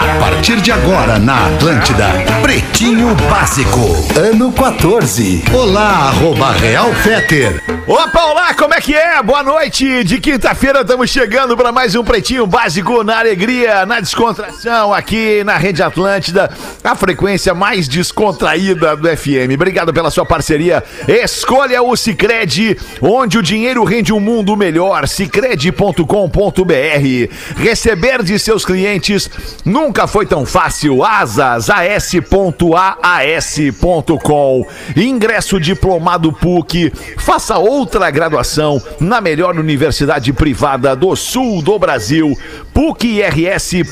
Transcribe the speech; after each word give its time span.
A 0.00 0.18
partir 0.18 0.56
de 0.62 0.72
agora 0.72 1.18
na 1.18 1.46
Atlântida, 1.48 2.06
Pretinho 2.40 3.14
Básico, 3.28 3.80
ano 4.18 4.50
14. 4.50 5.44
Olá, 5.52 6.08
arroba 6.08 6.52
Real 6.52 6.90
Feter. 6.94 7.62
Opa, 7.86 8.24
olá, 8.24 8.54
como 8.54 8.72
é 8.72 8.80
que 8.80 8.94
é? 8.94 9.22
Boa 9.22 9.42
noite. 9.42 10.02
De 10.04 10.18
quinta-feira 10.18 10.80
estamos 10.80 11.10
chegando 11.10 11.54
para 11.54 11.70
mais 11.70 11.94
um 11.94 12.02
Pretinho 12.02 12.46
Básico 12.46 13.04
na 13.04 13.18
alegria, 13.18 13.84
na 13.84 14.00
descontração, 14.00 14.94
aqui 14.94 15.44
na 15.44 15.58
Rede 15.58 15.82
Atlântida, 15.82 16.50
a 16.82 16.94
frequência 16.94 17.52
mais 17.52 17.86
descontraída 17.86 18.96
do 18.96 19.06
FM. 19.06 19.52
Obrigado 19.54 19.92
pela 19.92 20.10
sua 20.10 20.24
parceria. 20.24 20.82
Escolha 21.06 21.82
o 21.82 21.94
Cicred, 21.94 22.78
onde 23.02 23.36
o 23.36 23.42
dinheiro 23.42 23.84
rende 23.84 24.14
um 24.14 24.20
mundo 24.20 24.56
melhor. 24.56 25.06
Cicred.com.br. 25.06 26.04
Receber 27.56 28.22
de 28.22 28.38
seus 28.38 28.64
clientes 28.64 29.28
nunca 29.62 29.89
foi 30.06 30.24
tão 30.26 30.46
fácil. 30.46 31.04
Asas, 31.04 31.68
as.aas.com. 31.68 32.20
Ingresso 34.96 35.60
diplomado 35.60 36.32
PUC. 36.32 36.92
Faça 37.18 37.58
outra 37.58 38.10
graduação 38.10 38.82
na 38.98 39.20
melhor 39.20 39.56
universidade 39.56 40.32
privada 40.32 40.96
do 40.96 41.14
sul 41.16 41.60
do 41.62 41.78
Brasil. 41.78 42.36
PUCRS.br. 42.72 43.84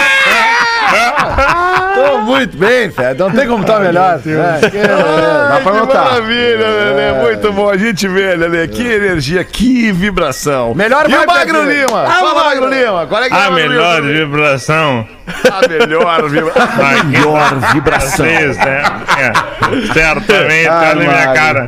Tô 1.95 2.19
muito 2.19 2.57
bem, 2.57 2.91
Fé. 2.91 3.15
Não 3.15 3.31
tem 3.31 3.47
como 3.47 3.63
estar 3.63 3.81
melhor. 3.81 4.19
É, 4.19 4.69
que- 4.71 4.79
Dá 4.79 5.61
pra 5.63 5.73
que 5.73 5.79
notar. 5.79 6.05
maravilha, 6.05 6.59
Lelê. 6.69 7.13
Muito 7.23 7.53
bom. 7.53 7.71
A 7.71 7.77
gente 7.77 8.09
vê, 8.09 8.35
Lelê. 8.37 8.67
Que 8.69 8.83
energia, 8.87 9.45
que 9.45 9.93
vibração. 9.93 10.75
Melhor 10.75 11.09
E 11.09 11.15
o 11.15 11.19
vibe, 11.19 11.27
Magro 11.27 11.59
Lelê. 11.61 11.85
Lima? 11.87 12.03
Ah, 12.03 12.11
Fala, 12.21 12.45
Magro. 12.45 12.69
Lima. 12.69 13.07
Qual 13.07 13.23
é 13.23 13.29
que 13.29 13.35
é 13.35 13.37
A 13.37 13.51
Magro 13.51 13.55
melhor 13.55 14.03
Lima? 14.03 14.13
vibração. 14.27 15.09
A 15.53 15.69
melhor 15.69 16.29
vibração. 16.29 17.05
melhor 17.07 17.55
vibração. 17.73 18.27
Vocês, 18.27 18.57
né? 18.59 18.83
É, 19.19 19.93
certamente 19.93 20.69
Ah, 20.69 20.81
tá 20.81 20.95
na 20.95 21.65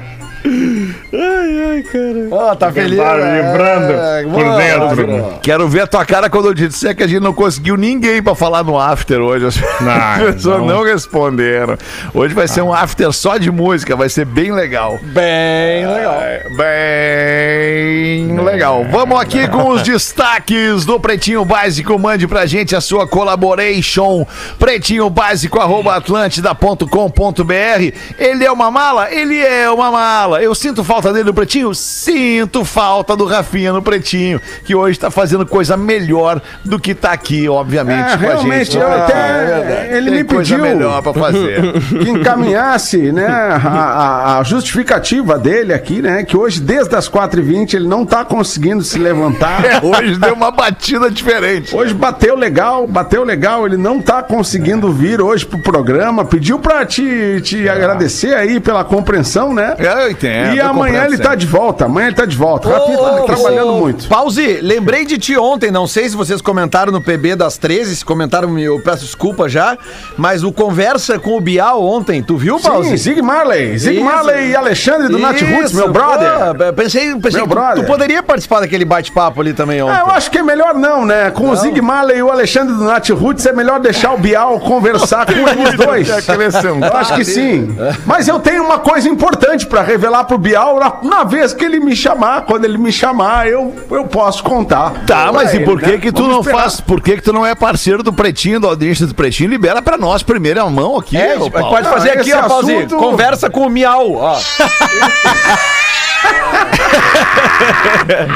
minha 0.48 0.94
Mário. 1.12 1.84
cara. 1.84 2.28
Ó, 2.30 2.54
tá 2.54 2.72
feliz. 2.72 2.98
Tá 2.98 3.16
né? 3.16 3.42
vibrando 3.52 3.92
É, 3.92 4.22
por 4.22 4.30
boa, 4.30 4.56
dentro. 4.56 5.38
Quero 5.42 5.68
ver 5.68 5.80
a 5.82 5.86
tua 5.86 6.04
cara 6.04 6.30
quando 6.30 6.46
eu 6.48 6.54
disser 6.54 6.94
que 6.96 7.02
a 7.02 7.06
gente 7.06 7.20
não 7.22 7.32
conseguiu 7.32 7.76
ninguém 7.76 8.22
pra 8.22 8.34
falar 8.34 8.62
no 8.64 8.78
after 8.78 9.20
hoje. 9.20 9.46
As 9.46 9.56
Não, 9.80 10.26
pessoas 10.32 10.58
não. 10.60 10.66
não. 10.66 10.82
responderam. 10.84 11.76
Hoje 12.14 12.34
vai 12.34 12.46
ser 12.48 12.62
um 12.62 12.72
after 12.72 13.12
só 13.12 13.36
de 13.36 13.50
música, 13.50 13.96
vai 13.96 14.08
ser 14.08 14.24
bem 14.24 14.52
legal. 14.52 14.98
Bem 15.02 15.86
legal. 15.86 16.20
Bem 16.56 18.15
legal. 18.42 18.84
Vamos 18.90 19.20
aqui 19.20 19.46
com 19.48 19.68
os 19.70 19.82
destaques 19.82 20.84
do 20.84 20.98
Pretinho 21.00 21.44
Básico. 21.44 21.98
Mande 21.98 22.26
pra 22.26 22.46
gente 22.46 22.74
a 22.76 22.80
sua 22.80 23.06
collaboration. 23.06 24.26
Pretinho 24.58 25.08
Básico, 25.10 25.58
arroba 25.60 25.96
atlântida.com.br. 25.96 27.92
Ele 28.18 28.44
é 28.44 28.50
uma 28.52 28.70
mala? 28.70 29.10
Ele 29.12 29.38
é 29.40 29.68
uma 29.70 29.90
mala. 29.90 30.42
Eu 30.42 30.54
sinto 30.54 30.82
falta 30.84 31.12
dele 31.12 31.24
no 31.26 31.34
Pretinho? 31.34 31.74
Sinto 31.74 32.64
falta 32.64 33.16
do 33.16 33.24
Rafinha 33.26 33.72
no 33.72 33.82
Pretinho, 33.82 34.40
que 34.64 34.74
hoje 34.74 34.98
tá 34.98 35.10
fazendo 35.10 35.46
coisa 35.46 35.76
melhor 35.76 36.40
do 36.64 36.78
que 36.78 36.94
tá 36.94 37.12
aqui, 37.12 37.48
obviamente, 37.48 38.12
É, 38.12 38.16
com 38.16 38.30
a 38.30 38.36
gente. 38.36 38.76
eu 38.76 38.86
Ah, 38.86 38.96
até- 39.04 39.88
é 39.92 39.96
ele 39.96 40.10
Tem 40.10 40.18
me 40.20 40.24
coisa 40.24 40.56
pediu. 40.56 40.58
melhor 40.74 41.02
pra 41.02 41.12
fazer. 41.14 41.72
que 42.02 42.10
encaminhasse 42.10 43.12
né, 43.12 43.26
a, 43.26 43.56
a- 43.56 44.38
a 44.38 44.42
justificativa 44.42 45.38
dele 45.38 45.72
aqui, 45.72 46.00
né? 46.02 46.22
Que 46.24 46.36
hoje, 46.36 46.60
desde 46.60 46.94
as 46.94 47.08
4h20, 47.08 47.74
ele 47.74 47.88
não 47.88 48.04
tá 48.04 48.24
conseguindo 48.26 48.82
se 48.82 48.98
levantar. 48.98 49.56
É, 49.66 49.80
hoje 49.82 50.16
deu 50.18 50.34
uma 50.34 50.50
batida 50.50 51.10
diferente. 51.10 51.74
Hoje 51.74 51.92
bateu 51.92 52.36
legal, 52.36 52.86
bateu 52.86 53.24
legal, 53.24 53.66
ele 53.66 53.76
não 53.76 54.00
tá 54.00 54.22
conseguindo 54.22 54.92
vir 54.92 55.20
hoje 55.20 55.44
pro 55.46 55.58
programa, 55.58 56.24
pediu 56.24 56.58
pra 56.58 56.84
te, 56.84 57.40
te 57.42 57.68
agradecer 57.68 58.34
aí 58.34 58.60
pela 58.60 58.84
compreensão, 58.84 59.52
né? 59.54 59.74
Eu 59.78 60.10
entendo. 60.10 60.54
e 60.54 60.60
amanhã 60.60 61.04
ele 61.04 61.18
tá 61.18 61.34
de 61.34 61.46
volta, 61.46 61.86
amanhã 61.86 62.08
ele 62.08 62.16
tá 62.16 62.24
de 62.26 62.36
volta. 62.36 62.68
Rafinha 62.68 62.96
tá 62.98 63.22
trabalhando 63.24 63.72
muito. 63.72 64.08
Pause, 64.08 64.60
lembrei 64.62 65.04
de 65.04 65.18
ti 65.18 65.36
ontem, 65.36 65.70
não 65.70 65.86
sei 65.86 66.08
se 66.08 66.16
vocês 66.16 66.40
comentaram 66.40 66.92
no 66.92 67.00
PB 67.00 67.36
das 67.36 67.56
13, 67.56 67.96
se 67.96 68.04
comentaram, 68.04 68.58
eu 68.58 68.80
peço 68.80 69.04
desculpa 69.04 69.48
já, 69.48 69.76
mas 70.16 70.44
o 70.44 70.52
Conversa 70.52 71.18
com 71.18 71.36
o 71.36 71.40
Bial 71.40 71.82
ontem, 71.82 72.22
tu 72.22 72.36
viu, 72.36 72.58
Pause? 72.60 72.90
Sim, 72.90 72.96
Zig 72.96 73.22
Marley, 73.22 73.78
Zig 73.78 73.96
Isso. 73.96 74.04
Marley 74.04 74.50
e 74.50 74.56
Alexandre 74.56 75.08
do 75.08 75.18
Nath 75.18 75.40
Roots, 75.40 75.70
Isso, 75.70 75.76
meu 75.76 75.92
brother. 75.92 76.54
pô, 76.54 76.72
pensei 76.72 77.14
pensei 77.16 77.40
Meu 77.40 77.48
que 77.48 77.54
brother. 77.54 77.84
tu 77.84 77.86
poderia 77.86 78.15
participar 78.22 78.60
daquele 78.60 78.84
bate-papo 78.84 79.40
ali 79.40 79.52
também 79.52 79.82
ontem. 79.82 79.94
Ah, 79.96 80.00
eu 80.06 80.10
acho 80.14 80.30
que 80.30 80.38
é 80.38 80.42
melhor 80.42 80.74
não, 80.74 81.04
né? 81.04 81.30
Com 81.30 81.50
o 81.50 81.56
Zig 81.56 81.80
Marley 81.80 82.18
e 82.18 82.22
o 82.22 82.30
Alexandre 82.30 82.74
do 82.74 82.84
Nath 82.84 83.08
Roots, 83.10 83.44
é 83.46 83.52
melhor 83.52 83.80
deixar 83.80 84.12
o 84.12 84.18
Bial 84.18 84.58
conversar 84.60 85.26
com 85.26 85.32
eles 85.32 85.74
dois. 85.76 86.08
Eu 86.08 86.96
acho 86.96 87.14
que 87.14 87.24
sim. 87.24 87.76
Mas 88.04 88.28
eu 88.28 88.38
tenho 88.40 88.64
uma 88.64 88.78
coisa 88.78 89.08
importante 89.08 89.66
pra 89.66 89.82
revelar 89.82 90.24
pro 90.24 90.38
Bial 90.38 90.78
na, 90.78 90.98
na 91.02 91.24
vez 91.24 91.52
que 91.52 91.64
ele 91.64 91.80
me 91.80 91.94
chamar. 91.96 92.42
Quando 92.42 92.64
ele 92.64 92.78
me 92.78 92.92
chamar, 92.92 93.48
eu, 93.48 93.74
eu 93.90 94.04
posso 94.06 94.42
contar. 94.42 94.92
Tá, 95.06 95.30
mas 95.32 95.50
Pra 95.50 95.60
e 95.60 95.64
por 95.64 95.72
ele, 95.78 95.80
que 95.86 95.92
né? 95.92 95.98
que 95.98 96.12
tu 96.12 96.22
Vamos 96.22 96.32
não 96.32 96.40
esperar. 96.40 96.62
faz? 96.62 96.80
Por 96.80 97.00
que 97.00 97.16
que 97.16 97.22
tu 97.22 97.32
não 97.32 97.44
é 97.46 97.54
parceiro 97.54 98.02
do 98.02 98.12
Pretinho, 98.12 98.60
da 98.60 98.68
audiência 98.68 99.06
do 99.06 99.14
Pretinho? 99.14 99.50
Libera 99.50 99.80
pra 99.82 99.96
nós 99.96 100.22
primeiro 100.22 100.60
a 100.62 100.68
mão 100.70 100.96
aqui. 100.96 101.16
É, 101.16 101.36
pode 101.38 101.88
fazer 101.88 102.10
Ah, 102.10 102.14
aqui, 102.14 102.32
ó, 102.32 102.40
assunto- 102.40 102.96
Conversa 102.96 103.48
com 103.50 103.66
o 103.66 103.70
Miau, 103.70 104.14
ó. 104.14 104.36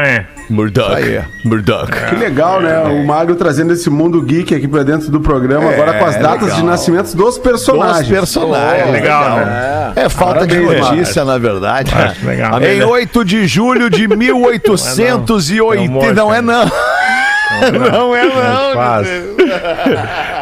Murdoch. 0.51 0.95
Aí. 0.95 1.21
Murdoch. 1.45 1.91
Que 2.11 2.17
legal, 2.17 2.61
né? 2.61 2.83
O 2.83 3.07
Magro 3.07 3.35
trazendo 3.37 3.73
esse 3.73 3.89
mundo 3.89 4.21
geek 4.23 4.55
aqui 4.55 4.69
pra 4.69 4.83
dentro 4.83 5.11
do 5.11 5.21
programa, 5.21 5.71
É, 5.71 5.75
agora 5.75 5.99
com 5.99 6.05
as 6.05 6.17
datas 6.17 6.43
legal. 6.43 6.57
de 6.59 6.65
nascimentos 6.65 7.15
dos 7.15 7.37
Dos 7.37 7.39
personagens. 7.39 8.09
personagens. 8.09 8.89
É 8.89 8.91
legal, 8.91 9.37
né? 9.37 9.93
É 9.97 10.09
falta 10.09 10.47
de 10.47 10.57
Parabéns, 10.61 10.89
notícia, 10.91 11.25
na 11.25 11.39
verdade. 11.39 11.95
Acho 11.95 12.27
legal. 12.27 12.61
Em 12.63 12.83
8 12.83 13.25
de 13.25 13.47
julho 13.47 13.89
de 13.89 14.07
1880. 14.09 16.13
Não 16.13 16.13
é 16.13 16.13
não. 16.13 16.15
Não 16.15 16.35
é 16.35 16.43
não. 16.43 16.71
Faz. 18.75 19.09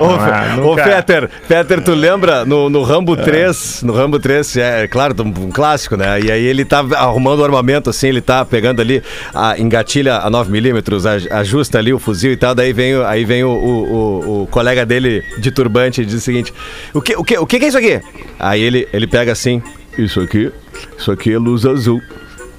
Ô, 0.00 0.06
Não 0.06 0.14
é, 0.14 0.18
Fe- 0.54 0.60
ô, 0.60 0.62
nunca- 0.70 0.84
Fetter, 0.84 1.30
Fetter, 1.46 1.82
tu 1.82 1.92
lembra 1.92 2.44
no, 2.44 2.70
no 2.70 2.82
Rambo 2.82 3.16
3, 3.16 3.82
no 3.82 3.92
Rambo 3.92 4.18
3, 4.18 4.56
é 4.56 4.88
claro, 4.88 5.14
um, 5.22 5.28
um 5.46 5.50
clássico, 5.50 5.96
né? 5.96 6.20
E 6.20 6.30
aí 6.30 6.44
ele 6.44 6.64
tá 6.64 6.84
arrumando 6.96 7.40
o 7.40 7.44
armamento, 7.44 7.90
assim, 7.90 8.08
ele 8.08 8.20
tá 8.20 8.44
pegando 8.44 8.80
ali, 8.80 9.02
a, 9.34 9.58
engatilha 9.58 10.16
a 10.16 10.30
9mm, 10.30 11.28
ajusta 11.32 11.78
ali 11.78 11.92
o 11.92 11.98
fuzil 11.98 12.32
e 12.32 12.36
tal, 12.36 12.54
daí 12.54 12.72
vem, 12.72 12.96
o- 12.96 13.04
aí 13.04 13.24
vem 13.24 13.44
o, 13.44 13.48
o, 13.50 13.92
o- 13.92 14.42
o 14.42 14.46
colega 14.46 14.86
dele 14.86 15.22
de 15.38 15.50
turbante 15.50 16.02
e 16.02 16.04
diz 16.06 16.14
o 16.14 16.20
seguinte, 16.20 16.52
o 16.94 17.00
que, 17.02 17.16
o 17.16 17.24
que, 17.24 17.38
o 17.38 17.46
que 17.46 17.58
que 17.58 17.64
é 17.64 17.68
isso 17.68 17.78
aqui? 17.78 18.00
Aí 18.38 18.60
ele, 18.62 18.88
ele 18.92 19.06
pega 19.06 19.32
assim, 19.32 19.62
isso 19.98 20.20
aqui, 20.20 20.50
isso 20.96 21.10
aqui 21.10 21.32
é 21.32 21.38
luz 21.38 21.66
azul. 21.66 22.00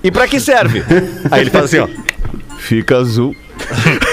E 0.04 0.12
pra 0.12 0.28
que 0.28 0.40
serve? 0.40 0.84
aí 1.32 1.42
ele 1.42 1.50
faz 1.50 1.66
assim, 1.66 1.80
ó, 1.80 1.88
fica 2.58 2.98
azul. 2.98 3.36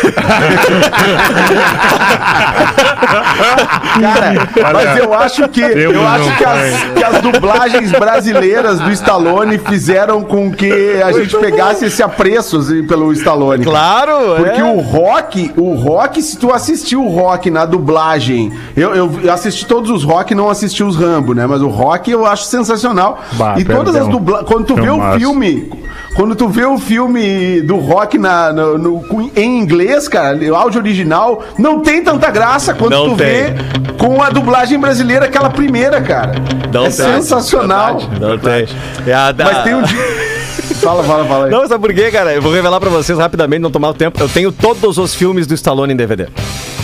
Cara, 4.01 4.73
mas 4.73 4.97
eu 4.99 5.15
acho 5.15 5.49
que 5.49 5.67
Deus 5.67 5.95
eu 5.95 6.07
acho 6.07 6.37
que 6.37 6.45
as, 6.45 6.83
que 6.95 7.05
as 7.05 7.21
dublagens 7.23 7.93
brasileiras 7.93 8.81
do 8.81 8.91
Stallone 8.91 9.59
fizeram 9.59 10.23
com 10.23 10.51
que 10.51 11.01
a 11.03 11.13
gente 11.13 11.37
pegasse 11.37 11.87
esse 11.87 12.03
apreço 12.03 12.59
assim, 12.59 12.87
pelo 12.87 13.13
Stallone. 13.13 13.65
Claro! 13.65 14.37
Porque 14.37 14.61
é. 14.61 14.65
o 14.65 14.81
rock, 14.81 15.53
o 15.57 15.75
rock, 15.75 16.23
se 16.23 16.37
tu 16.39 16.53
assistiu 16.53 17.05
o 17.05 17.09
rock 17.09 17.51
na 17.51 17.65
dublagem, 17.65 18.53
eu, 18.77 18.95
eu 18.95 19.33
assisti 19.33 19.67
todos 19.67 19.91
os 19.91 20.05
rock, 20.05 20.35
não 20.35 20.51
assisti 20.51 20.83
os 20.83 20.97
Rambo, 20.97 21.35
né? 21.35 21.47
Mas 21.47 21.63
o 21.63 21.69
rock 21.69 22.11
eu 22.11 22.27
acho 22.27 22.45
sensacional. 22.45 23.23
Bah, 23.33 23.55
e 23.59 23.65
todas 23.65 23.95
perdão. 23.95 24.03
as 24.03 24.09
dublagens. 24.09 24.49
Quando 24.49 24.65
tu 24.67 24.75
vê 24.75 24.91
o 24.91 24.95
Filmaço. 24.95 25.19
filme, 25.19 25.71
quando 26.15 26.35
tu 26.35 26.49
vê 26.49 26.65
o 26.65 26.79
filme 26.79 27.61
do 27.63 27.77
rock 27.77 28.19
na, 28.19 28.53
no- 28.53 29.31
em 29.37 29.59
inglês, 29.59 29.98
cara, 30.06 30.37
o 30.37 30.55
áudio 30.55 30.81
original, 30.81 31.43
não 31.59 31.81
tem 31.81 32.05
tanta 32.05 32.31
graça 32.31 32.75
quando 32.75 32.93
Não 32.93 33.11
tu 33.11 33.17
tem. 33.17 33.27
vê 33.27 33.55
com 33.99 34.23
a 34.23 34.29
dublagem 34.31 34.79
brasileira, 34.79 35.25
aquela 35.27 35.50
primeira, 35.50 36.00
cara. 36.00 36.35
Não 36.73 36.83
é 36.83 36.91
tem. 36.91 36.91
sensacional. 36.93 38.00
Não 38.21 38.39
tem. 38.39 38.69
É 39.06 39.33
Mas 39.43 39.62
tem 39.65 39.75
um 39.75 39.83
dia. 39.83 39.99
fala, 40.75 41.03
fala, 41.05 41.25
fala 41.26 41.44
aí. 41.47 41.50
Não, 41.50 41.67
sabe 41.67 41.81
por 41.87 41.94
quê, 41.94 42.11
cara? 42.11 42.32
Eu 42.35 42.43
vou 42.43 42.53
revelar 42.53 42.79
pra 42.81 42.91
vocês 42.91 43.19
rapidamente, 43.19 43.61
não 43.61 43.70
tomar 43.70 43.88
o 43.91 43.94
tempo. 43.94 44.20
Eu 44.23 44.29
tenho 44.29 44.50
todos 44.53 44.99
os 44.99 45.15
filmes 45.15 45.47
do 45.47 45.55
Stallone 45.55 45.93
em 45.93 45.97
DVD. 45.97 46.26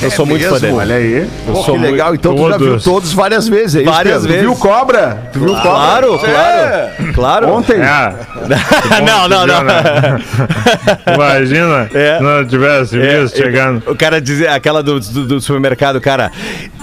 Eu 0.02 0.10
sou 0.10 0.26
muito 0.26 0.44
fã 0.48 0.58
dele. 0.58 0.72
Olha 0.74 0.96
aí. 0.96 1.12
Eu 1.46 1.52
Pô, 1.54 1.62
sou 1.62 1.74
que 1.74 1.80
muito- 1.80 1.90
legal. 1.92 2.14
Então 2.14 2.34
tu 2.34 2.48
já 2.50 2.56
viu 2.58 2.66
Todos. 2.68 2.84
todos 2.84 3.12
várias 3.12 3.48
vezes, 3.48 3.82
é 3.82 3.84
Várias 3.84 4.24
vezes. 4.26 4.40
Viu 4.42 4.54
cobra? 4.56 5.30
Tu 5.32 5.38
viu 5.38 5.48
cobra? 5.48 5.62
Claro, 5.62 6.18
claro. 6.18 7.12
Claro. 7.14 7.48
Ontem. 7.52 7.76
É. 7.80 8.14
não, 9.04 9.28
não, 9.28 9.46
não. 9.46 11.14
Imagina 11.14 11.88
É. 11.94 12.16
se 12.18 12.22
não 12.22 12.44
tivesse 12.46 13.00
É, 13.00 13.22
visto 13.22 13.36
chegando. 13.36 13.82
O 13.90 13.96
cara 13.96 14.20
dizia, 14.20 14.52
aquela 14.54 14.82
do, 14.82 14.98
do, 15.00 15.26
do 15.26 15.40
supermercado, 15.40 16.00
cara. 16.00 16.30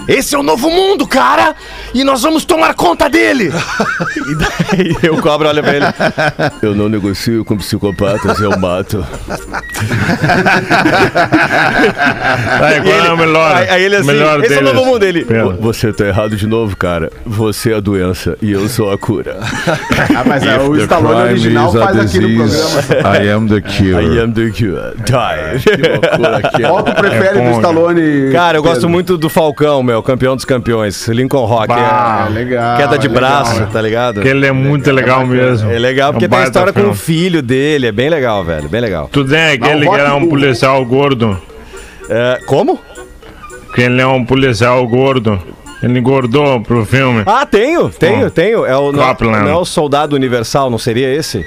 Esse 0.08 0.34
é 0.34 0.38
o 0.38 0.42
novo 0.42 0.70
mundo, 0.70 1.06
cara! 1.06 1.54
E 1.94 2.02
nós 2.02 2.22
vamos 2.22 2.44
tomar 2.44 2.74
conta 2.74 3.08
dele! 3.08 3.50
e 4.16 4.34
daí 4.34 5.10
o 5.10 5.20
cobra 5.20 5.48
olha 5.48 5.62
pra 5.62 5.76
ele. 5.76 5.86
Eu 6.60 6.74
não 6.74 6.88
negocio 6.88 7.44
com 7.44 7.56
psicopatas, 7.56 8.40
eu 8.40 8.58
mato. 8.58 9.06
Aí, 12.62 12.80
qual 12.80 13.06
é 13.06 13.12
o 13.12 13.16
melhor? 13.16 13.56
Aí, 13.56 13.68
aí 13.68 13.84
ele 13.84 13.96
assim, 13.96 14.06
melhor 14.06 14.42
esse 14.42 14.54
é 14.54 14.56
o 14.56 14.60
deles? 14.60 14.74
novo 14.74 14.86
mundo 14.86 14.98
dele. 14.98 15.26
Você 15.60 15.92
tá 15.92 16.06
errado 16.06 16.36
de 16.36 16.46
novo, 16.46 16.76
cara. 16.76 17.10
Você 17.24 17.72
é 17.72 17.76
a 17.76 17.80
doença 17.80 18.36
e 18.40 18.52
eu 18.52 18.68
sou 18.68 18.92
a 18.92 18.98
cura. 18.98 19.36
Ah, 20.14 20.24
mas 20.26 20.42
é, 20.42 20.58
o 20.58 20.76
Stallone 20.76 21.30
original 21.30 21.72
faz 21.72 21.98
aqui 21.98 22.20
no 22.20 22.28
programa. 22.36 23.16
I 23.16 23.30
am 23.30 23.46
the 23.46 23.60
cure. 23.60 24.04
I 24.04 24.18
am 24.20 24.32
the 24.32 24.50
cure. 24.50 24.92
Die. 25.04 26.62
Qual 26.68 26.82
tu 26.82 26.94
prefere 26.94 27.38
É 27.38 27.50
do 27.50 27.56
Stallone? 27.56 28.32
Cara, 28.32 28.58
eu 28.58 28.62
gosto 28.62 28.88
muito 28.88 29.16
do 29.16 29.28
Falcão, 29.28 29.82
meu, 29.82 30.02
campeão 30.02 30.36
dos 30.36 30.44
campeões. 30.44 31.08
Lincoln 31.08 31.44
Rock. 31.46 31.68
Bah, 31.68 32.26
é, 32.28 32.32
legal, 32.32 32.76
Queda 32.76 32.98
de 32.98 33.08
legal, 33.08 33.30
braço, 33.30 33.60
né? 33.60 33.68
tá 33.72 33.80
ligado? 33.80 34.20
Que 34.20 34.28
ele 34.28 34.46
é 34.46 34.52
muito 34.52 34.90
legal 34.90 35.26
mesmo. 35.26 35.70
É 35.70 35.78
legal 35.78 36.12
porque 36.12 36.26
Um 36.26 36.30
tem 36.30 36.38
a 36.38 36.44
história 36.44 36.72
com 36.72 36.90
o 36.90 36.94
filho 36.94 37.42
dele. 37.42 37.86
É 37.86 37.92
bem 37.92 38.10
legal, 38.10 38.44
velho. 38.44 38.68
Bem 38.68 38.80
legal. 38.80 39.08
Tu 39.10 39.24
tem 39.24 39.40
aquele 39.72 39.88
que 39.88 39.94
era 40.00 40.14
um 40.14 40.28
policial 40.28 40.84
gordo. 40.84 41.40
É, 42.08 42.40
como? 42.46 42.78
Que 43.74 43.82
ele 43.82 44.00
é 44.00 44.06
um 44.06 44.24
policial 44.24 44.86
gordo. 44.86 45.40
Ele 45.82 45.98
engordou 45.98 46.60
pro 46.60 46.84
filme. 46.84 47.22
Ah, 47.26 47.44
tenho, 47.44 47.88
tenho, 47.90 48.26
Oh. 48.26 48.30
tem 48.30 48.52
É 48.52 48.76
o, 48.76 48.92
não, 48.92 49.14
não 49.20 49.48
é 49.48 49.56
o 49.56 49.64
Soldado 49.64 50.14
Universal, 50.14 50.70
não 50.70 50.78
seria 50.78 51.12
esse? 51.12 51.44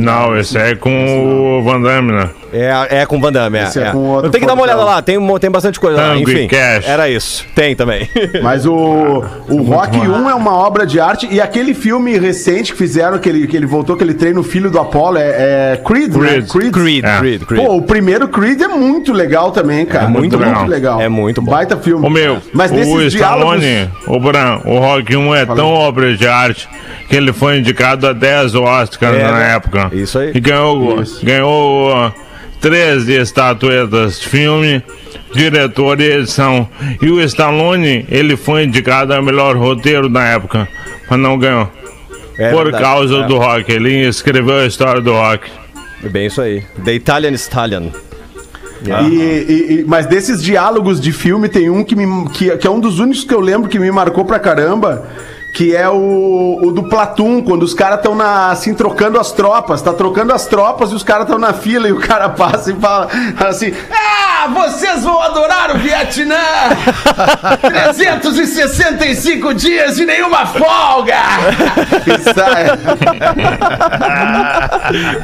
Não, 0.00 0.36
esse 0.36 0.58
é 0.58 0.74
com 0.74 1.58
o 1.58 1.62
Van 1.62 1.80
Damme, 1.80 2.12
né? 2.12 2.30
É, 2.52 3.02
é 3.02 3.06
com 3.06 3.20
Van 3.20 3.32
Damme, 3.32 3.58
é. 3.58 3.62
Esse 3.64 3.80
é 3.80 3.88
é. 3.88 3.90
com 3.92 3.98
outro 3.98 4.26
Eu 4.26 4.30
tenho 4.30 4.42
que 4.42 4.46
dar 4.46 4.54
uma 4.54 4.62
olhada 4.62 4.82
lá, 4.82 5.00
tem, 5.00 5.18
tem 5.38 5.50
bastante 5.50 5.78
coisa 5.78 5.96
lá. 5.96 6.14
Tango 6.14 6.30
e 6.30 6.34
Enfim, 6.34 6.48
Cash. 6.48 6.88
era 6.88 7.08
isso. 7.08 7.44
Tem 7.54 7.76
também. 7.76 8.08
Mas 8.42 8.66
o, 8.66 8.74
o 8.74 9.62
Rock 9.62 9.96
1 9.96 10.30
é 10.30 10.34
uma 10.34 10.56
obra 10.56 10.86
de 10.86 10.98
arte. 10.98 11.28
E 11.30 11.40
aquele 11.40 11.74
filme 11.74 12.18
recente 12.18 12.72
que 12.72 12.78
fizeram, 12.78 13.18
que 13.18 13.28
ele, 13.28 13.46
que 13.46 13.56
ele 13.56 13.66
voltou, 13.66 13.96
que 13.96 14.02
ele 14.02 14.14
treina 14.14 14.40
o 14.40 14.42
filho 14.42 14.70
do 14.70 14.78
Apollo, 14.78 15.18
é, 15.18 15.72
é 15.72 15.80
Creed, 15.84 16.14
né? 16.14 16.42
Creed. 16.48 16.72
Creed, 16.72 17.04
É. 17.04 17.18
Creed, 17.18 17.42
Creed. 17.44 17.64
Pô, 17.64 17.76
o 17.76 17.82
primeiro 17.82 18.28
Creed 18.28 18.60
é 18.60 18.68
muito 18.68 19.12
legal 19.12 19.52
também, 19.52 19.86
cara. 19.86 20.06
É 20.06 20.08
muito 20.08 20.36
legal. 20.66 21.00
É 21.00 21.08
muito 21.08 21.40
bom. 21.40 21.52
Baita 21.52 21.76
filme. 21.76 22.06
O 22.06 22.10
meu, 22.10 22.38
Mas 22.52 22.70
o 22.72 23.00
Stallone, 23.02 23.60
diálogos... 23.60 24.06
o 24.06 24.20
Bran, 24.20 24.60
o 24.64 24.78
Rock 24.78 25.16
1 25.16 25.34
é 25.34 25.46
tão 25.46 25.72
obra 25.72 26.16
de 26.16 26.26
arte 26.26 26.68
que 27.10 27.16
ele 27.16 27.32
foi 27.32 27.58
indicado 27.58 28.06
a 28.06 28.12
10 28.12 28.54
Oscars 28.54 29.16
É, 29.18 29.22
na 29.24 29.32
né? 29.32 29.54
época. 29.56 29.90
Isso 29.92 30.16
aí. 30.18 30.30
E 30.32 30.38
ganhou, 30.40 31.02
ganhou 31.22 32.06
uh, 32.06 32.12
13 32.60 33.12
estatuetas 33.20 34.20
de 34.20 34.28
filme, 34.28 34.82
diretor 35.34 36.00
e 36.00 36.04
edição. 36.04 36.68
E 37.02 37.10
o 37.10 37.20
Stallone, 37.22 38.06
ele 38.08 38.36
foi 38.36 38.64
indicado 38.64 39.12
a 39.12 39.20
melhor 39.20 39.56
roteiro 39.56 40.08
na 40.08 40.24
época, 40.28 40.68
mas 41.10 41.18
não 41.18 41.36
ganhou. 41.36 41.68
É 42.38 42.50
por 42.52 42.62
verdade. 42.64 42.84
causa 42.84 43.16
É. 43.18 43.26
do 43.26 43.36
rock. 43.38 43.70
Ele 43.72 44.06
escreveu 44.08 44.60
a 44.60 44.66
história 44.66 45.00
do 45.02 45.12
rock. 45.12 45.50
É 46.02 46.08
bem 46.08 46.26
isso 46.26 46.40
aí. 46.40 46.62
The 46.84 46.94
Italian 46.94 47.32
Stallion. 47.32 47.88
E, 48.82 49.12
e- 49.14 49.80
e- 49.80 49.84
mas 49.86 50.06
desses 50.06 50.42
diálogos 50.42 50.98
de 51.00 51.12
filme, 51.12 51.48
tem 51.50 51.68
um 51.68 51.84
que, 51.84 51.94
me, 51.94 52.30
que, 52.30 52.56
que 52.56 52.66
é 52.66 52.70
um 52.70 52.80
dos 52.80 52.98
únicos 52.98 53.24
que 53.24 53.34
eu 53.34 53.40
lembro 53.40 53.68
que 53.68 53.78
me 53.78 53.90
marcou 53.90 54.24
pra 54.24 54.38
caramba. 54.38 55.06
Que 55.52 55.74
é 55.74 55.88
o, 55.88 56.58
o 56.62 56.70
do 56.72 56.84
Platum, 56.84 57.42
quando 57.42 57.62
os 57.62 57.74
caras 57.74 57.98
estão 57.98 58.18
assim 58.20 58.74
trocando 58.74 59.18
as 59.18 59.32
tropas, 59.32 59.82
tá 59.82 59.92
trocando 59.92 60.32
as 60.32 60.46
tropas 60.46 60.92
e 60.92 60.94
os 60.94 61.02
caras 61.02 61.24
estão 61.24 61.38
na 61.38 61.52
fila 61.52 61.88
e 61.88 61.92
o 61.92 62.00
cara 62.00 62.28
passa 62.28 62.70
e 62.72 62.76
fala 62.76 63.08
assim: 63.40 63.72
Ah, 63.92 64.46
vocês 64.48 65.02
vão 65.02 65.20
adorar 65.20 65.74
o 65.74 65.78
Vietnã! 65.78 66.36
365 67.62 69.54
dias 69.54 69.98
e 69.98 70.06
nenhuma 70.06 70.46
folga! 70.46 71.16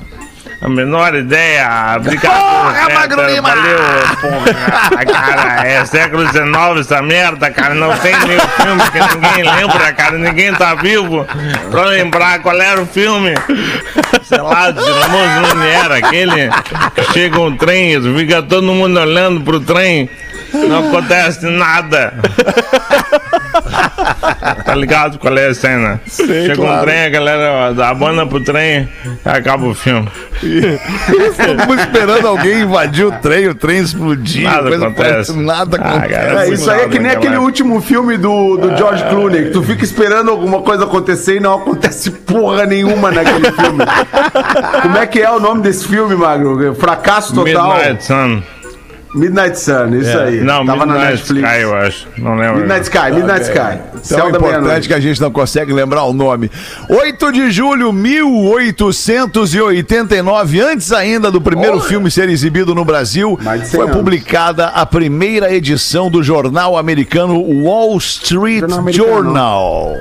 A 0.62 0.70
menor 0.70 1.14
ideia. 1.14 1.96
Obrigado. 1.98 2.40
Porra, 2.40 2.74
Peter. 2.74 2.96
Magro! 2.96 3.22
Valeu, 3.42 3.80
porra. 4.22 5.06
Cara, 5.06 5.68
é 5.68 5.86
século 5.86 6.28
XIX 6.28 6.80
essa 6.80 7.02
merda, 7.02 7.52
cara. 7.52 7.76
Não 7.76 7.96
tem 7.98 8.16
nenhum 8.20 8.40
filme 8.40 8.82
que 8.92 9.16
ninguém 9.16 9.56
lembra, 9.56 9.94
cara. 9.94 10.18
Ninguém 10.18 10.54
tá 10.54 10.74
vivo 10.76 11.28
pra 11.70 11.86
lembrar 11.86 12.40
qual 12.40 12.60
era 12.60 12.82
o 12.82 12.86
filme. 12.86 13.34
Sei 14.24 14.42
lá, 14.42 14.72
de 14.72 14.80
Ramoso 14.80 15.54
Lumière, 15.54 15.94
aquele 15.94 16.50
que 16.96 17.14
chega 17.14 17.40
um 17.40 17.56
trem, 17.56 18.02
fica 18.18 18.42
todo 18.42 18.64
mundo 18.64 19.00
olhando 19.00 19.42
pro 19.42 19.60
trem. 19.60 20.10
Não 20.54 20.88
acontece 20.90 21.46
nada. 21.48 22.14
Tá 24.66 24.76
ligado 24.76 25.18
qual 25.20 25.38
é 25.38 25.48
a 25.48 25.54
cena? 25.54 26.00
Chega 26.08 26.62
um 26.62 26.80
trem, 26.82 27.06
a 27.06 27.10
galera 27.10 27.74
dá 27.74 27.90
a 27.90 27.94
banda 27.94 28.26
pro 28.26 28.40
trem 28.44 28.88
e 29.04 29.30
acaba 29.30 29.66
o 29.68 29.74
filme. 29.74 30.08
Estamos 30.44 31.80
esperando 31.82 32.28
alguém 32.28 32.62
invadir 32.62 33.06
o 33.06 33.12
trem, 33.12 33.48
o 33.48 33.56
trem 33.56 33.80
explodir. 33.80 34.44
Nada 34.44 34.70
coisa 34.70 34.88
acontece. 34.88 35.12
parece- 35.34 35.34
Nada 35.34 35.78
Ah, 35.82 35.90
acontece. 35.90 36.14
cara, 36.14 36.46
É, 36.46 36.50
isso 36.50 36.72
aí 36.72 36.82
é 36.82 36.88
que 36.90 37.00
nem 37.00 37.12
aquele 37.12 37.34
época. 37.36 37.46
último 37.46 37.82
filme 37.82 38.18
do, 38.18 38.58
do 38.58 38.78
George 38.78 39.04
Clooney, 39.06 39.46
que 39.46 39.50
tu 39.52 39.64
fica 39.64 39.84
esperando 39.84 40.30
alguma 40.32 40.62
coisa 40.62 40.84
acontecer 40.86 41.38
e 41.38 41.40
não 41.40 41.56
acontece 41.56 42.12
porra 42.12 42.66
nenhuma 42.66 43.12
naquele 43.12 43.52
filme. 43.52 43.84
Como 44.82 44.98
é 44.98 45.08
que 45.08 45.20
é 45.22 45.30
o 45.32 45.40
nome 45.40 45.62
desse 45.62 45.88
filme, 45.88 46.16
Magro? 46.16 46.74
Fracasso 46.76 47.34
total. 47.34 47.76
Midnight 47.78 48.04
Sun. 48.04 48.42
Midnight 49.16 49.58
Sun, 49.60 49.96
isso 49.96 50.18
aí. 50.18 50.42
Não, 50.42 50.66
Tava 50.66 50.86
na 50.86 50.94
Midnight 50.94 51.12
Netflix. 51.18 51.50
Sky, 51.50 51.62
eu 51.62 51.76
acho. 51.76 52.08
Não 52.18 52.36
lembro. 52.36 52.58
Midnight 52.58 52.84
Sky, 52.84 53.12
Midnight 53.14 53.42
Sky. 53.44 53.80
Tão 53.94 54.04
Céu 54.04 54.32
da 54.32 54.38
importante 54.38 54.88
que 54.88 54.94
a 54.94 55.00
gente 55.00 55.20
não 55.22 55.32
consegue 55.32 55.72
lembrar 55.74 56.04
o 56.04 56.14
nome. 56.14 56.52
8 56.90 57.32
de 57.32 57.50
julho 57.52 57.92
1889, 57.94 60.62
antes 60.62 60.92
ainda 60.92 61.32
do 61.32 61.40
primeiro 61.42 61.80
filme 61.80 62.12
ser 62.12 62.30
exibido 62.30 62.76
no 62.76 62.84
Brasil, 62.86 63.40
Mais 63.42 63.62
de 63.62 63.68
100 63.68 63.80
foi 63.80 63.86
anos. 63.90 63.98
publicada 63.98 64.68
a 64.68 64.86
primeira 64.86 65.52
edição 65.54 66.10
do 66.12 66.22
jornal 66.22 66.78
americano 66.78 67.40
Wall 67.64 67.96
Street 67.98 68.60
Jornal 68.60 68.80
americano. 68.80 69.08
Journal. 69.10 69.94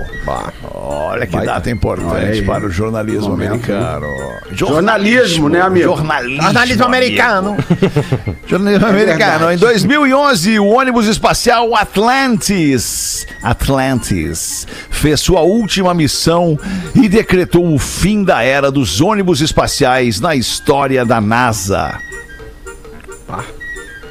Olha 0.73 1.27
que 1.27 1.37
data 1.41 1.71
importante 1.71 2.11
Olha 2.13 2.43
para 2.45 2.67
o 2.67 2.71
jornalismo 2.71 3.31
Momento, 3.31 3.49
americano. 3.53 4.07
Jornalismo, 4.53 5.49
né, 5.49 5.61
amigo? 5.61 5.87
Jornalismo, 5.87 6.43
Jornalismo 6.43 6.85
amigo. 6.85 6.97
americano. 6.97 7.57
Jornalismo 8.47 8.87
americano. 8.87 9.04
Em 9.53 9.59
2011, 9.59 10.59
o 10.59 10.67
ônibus 10.67 11.07
espacial 11.07 11.75
Atlantis, 11.77 13.27
Atlantis, 13.43 14.67
fez 14.91 15.21
sua 15.21 15.43
última 15.43 15.93
missão 15.93 16.59
e 16.95 17.09
decretou 17.09 17.75
o 17.75 17.79
fim 17.79 18.25
da 18.25 18.43
era 18.43 18.71
dos 18.71 19.01
ônibus 19.01 19.41
espaciais 19.41 20.21
na 20.21 20.35
história 20.35 21.05
da 21.05 21.21
NASA. 21.21 21.99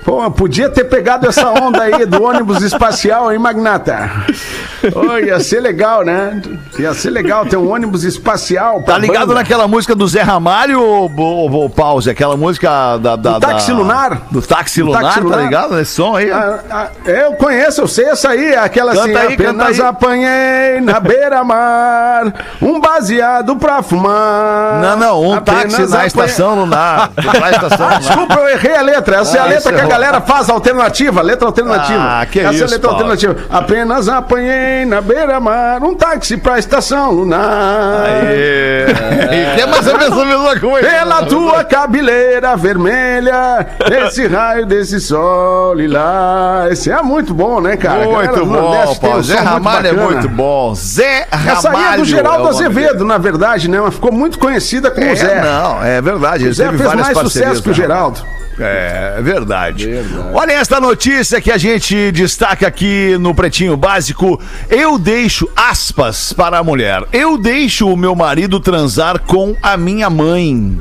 Pô, 0.03 0.29
podia 0.31 0.69
ter 0.69 0.83
pegado 0.83 1.27
essa 1.27 1.50
onda 1.50 1.81
aí 1.83 2.05
do 2.05 2.22
ônibus 2.24 2.62
espacial, 2.62 3.31
hein, 3.31 3.39
Magnata? 3.39 4.10
Ô, 4.93 5.17
ia 5.17 5.39
ser 5.39 5.62
legal, 5.62 6.03
né? 6.03 6.41
Ia 6.77 6.93
ser 6.93 7.10
legal 7.10 7.45
ter 7.45 7.55
um 7.55 7.72
ônibus 7.72 8.03
espacial. 8.03 8.83
Tá 8.83 8.98
ligado 8.98 9.27
banda. 9.27 9.36
naquela 9.36 9.65
música 9.65 9.95
do 9.95 10.05
Zé 10.05 10.22
Ramalho 10.22 10.81
ou, 10.81 11.10
ou, 11.17 11.51
ou 11.51 11.69
Pause? 11.69 12.10
Aquela 12.10 12.36
música 12.36 12.98
da, 12.98 13.15
da, 13.15 13.33
Do 13.33 13.39
Táxi 13.39 13.72
da- 13.72 13.77
Lunar? 13.77 14.22
Do 14.29 14.41
táxi 14.41 14.79
Do 14.81 14.88
lunar, 14.88 15.01
Táxi 15.03 15.17
tá 15.19 15.24
Lunar. 15.24 15.43
ligado 15.43 15.75
nesse 15.75 15.91
som 15.91 16.15
aí? 16.17 16.29
Ah, 16.31 16.60
ah, 16.69 16.88
eu 17.05 17.33
conheço, 17.36 17.81
eu 17.81 17.88
sei 17.88 18.05
essa 18.10 18.29
aí, 18.29 18.53
aquela 18.55 18.91
Canta 18.93 19.03
assim, 19.03 19.15
aí, 19.15 19.33
apenas 19.36 19.79
apanhei 19.79 20.81
na 20.81 21.00
beira-mar 21.00 22.33
um 22.62 22.79
baseado 22.81 23.55
pra 23.55 23.81
fumar. 23.81 24.81
Não, 24.81 24.98
não, 24.98 25.22
um 25.22 25.33
Apenas 25.36 25.63
táxi 25.63 25.77
na 25.79 25.86
apanhei- 25.88 26.07
estação 26.07 26.55
lunar. 26.55 27.12
Na 27.39 27.51
estação 27.51 27.86
Ah, 27.88 27.89
lunar. 27.89 28.00
desculpa, 28.00 28.33
eu 28.36 28.50
errei 28.50 28.75
a 28.75 28.81
letra. 28.81 29.17
Essa 29.22 29.38
é 29.38 29.39
a 29.39 29.43
Ah, 29.43 29.48
letra 29.48 29.60
isso 29.60 29.69
que 29.69 29.81
a. 29.81 29.93
galera 29.94 30.22
faz 30.22 30.50
alternativa, 30.50 31.22
letra 31.22 31.48
alternativa. 31.48 32.04
Ah, 32.22 32.26
que 32.26 32.40
Essa 32.40 32.50
é 32.50 32.54
isso, 32.54 32.64
a 32.64 32.68
letra 32.68 32.90
Paulo. 32.90 32.96
alternativa. 33.12 33.36
Apenas 33.50 34.08
apanhei 34.10 34.86
na 34.86 35.02
beira-mar 35.02 35.84
um 35.84 35.94
táxi 35.96 36.38
pra 36.38 36.58
estação 36.60 37.12
lunar. 37.12 38.06
Aê. 38.06 38.86
E 39.34 39.56
que 39.56 39.66
mais 39.66 39.88
ou 39.88 39.98
menos 39.98 40.18
a 40.20 40.26
mesma 40.26 40.60
coisa. 40.60 40.88
Pela 40.88 41.24
tua 41.24 41.64
cabeleira 41.64 42.56
vermelha, 42.56 43.66
esse 44.06 44.28
raio 44.28 44.66
desse 44.66 45.00
sol 45.00 45.74
lilás. 45.74 46.74
Esse 46.74 46.92
é 46.92 47.02
muito 47.02 47.34
bom, 47.34 47.60
né, 47.62 47.76
cara? 47.78 48.06
Muito 48.06 48.46
bom, 48.46 48.96
Paulo. 49.02 49.24
Zé 49.24 49.40
Ramalho 49.40 49.88
é 49.88 49.94
muito 49.94 50.30
bom. 50.30 50.74
Zé 50.76 51.28
Ramalho. 51.32 51.58
Essa 51.58 51.70
aí 51.72 51.94
é 51.94 51.98
do 51.98 52.06
Geraldo 52.06 52.38
é 52.38 52.42
o 52.42 52.52
nome 52.52 52.56
Azevedo, 52.66 53.06
na 53.06 53.18
verdade, 53.18 53.68
né? 53.70 53.80
Mas 53.82 53.94
ficou 53.96 54.12
muito 54.12 54.38
conhecida 54.38 54.92
com 54.92 55.02
É, 55.02 55.14
o 55.14 55.16
Zé. 55.16 55.42
não, 55.42 55.84
é 55.84 56.02
verdade. 56.02 56.44
O 56.44 56.48
Ele 56.48 56.54
Zé 56.54 56.70
fez 56.72 56.94
mais 56.94 57.10
parcerias, 57.14 57.32
sucesso 57.32 57.64
que 57.64 57.70
o 57.70 57.72
né? 57.72 57.76
Geraldo. 57.76 58.22
É, 58.60 59.15
é 59.17 59.22
verdade. 59.22 59.89
Olha 60.33 60.53
esta 60.53 60.79
notícia 60.79 61.41
que 61.41 61.51
a 61.51 61.57
gente 61.57 62.12
destaca 62.12 62.67
aqui 62.67 63.17
no 63.19 63.33
Pretinho 63.33 63.75
Básico. 63.75 64.39
Eu 64.69 64.98
deixo 64.98 65.50
aspas 65.55 66.33
para 66.33 66.60
a 66.60 66.63
mulher. 66.63 67.03
Eu 67.12 67.38
deixo 67.38 67.88
o 67.88 67.98
meu 67.98 68.15
marido 68.15 68.60
transar 68.60 69.19
com 69.19 69.55
a 69.62 69.77
minha 69.77 70.10
mãe. 70.10 70.79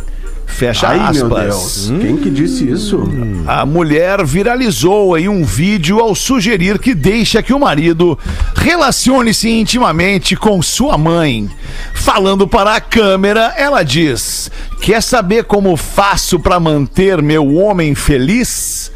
Fecha 0.52 0.88
Ai, 0.88 0.99
aspas. 0.99 1.18
meu 1.18 1.28
Deus. 1.28 1.92
Quem 2.00 2.16
que 2.16 2.30
disse 2.30 2.68
isso? 2.71 3.02
A 3.47 3.64
mulher 3.66 4.25
viralizou 4.25 5.18
em 5.18 5.28
um 5.28 5.42
vídeo 5.44 5.99
ao 5.99 6.14
sugerir 6.14 6.78
que 6.78 6.94
deixa 6.94 7.42
que 7.42 7.52
o 7.52 7.59
marido 7.59 8.18
relacione-se 8.54 9.49
intimamente 9.49 10.37
com 10.37 10.62
sua 10.62 10.97
mãe. 10.97 11.50
Falando 11.94 12.47
para 12.47 12.76
a 12.76 12.80
câmera, 12.80 13.54
ela 13.56 13.82
diz: 13.82 14.50
Quer 14.80 15.02
saber 15.02 15.44
como 15.44 15.76
faço 15.76 16.38
para 16.38 16.61
manter 16.61 17.21
meu 17.23 17.54
homem 17.54 17.94
feliz? 17.94 18.92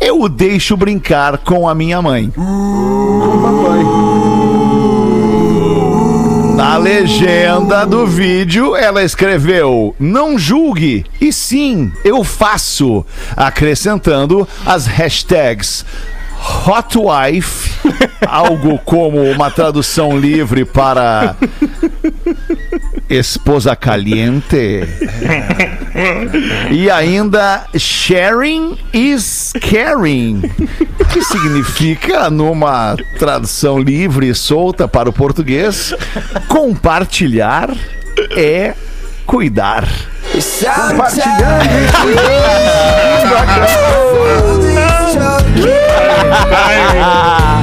Eu 0.00 0.20
o 0.20 0.28
deixo 0.28 0.76
brincar 0.76 1.38
com 1.38 1.68
a 1.68 1.74
minha 1.74 2.02
mãe. 2.02 2.30
Na 6.64 6.78
legenda 6.78 7.84
do 7.84 8.06
vídeo, 8.06 8.74
ela 8.74 9.02
escreveu: 9.04 9.94
Não 10.00 10.38
julgue, 10.38 11.04
e 11.20 11.30
sim, 11.30 11.92
eu 12.02 12.24
faço. 12.24 13.04
Acrescentando 13.36 14.48
as 14.64 14.86
hashtags 14.86 15.84
Hot 16.44 16.96
Wife, 16.98 17.72
algo 18.26 18.78
como 18.84 19.22
uma 19.22 19.50
tradução 19.50 20.18
livre 20.18 20.64
para 20.64 21.36
esposa 23.08 23.74
caliente. 23.74 24.82
E 26.70 26.90
ainda 26.90 27.64
sharing 27.76 28.76
is 28.92 29.52
caring, 29.60 30.42
que 31.12 31.24
significa, 31.24 32.28
numa 32.28 32.94
tradução 33.18 33.78
livre 33.78 34.28
e 34.28 34.34
solta 34.34 34.86
para 34.86 35.08
o 35.08 35.12
português, 35.12 35.94
compartilhar 36.46 37.70
é 38.36 38.74
cuidar. 39.26 39.88
Compartilhando 40.90 41.64
Vai. 46.42 47.53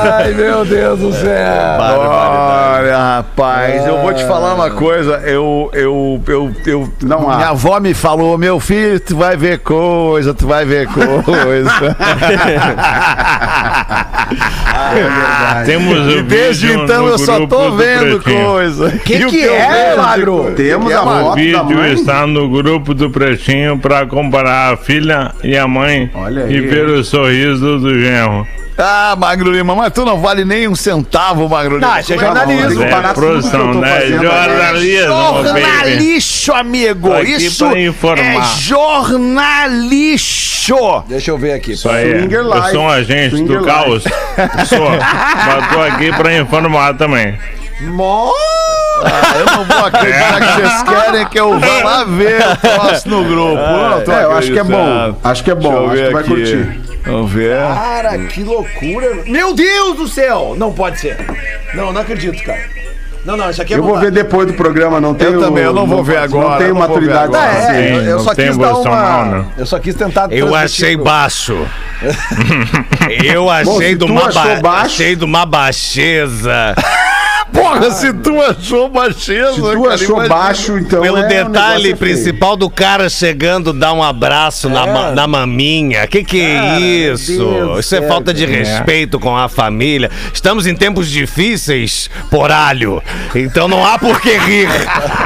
Ai, 0.00 0.32
meu 0.32 0.64
Deus 0.64 0.98
do 1.00 1.12
céu. 1.12 1.78
Olha, 1.80 2.98
rapaz, 3.16 3.86
eu 3.86 3.98
vou 3.98 4.12
te 4.14 4.24
falar 4.24 4.54
uma 4.54 4.70
coisa. 4.70 5.16
Eu, 5.24 5.70
eu, 5.72 6.20
eu, 6.26 6.52
eu 6.66 6.92
Não 7.02 7.30
há. 7.30 7.36
minha 7.36 7.48
avó 7.50 7.78
me 7.80 7.94
falou, 7.94 8.36
meu 8.38 8.58
filho, 8.60 8.98
tu 9.00 9.16
vai 9.16 9.36
ver 9.36 9.58
coisa, 9.60 10.32
tu 10.34 10.46
vai 10.46 10.64
ver 10.64 10.86
coisa. 10.88 11.70
Temos 15.66 16.06
o 16.06 16.10
e 16.18 16.22
desde 16.22 16.72
então 16.72 17.06
no 17.06 17.12
eu 17.12 17.18
só 17.18 17.36
grupo 17.38 17.56
tô 17.56 17.70
do 17.70 17.76
vendo 17.76 18.20
coisa. 18.22 18.90
Que 19.04 19.16
E 19.18 19.24
o 19.24 19.28
que 19.28 19.40
eu 19.42 19.54
é, 19.54 19.96
Magro? 19.96 20.52
Temos 20.56 20.88
Que 20.88 20.92
a 20.94 21.00
é, 21.00 21.02
foto 21.02 21.32
O 21.32 21.34
vídeo 21.34 21.56
da 21.56 21.62
mãe. 21.64 21.92
está 21.92 22.26
no 22.26 22.48
grupo 22.48 22.94
do 22.94 23.10
Pretinho 23.10 23.78
para 23.78 24.06
comparar 24.06 24.74
a 24.74 24.76
filha 24.76 25.32
e 25.42 25.56
a 25.56 25.66
mãe 25.66 26.10
Olha 26.14 26.44
aí. 26.44 26.54
e 26.56 26.60
ver 26.60 26.88
o 26.88 27.04
sorriso 27.04 27.78
do 27.78 27.98
genro. 27.98 28.46
Ah, 28.78 29.14
Magro 29.18 29.50
Lima, 29.52 29.74
mas 29.74 29.92
tu 29.92 30.04
não 30.06 30.18
vale 30.18 30.44
nem 30.44 30.66
um 30.66 30.74
centavo, 30.74 31.48
Magro 31.48 31.76
Lima. 31.76 31.86
Não, 31.92 31.98
isso 32.00 32.12
é 32.12 32.16
Como 32.16 32.26
jornalismo. 32.28 32.82
É 32.82 32.92
eu 33.10 33.14
produção, 33.14 33.74
né? 33.74 33.90
fazendo 34.00 34.22
Jornalismo. 34.22 35.06
Jornalixo, 35.12 36.52
amigo. 36.52 37.14
Isso 37.22 37.64
é 37.66 37.90
jornalixo. 39.50 41.04
Deixa 41.08 41.30
eu 41.30 41.38
ver 41.38 41.52
aqui. 41.52 41.72
Isso 41.72 41.88
aí. 41.88 42.20
Swinger 42.20 42.40
Eu 42.40 42.54
Life. 42.54 42.70
sou 42.70 42.82
um 42.82 42.88
agente 42.88 43.36
Swinger 43.36 43.58
do 43.58 43.64
caos. 43.66 44.02
Sou. 44.66 44.90
Mas 44.90 45.68
tô 45.72 45.80
aqui 45.82 46.12
pra 46.12 46.36
informar 46.38 46.94
também. 46.94 47.38
Mó! 47.82 48.30
Ah, 49.02 49.38
eu 49.38 49.46
não 49.46 49.64
vou 49.64 49.86
acreditar 49.86 50.38
que 50.40 50.52
vocês 50.60 50.82
querem 50.82 51.26
que 51.28 51.40
eu 51.40 51.58
vá 51.58 51.82
lá 51.82 52.04
ver 52.04 52.42
o 52.46 52.56
troço 52.56 53.08
no 53.08 53.24
grupo. 53.24 53.56
Não 53.56 54.02
tô 54.04 54.12
É, 54.12 54.24
eu 54.24 54.32
acho 54.32 54.52
que 54.52 54.58
é 54.58 54.64
bom. 54.64 55.16
Acho 55.24 55.42
que 55.44 55.50
é 55.50 55.52
eu 55.54 55.56
bom. 55.56 55.86
Acho 55.90 56.02
que 56.02 56.10
vai 56.10 56.20
aqui. 56.22 56.28
curtir. 56.30 56.89
Vamos 57.04 57.32
ver. 57.32 57.56
Cara, 57.56 58.18
que 58.18 58.42
loucura. 58.42 59.22
Meu 59.26 59.54
Deus 59.54 59.96
do 59.96 60.08
céu! 60.08 60.54
Não 60.56 60.72
pode 60.72 61.00
ser. 61.00 61.16
Não, 61.74 61.92
não 61.92 62.00
acredito, 62.00 62.42
cara. 62.44 62.60
Não, 63.24 63.36
não, 63.36 63.50
isso 63.50 63.60
aqui 63.60 63.74
é 63.74 63.76
Eu 63.76 63.82
vou 63.82 63.98
ver 63.98 64.10
depois 64.10 64.46
do 64.46 64.54
programa, 64.54 64.98
não 64.98 65.12
tenho. 65.14 65.38
também, 65.38 65.62
eu 65.62 65.74
não 65.74 65.86
vou 65.86 66.02
ver 66.02 66.16
agora, 66.16 66.48
Não 66.50 66.56
tenho 66.56 66.70
eu 66.70 66.74
não 66.74 66.80
maturidade 66.80 67.24
agora. 67.24 67.42
Ah, 67.42 67.52
é, 67.52 67.60
suficiente. 67.60 67.92
eu, 67.92 68.04
eu 68.04 68.16
Não 68.16 68.24
só 68.24 68.34
quis 68.34 68.56
dar 68.56 68.74
uma. 68.76 69.24
não, 69.24 69.30
né? 69.38 69.44
Eu 69.58 69.66
só 69.66 69.78
quis 69.78 69.94
tentar. 69.94 70.32
Eu 70.32 70.54
achei 70.54 70.96
baixo. 70.96 71.66
Eu 73.24 73.44
Bom, 73.44 73.50
achei 73.50 73.88
se 73.90 73.94
de 73.96 74.04
uma, 74.04 74.32
ba 74.32 74.54
baixo- 74.60 74.86
achei 74.86 75.16
de 75.16 75.24
uma 75.24 75.44
baixeza. 75.44 76.74
Porra, 77.52 77.90
se 77.90 78.12
tu 78.12 78.40
achou 78.40 78.88
baixeza, 78.88 79.54
Se 79.54 79.60
tu 79.60 79.82
cara, 79.82 79.94
achou 79.94 80.16
imagina. 80.16 80.34
baixo, 80.34 80.78
então. 80.78 81.02
Pelo 81.02 81.18
é, 81.18 81.24
o 81.24 81.28
detalhe 81.28 81.92
é 81.92 81.96
feio. 81.96 81.96
principal 81.96 82.56
do 82.56 82.68
cara 82.70 83.08
chegando, 83.08 83.72
dar 83.72 83.92
um 83.92 84.02
abraço 84.02 84.68
na, 84.68 84.86
ma- 84.86 85.10
na 85.12 85.26
maminha. 85.26 86.06
Que 86.06 86.22
que 86.24 86.40
é 86.40 86.78
isso? 86.80 87.32
Deus 87.38 87.86
isso 87.86 87.94
é 87.96 87.98
céu, 88.00 88.08
falta 88.08 88.32
de 88.32 88.46
respeito 88.46 89.18
com 89.18 89.36
a 89.36 89.48
família. 89.48 90.10
Estamos 90.32 90.66
em 90.66 90.74
tempos 90.74 91.08
difíceis, 91.08 92.08
poralho. 92.30 93.02
Então 93.34 93.68
não 93.68 93.84
há 93.84 93.98
por 93.98 94.20
que 94.20 94.36
rir. 94.38 94.68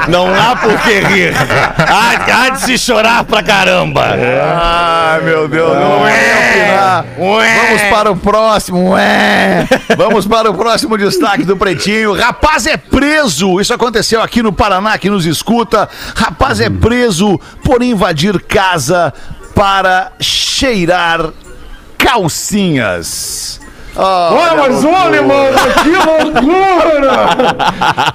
Não 0.08 0.26
há 0.34 0.56
por 0.56 0.78
que 0.82 1.00
rir. 1.00 1.32
Há, 1.78 2.44
há 2.44 2.48
de 2.50 2.60
se 2.60 2.78
chorar 2.78 3.24
pra 3.24 3.42
caramba. 3.42 4.16
Ai, 4.16 5.20
meu 5.22 5.46
Deus, 5.48 5.72
não. 5.76 6.02
Ué. 6.02 7.54
Vamos 7.66 7.82
para 7.90 8.10
o 8.10 8.16
próximo. 8.16 8.90
Ué. 8.92 9.66
Vamos 9.96 10.26
para 10.26 10.50
o 10.50 10.54
próximo 10.54 10.96
destaque 10.98 11.44
do 11.44 11.56
Pretinho. 11.56 12.13
Rapaz 12.14 12.66
é 12.66 12.76
preso. 12.76 13.60
Isso 13.60 13.74
aconteceu 13.74 14.22
aqui 14.22 14.42
no 14.42 14.52
Paraná, 14.52 14.96
que 14.98 15.10
nos 15.10 15.26
escuta. 15.26 15.88
Rapaz 16.14 16.60
é 16.60 16.70
preso 16.70 17.38
por 17.62 17.82
invadir 17.82 18.40
casa 18.42 19.12
para 19.54 20.12
cheirar 20.20 21.30
calcinhas. 21.98 23.60
Olha, 23.96 24.54
mas 24.56 24.84
olha, 24.84 25.22
mano, 25.22 25.56
que 25.82 25.90
loucura! 25.90 27.14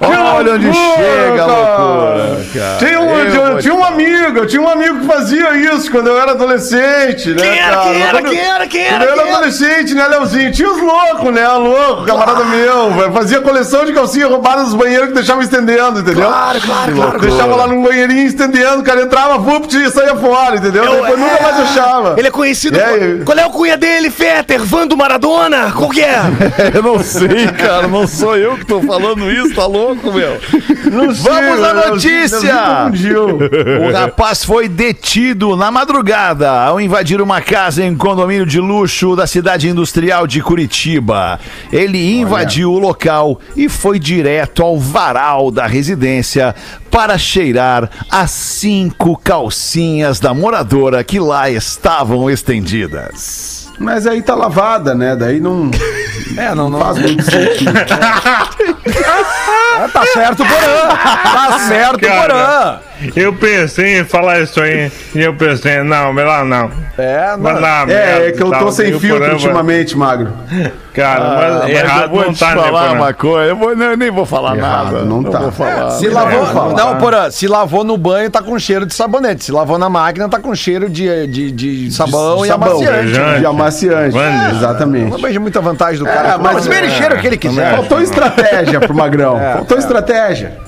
Olha 0.00 0.52
onde 0.54 0.66
loucura, 0.66 0.94
chega 0.96 1.34
a 1.44 1.46
cara. 1.46 1.78
loucura, 1.78 2.40
cara. 2.54 2.76
Tinha 2.78 3.00
um, 3.00 3.10
Eu 3.18 3.30
tinha, 3.30 3.56
tinha 3.62 3.74
um 3.74 3.84
amigo, 3.84 4.38
eu 4.38 4.46
tinha 4.46 4.62
um 4.62 4.68
amigo 4.68 5.00
que 5.00 5.06
fazia 5.06 5.56
isso 5.74 5.90
quando 5.90 6.08
eu 6.08 6.20
era 6.20 6.32
adolescente, 6.32 7.30
né, 7.30 7.42
Quem 7.42 7.58
era? 7.58 7.76
cara? 7.76 7.90
Quem 7.90 8.02
era? 8.02 8.10
Quando- 8.20 8.30
Quem 8.30 8.40
era? 8.40 8.66
Quem 8.66 8.84
Quando 8.84 9.02
era? 9.02 9.04
eu 9.04 9.12
era 9.12 9.22
era? 9.22 9.36
adolescente, 9.36 9.94
né, 9.94 10.06
Leozinho? 10.08 10.52
Tinha 10.52 10.68
os 10.70 10.80
loucos, 10.82 11.32
né? 11.32 11.46
Louco, 11.48 12.04
camarada 12.04 12.44
meu. 12.44 12.90
velho. 12.92 13.12
Fazia 13.12 13.40
coleção 13.40 13.84
de 13.84 13.92
calcinha 13.92 14.26
roubada 14.26 14.62
nos 14.62 14.74
banheiros 14.74 15.08
que 15.08 15.14
deixava 15.14 15.42
estendendo, 15.42 16.00
entendeu? 16.00 16.26
Claro, 16.28 16.60
claro, 16.60 16.92
claro. 16.94 17.18
Deixava 17.20 17.56
lá 17.56 17.66
num 17.66 17.82
banheirinho 17.82 18.26
estendendo, 18.26 18.80
o 18.80 18.84
cara 18.84 19.02
entrava, 19.02 19.38
vupt, 19.38 19.74
e 19.76 19.90
saía 19.90 20.16
fora, 20.16 20.56
entendeu? 20.56 20.84
Depois 20.84 21.18
nunca 21.18 21.42
mais 21.42 21.60
achava. 21.60 22.14
Ele 22.18 22.28
é 22.28 22.30
conhecido. 22.30 22.78
Aí? 22.80 23.22
Qual 23.24 23.38
é 23.38 23.46
o 23.46 23.50
cunha 23.50 23.76
dele, 23.76 24.10
Fetter? 24.10 24.60
Vando 24.64 24.96
Maradona? 24.96 25.69
Qual 25.72 25.90
que 25.90 26.00
é? 26.00 26.20
Eu 26.74 26.82
não 26.82 26.98
sei, 27.02 27.46
cara. 27.56 27.88
Não 27.88 28.06
sou 28.06 28.36
eu 28.36 28.56
que 28.56 28.64
tô 28.64 28.80
falando 28.82 29.30
isso, 29.30 29.54
tá 29.54 29.66
louco, 29.66 30.12
meu? 30.12 30.40
Não 30.90 31.14
sei, 31.14 31.32
Vamos 31.32 31.64
à 31.64 31.74
notícia! 31.74 32.54
O 33.88 33.92
rapaz 33.92 34.44
foi 34.44 34.68
detido 34.68 35.56
na 35.56 35.70
madrugada 35.70 36.50
ao 36.50 36.80
invadir 36.80 37.20
uma 37.20 37.40
casa 37.40 37.84
em 37.84 37.96
condomínio 37.96 38.46
de 38.46 38.60
luxo 38.60 39.14
da 39.14 39.26
cidade 39.26 39.68
industrial 39.68 40.26
de 40.26 40.42
Curitiba. 40.42 41.38
Ele 41.72 42.18
invadiu 42.18 42.72
o 42.72 42.78
local 42.78 43.40
e 43.56 43.68
foi 43.68 43.98
direto 43.98 44.62
ao 44.62 44.78
varal 44.78 45.50
da 45.50 45.66
residência 45.66 46.54
para 46.90 47.16
cheirar 47.16 47.88
as 48.10 48.30
cinco 48.30 49.16
calcinhas 49.16 50.18
da 50.18 50.34
moradora 50.34 51.04
que 51.04 51.20
lá 51.20 51.48
estavam 51.48 52.28
estendidas. 52.28 53.59
Mas 53.80 54.06
aí 54.06 54.20
tá 54.22 54.34
lavada, 54.34 54.94
né? 54.94 55.16
Daí 55.16 55.40
não, 55.40 55.70
É, 56.36 56.54
não, 56.54 56.68
não. 56.68 56.78
faz 56.80 56.98
muito 56.98 57.22
sentido. 57.24 57.72
Ah, 59.82 59.88
tá 59.88 60.04
certo, 60.12 60.44
Porã. 60.44 60.88
Tá 60.92 61.58
certo, 61.66 61.98
Cara. 62.00 62.20
Porã. 62.34 62.78
Eu 63.16 63.32
pensei 63.34 64.00
em 64.00 64.04
falar 64.04 64.40
isso 64.40 64.60
aí 64.60 64.90
e 65.14 65.20
eu 65.20 65.34
pensei, 65.34 65.82
não, 65.82 66.12
melhor 66.12 66.44
não. 66.44 66.70
É, 66.98 67.34
não. 67.36 67.60
lá, 67.60 67.82
É, 67.82 67.86
merda 67.86 68.26
é 68.28 68.32
que 68.32 68.42
eu 68.42 68.48
e 68.48 68.50
tô 68.50 68.58
tal, 68.58 68.72
sem 68.72 68.90
e 68.90 68.98
filtro 69.00 69.32
ultimamente, 69.32 69.96
Magro. 69.96 70.32
Cara, 70.92 71.20
mas 71.20 71.52
Ah, 71.52 71.58
mas 71.62 71.70
errado 71.70 72.02
eu 72.02 72.08
vou 72.10 72.24
não 72.26 72.32
te 72.34 72.40
tá, 72.40 72.48
né, 72.54 72.62
falar 72.62 72.80
Porã? 72.88 72.92
uma 73.00 73.12
coisa, 73.14 73.48
eu, 73.50 73.56
vou, 73.56 73.72
eu 73.72 73.96
nem 73.96 74.10
vou 74.10 74.26
falar 74.26 74.56
Errado, 74.56 74.92
nada. 74.92 75.04
não 75.04 75.22
tá. 75.22 75.38
vou 75.38 75.52
falar. 75.52 75.90
Se 75.92 76.08
Não 76.08 76.14
lavou, 76.14 76.46
falar. 76.46 76.74
não, 76.74 76.98
Porã, 76.98 77.30
se 77.30 77.46
lavou 77.46 77.84
no 77.84 77.96
banho, 77.96 78.28
tá 78.30 78.42
com 78.42 78.58
cheiro 78.58 78.84
de 78.84 78.92
sabonete. 78.94 79.44
Se 79.44 79.52
lavou 79.52 79.78
na 79.78 79.88
máquina, 79.88 80.28
tá 80.28 80.38
com 80.40 80.54
cheiro 80.54 80.90
de, 80.90 81.26
de, 81.28 81.50
de 81.52 81.90
sabão 81.92 82.44
e 82.44 82.48
Sabão, 82.48 82.72
amaciante. 82.72 83.38
De 83.40 83.46
amaciante. 83.46 84.10
Vande. 84.12 84.56
exatamente. 84.56 85.10
Não 85.10 85.18
vejo 85.18 85.40
muita 85.40 85.60
vantagem 85.60 86.00
do 86.00 86.04
cara. 86.04 86.34
É, 86.34 86.38
mas- 86.38 86.66
mas 86.66 86.76
ele 86.78 86.90
cheiro 86.90 87.16
que 87.18 87.26
ele 87.26 87.36
quiser. 87.38 87.70
Faltou 87.76 88.00
estratégia 88.02 88.80
pro 88.80 88.94
Magrão. 88.94 89.38
Faltou 89.54 89.78
estratégia. 89.78 90.58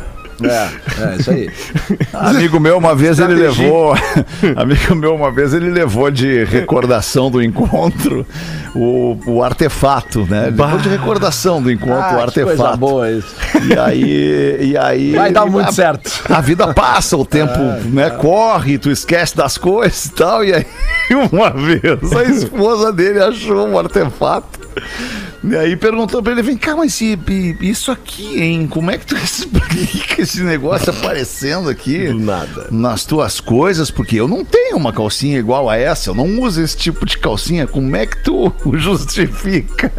É, 0.42 1.12
é, 1.12 1.16
isso 1.16 1.30
aí. 1.30 1.50
Amigo 2.12 2.58
meu, 2.58 2.78
uma 2.78 2.94
vez 2.94 3.18
ele 3.18 3.34
levou. 3.34 3.94
Amigo 4.56 4.94
meu, 4.94 5.14
uma 5.14 5.30
vez 5.30 5.52
ele 5.54 5.70
levou 5.70 6.10
de 6.10 6.44
recordação 6.44 7.30
do 7.30 7.42
encontro 7.42 8.26
o, 8.74 9.18
o 9.26 9.42
artefato, 9.42 10.26
né? 10.28 10.48
Ele 10.48 10.56
levou 10.56 10.78
de 10.78 10.88
recordação 10.88 11.62
do 11.62 11.70
encontro 11.70 11.94
o 11.94 12.02
Ah, 12.02 12.10
coisa 12.10 12.40
artefato. 12.40 12.76
boa 12.78 13.10
isso. 13.10 13.34
E 13.68 13.78
aí. 13.78 14.58
E 14.72 14.76
aí 14.76 15.12
Vai 15.12 15.30
dar 15.32 15.46
muito 15.46 15.68
a, 15.68 15.72
certo. 15.72 16.10
A 16.28 16.40
vida 16.40 16.72
passa, 16.72 17.16
o 17.16 17.24
tempo 17.24 17.58
né, 17.92 18.10
corre, 18.10 18.78
tu 18.78 18.90
esquece 18.90 19.36
das 19.36 19.58
coisas 19.58 20.06
e 20.06 20.12
tal. 20.12 20.44
E 20.44 20.52
aí, 20.54 20.66
uma 21.30 21.50
vez, 21.50 22.12
a 22.12 22.24
esposa 22.24 22.92
dele 22.92 23.20
achou 23.22 23.66
um 23.68 23.78
artefato. 23.78 24.60
E 25.44 25.56
aí 25.56 25.76
perguntou 25.76 26.22
pra 26.22 26.32
ele, 26.32 26.42
vem 26.42 26.56
cá, 26.56 26.76
mas 26.76 27.00
e- 27.00 27.18
e- 27.28 27.56
isso 27.60 27.90
aqui, 27.90 28.40
hein? 28.40 28.68
Como 28.70 28.90
é 28.92 28.98
que 28.98 29.06
tu 29.06 29.16
explica 29.18 30.22
esse 30.22 30.40
negócio 30.42 30.90
aparecendo 30.90 31.68
aqui? 31.68 32.06
Do 32.08 32.18
nada. 32.18 32.68
Nas 32.70 33.04
tuas 33.04 33.40
coisas, 33.40 33.90
porque 33.90 34.16
eu 34.16 34.28
não 34.28 34.44
tenho 34.44 34.76
uma 34.76 34.92
calcinha 34.92 35.38
igual 35.38 35.68
a 35.68 35.76
essa, 35.76 36.10
eu 36.10 36.14
não 36.14 36.40
uso 36.40 36.62
esse 36.62 36.76
tipo 36.76 37.04
de 37.04 37.18
calcinha. 37.18 37.66
Como 37.66 37.94
é 37.96 38.06
que 38.06 38.22
tu 38.22 38.52
justifica? 38.78 39.92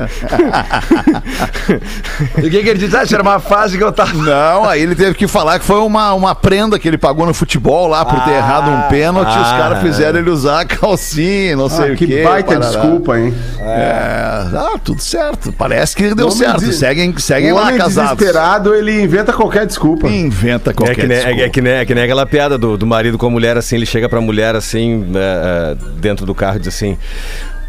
E 2.41 2.47
o 2.47 2.49
que, 2.51 2.63
que 2.63 2.69
ele 2.69 2.79
disse? 2.79 2.95
Ah, 2.95 3.03
era 3.13 3.21
uma 3.21 3.39
fase 3.39 3.77
que 3.77 3.83
eu 3.83 3.91
tava. 3.91 4.13
Não, 4.23 4.63
aí 4.65 4.81
ele 4.81 4.95
teve 4.95 5.13
que 5.15 5.27
falar 5.27 5.59
que 5.59 5.65
foi 5.65 5.79
uma, 5.79 6.13
uma 6.13 6.33
prenda 6.35 6.79
que 6.79 6.87
ele 6.87 6.97
pagou 6.97 7.25
no 7.25 7.33
futebol 7.33 7.87
lá 7.87 8.05
por 8.05 8.23
ter 8.23 8.31
errado 8.31 8.69
um 8.69 8.89
pênalti. 8.89 9.29
os 9.29 9.35
ah. 9.47 9.57
caras 9.57 9.81
fizeram 9.81 10.19
ele 10.19 10.29
usar 10.29 10.61
a 10.61 10.65
calcinha, 10.65 11.55
não 11.55 11.67
sei 11.69 11.89
Ah, 11.91 11.93
o 11.93 11.95
que 11.97 12.07
quê. 12.07 12.23
baita 12.23 12.53
parará. 12.59 12.69
desculpa, 12.79 13.19
hein? 13.19 13.33
É, 13.59 14.49
ah, 14.55 14.79
tudo 14.83 15.01
certo. 15.01 15.32
Parece 15.57 15.95
que 15.95 16.13
deu 16.15 16.29
certo. 16.31 16.59
des- 16.65 16.75
Seguem, 16.77 17.17
seguem 17.17 17.51
o 17.51 17.55
lá 17.55 17.71
casados. 17.73 18.17
desesperado, 18.17 18.73
ele 18.73 19.01
inventa 19.01 19.33
qualquer 19.33 19.65
desculpa. 19.65 20.07
Inventa 20.07 20.71
É 20.71 20.73
qualquer 20.73 20.95
que, 20.95 21.07
nem, 21.07 21.17
é, 21.17 21.21
desculpa. 21.21 21.41
é 21.43 21.49
que 21.49 21.61
nem, 21.61 21.73
é 21.73 21.85
que 21.85 21.95
nem 21.95 22.03
aquela 22.03 22.25
piada 22.25 22.57
do, 22.57 22.77
do 22.77 22.85
marido 22.85 23.17
com 23.17 23.25
a 23.25 23.29
mulher, 23.29 23.57
assim, 23.57 23.75
ele 23.75 23.85
chega 23.85 24.07
pra 24.07 24.21
mulher, 24.21 24.55
assim, 24.55 25.05
é, 25.15 25.71
é, 25.73 25.75
dentro 25.99 26.25
do 26.25 26.33
carro 26.33 26.57
e 26.57 26.59
diz 26.59 26.69
assim, 26.69 26.97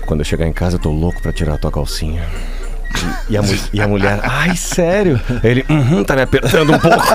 quando 0.07 0.21
eu 0.21 0.25
chegar 0.25 0.47
em 0.47 0.53
casa 0.53 0.77
eu 0.77 0.81
tô 0.81 0.91
louco 0.91 1.21
pra 1.23 1.33
tirar 1.33 1.55
a 1.55 1.59
tua 1.59 1.71
calcinha. 1.73 2.23
E 3.29 3.37
a, 3.37 3.43
mu- 3.43 3.55
e 3.73 3.81
a 3.81 3.89
mulher, 3.89 4.21
ai, 4.23 4.55
sério? 4.57 5.21
Ele, 5.43 5.65
uhum, 5.69 6.05
tá 6.05 6.15
me 6.15 6.23
apertando 6.23 6.73
um 6.75 6.79
pouco. 6.79 6.97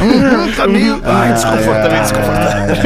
Hum, 0.00 0.52
tá 0.56 0.66
meio... 0.66 1.00
Ai, 1.04 1.32
desconfortável, 1.32 2.00
desconfortável. 2.02 2.76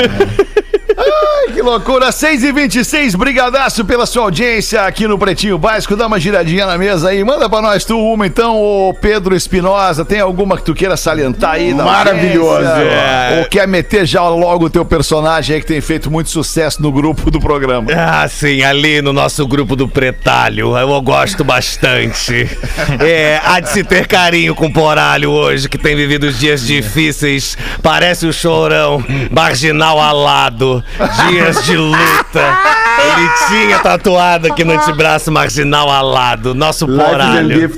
Que 1.60 1.64
loucura, 1.64 2.10
6 2.10 2.42
e 2.42 2.52
26 2.52 3.14
brigadaço 3.16 3.84
pela 3.84 4.06
sua 4.06 4.22
audiência 4.22 4.80
aqui 4.86 5.06
no 5.06 5.18
Pretinho 5.18 5.58
Básico. 5.58 5.94
Dá 5.94 6.06
uma 6.06 6.18
giradinha 6.18 6.64
na 6.64 6.78
mesa 6.78 7.10
aí, 7.10 7.22
manda 7.22 7.50
pra 7.50 7.60
nós 7.60 7.84
tu 7.84 7.98
uma 7.98 8.26
então, 8.26 8.56
ô 8.56 8.94
Pedro 8.94 9.36
Espinosa. 9.36 10.02
Tem 10.02 10.20
alguma 10.20 10.56
que 10.56 10.62
tu 10.62 10.72
queira 10.74 10.96
salientar 10.96 11.56
aí? 11.56 11.74
Maravilhoso. 11.74 12.64
É. 12.64 13.40
Ou 13.40 13.44
quer 13.44 13.68
meter 13.68 14.06
já 14.06 14.26
logo 14.26 14.64
o 14.64 14.70
teu 14.70 14.86
personagem 14.86 15.56
aí 15.56 15.60
que 15.60 15.66
tem 15.66 15.82
feito 15.82 16.10
muito 16.10 16.30
sucesso 16.30 16.80
no 16.80 16.90
grupo 16.90 17.30
do 17.30 17.38
programa? 17.38 17.92
Ah, 17.94 18.26
sim, 18.26 18.62
ali 18.62 19.02
no 19.02 19.12
nosso 19.12 19.46
grupo 19.46 19.76
do 19.76 19.86
Pretalho, 19.86 20.78
eu 20.78 21.02
gosto 21.02 21.44
bastante. 21.44 22.48
É, 23.00 23.40
há 23.44 23.60
de 23.60 23.70
se 23.70 23.84
ter 23.84 24.06
carinho 24.06 24.54
com 24.54 24.66
o 24.66 24.72
Poralho 24.72 25.30
hoje, 25.30 25.68
que 25.68 25.78
tem 25.78 25.94
vivido 25.94 26.24
os 26.24 26.38
dias 26.38 26.66
difíceis. 26.66 27.56
Parece 27.82 28.26
o 28.26 28.32
chorão, 28.32 29.02
marginal 29.30 30.00
alado, 30.00 30.82
dias 31.28 31.49
de 31.64 31.76
luta. 31.76 32.58
Ele 33.00 33.30
tinha 33.48 33.78
tatuado 33.78 34.48
aqui 34.48 34.62
no 34.64 34.74
antebraço 34.74 35.32
marginal 35.32 35.90
alado, 35.90 36.54
nosso 36.54 36.86
Poralho. 36.86 37.70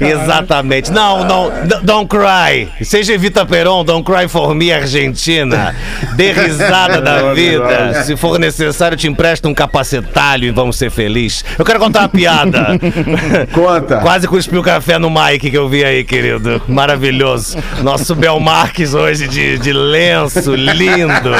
Exatamente. 0.00 0.90
Não, 0.90 1.24
não, 1.24 1.52
don't 1.82 2.08
cry. 2.08 2.68
Seja 2.84 3.14
Evita 3.14 3.46
Peron, 3.46 3.84
don't 3.84 4.04
cry 4.04 4.28
for 4.28 4.54
me, 4.54 4.72
Argentina. 4.72 5.74
Dê 6.16 6.32
risada 6.32 7.00
da 7.00 7.32
vida. 7.34 8.02
Se 8.04 8.16
for 8.16 8.38
necessário, 8.38 8.96
te 8.96 9.06
empresto 9.06 9.48
um 9.48 9.54
capacetalho 9.54 10.44
e 10.44 10.50
vamos 10.50 10.76
ser 10.76 10.90
felizes. 10.90 11.44
Eu 11.58 11.64
quero 11.64 11.78
contar 11.78 12.00
uma 12.00 12.08
piada. 12.08 12.78
Conta. 13.52 13.98
Quase 13.98 14.26
cuspiu 14.26 14.62
café 14.62 14.98
no 14.98 15.10
Mike 15.10 15.50
que 15.50 15.58
eu 15.58 15.68
vi 15.68 15.84
aí, 15.84 16.04
querido. 16.04 16.60
Maravilhoso. 16.66 17.56
Nosso 17.82 18.14
Bel 18.14 18.40
Marques 18.40 18.94
hoje 18.94 19.28
de, 19.28 19.58
de 19.58 19.72
lenço, 19.72 20.54
lindo. 20.54 21.30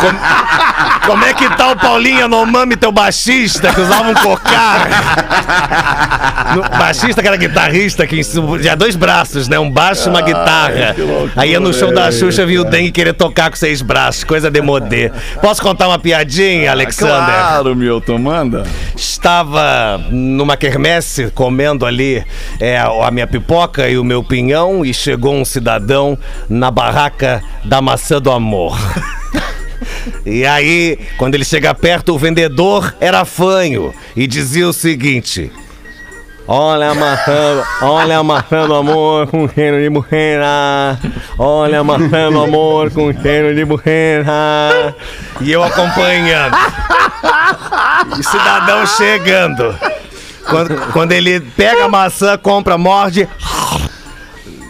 Como, 0.00 0.18
como 1.06 1.24
é 1.24 1.34
que 1.34 1.48
tá 1.56 1.72
o 1.72 1.76
Paulinho 1.76 2.24
Anomami, 2.24 2.76
teu 2.76 2.92
baixista, 2.92 3.72
que 3.72 3.80
usava 3.80 4.08
um 4.10 4.14
cocar? 4.14 4.88
No- 6.54 6.62
baixista 6.78 7.22
que 7.22 7.28
era 7.28 7.36
guitarrista, 7.36 8.06
que 8.06 8.20
tinha 8.60 8.76
dois 8.76 8.96
braços, 8.96 9.48
né? 9.48 9.58
Um 9.58 9.70
baixo 9.70 10.08
e 10.08 10.10
uma 10.10 10.20
guitarra. 10.22 10.94
Aí 11.36 11.50
ia 11.52 11.60
no 11.60 11.72
show 11.72 11.92
da 11.92 12.10
Xuxa, 12.10 12.44
viu 12.46 12.62
o 12.62 12.64
Dengue 12.64 12.90
querer 12.90 13.12
tocar 13.14 13.50
com 13.50 13.56
seis 13.56 13.80
braços, 13.82 14.24
coisa 14.24 14.50
de 14.50 14.60
modê. 14.60 15.10
Posso 15.40 15.62
contar 15.62 15.88
uma 15.88 15.98
piadinha, 15.98 16.70
Alexander? 16.70 17.24
Claro, 17.34 17.74
Milton, 17.76 18.18
manda. 18.18 18.64
Estava 18.96 19.98
numa 20.10 20.56
quermesse 20.56 21.30
comendo 21.30 21.86
ali 21.86 22.24
é, 22.60 22.78
a 22.78 23.10
minha 23.10 23.26
pipoca 23.26 23.88
e 23.88 23.96
o 23.98 24.04
meu 24.04 24.22
pinhão 24.22 24.84
e 24.84 24.92
chegou 24.92 25.34
um 25.34 25.44
cidadão 25.44 26.18
na 26.48 26.70
barraca 26.70 27.42
da 27.64 27.80
maçã 27.80 28.20
do 28.20 28.30
amor. 28.30 28.76
E 30.24 30.46
aí, 30.46 30.98
quando 31.18 31.34
ele 31.34 31.44
chega 31.44 31.74
perto, 31.74 32.14
o 32.14 32.18
vendedor 32.18 32.94
era 33.00 33.24
fanho 33.24 33.94
e 34.16 34.26
dizia 34.26 34.68
o 34.68 34.72
seguinte: 34.72 35.50
Olha 36.46 36.90
a 36.90 36.94
maçã, 36.94 37.62
olha 37.82 38.18
a 38.18 38.22
maçã 38.22 38.66
do 38.66 38.74
amor 38.74 39.28
com 39.28 39.48
cheiro 39.48 39.80
de 39.80 39.88
bucheira. 39.88 40.98
Olha 41.38 41.80
a 41.80 41.84
maçã 41.84 42.30
do 42.30 42.42
amor 42.42 42.90
com 42.90 43.12
cheiro 43.12 43.54
de 43.54 43.64
bucheira. 43.64 44.94
E 45.40 45.52
eu 45.52 45.62
acompanhando. 45.62 46.56
E 48.18 48.22
cidadão 48.24 48.84
chegando. 48.86 49.74
Quando, 50.48 50.92
quando 50.92 51.12
ele 51.12 51.40
pega 51.40 51.84
a 51.84 51.88
maçã, 51.88 52.36
compra, 52.36 52.76
morde. 52.76 53.28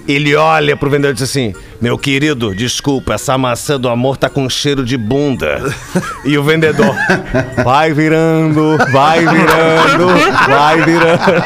Ele 0.06 0.34
olha 0.34 0.76
pro 0.76 0.90
vendedor 0.90 1.12
e 1.12 1.14
diz 1.14 1.22
assim: 1.22 1.54
Meu 1.80 1.96
querido, 1.96 2.54
desculpa, 2.54 3.14
essa 3.14 3.38
maçã 3.38 3.78
do 3.78 3.88
amor 3.88 4.16
tá 4.16 4.28
com 4.28 4.48
cheiro 4.48 4.84
de 4.84 4.96
bunda. 4.96 5.62
E 6.24 6.38
o 6.38 6.44
vendedor: 6.44 6.94
Vai 7.64 7.92
virando, 7.92 8.78
vai 8.92 9.20
virando, 9.20 10.06
vai 10.48 10.82
virando. 10.82 11.42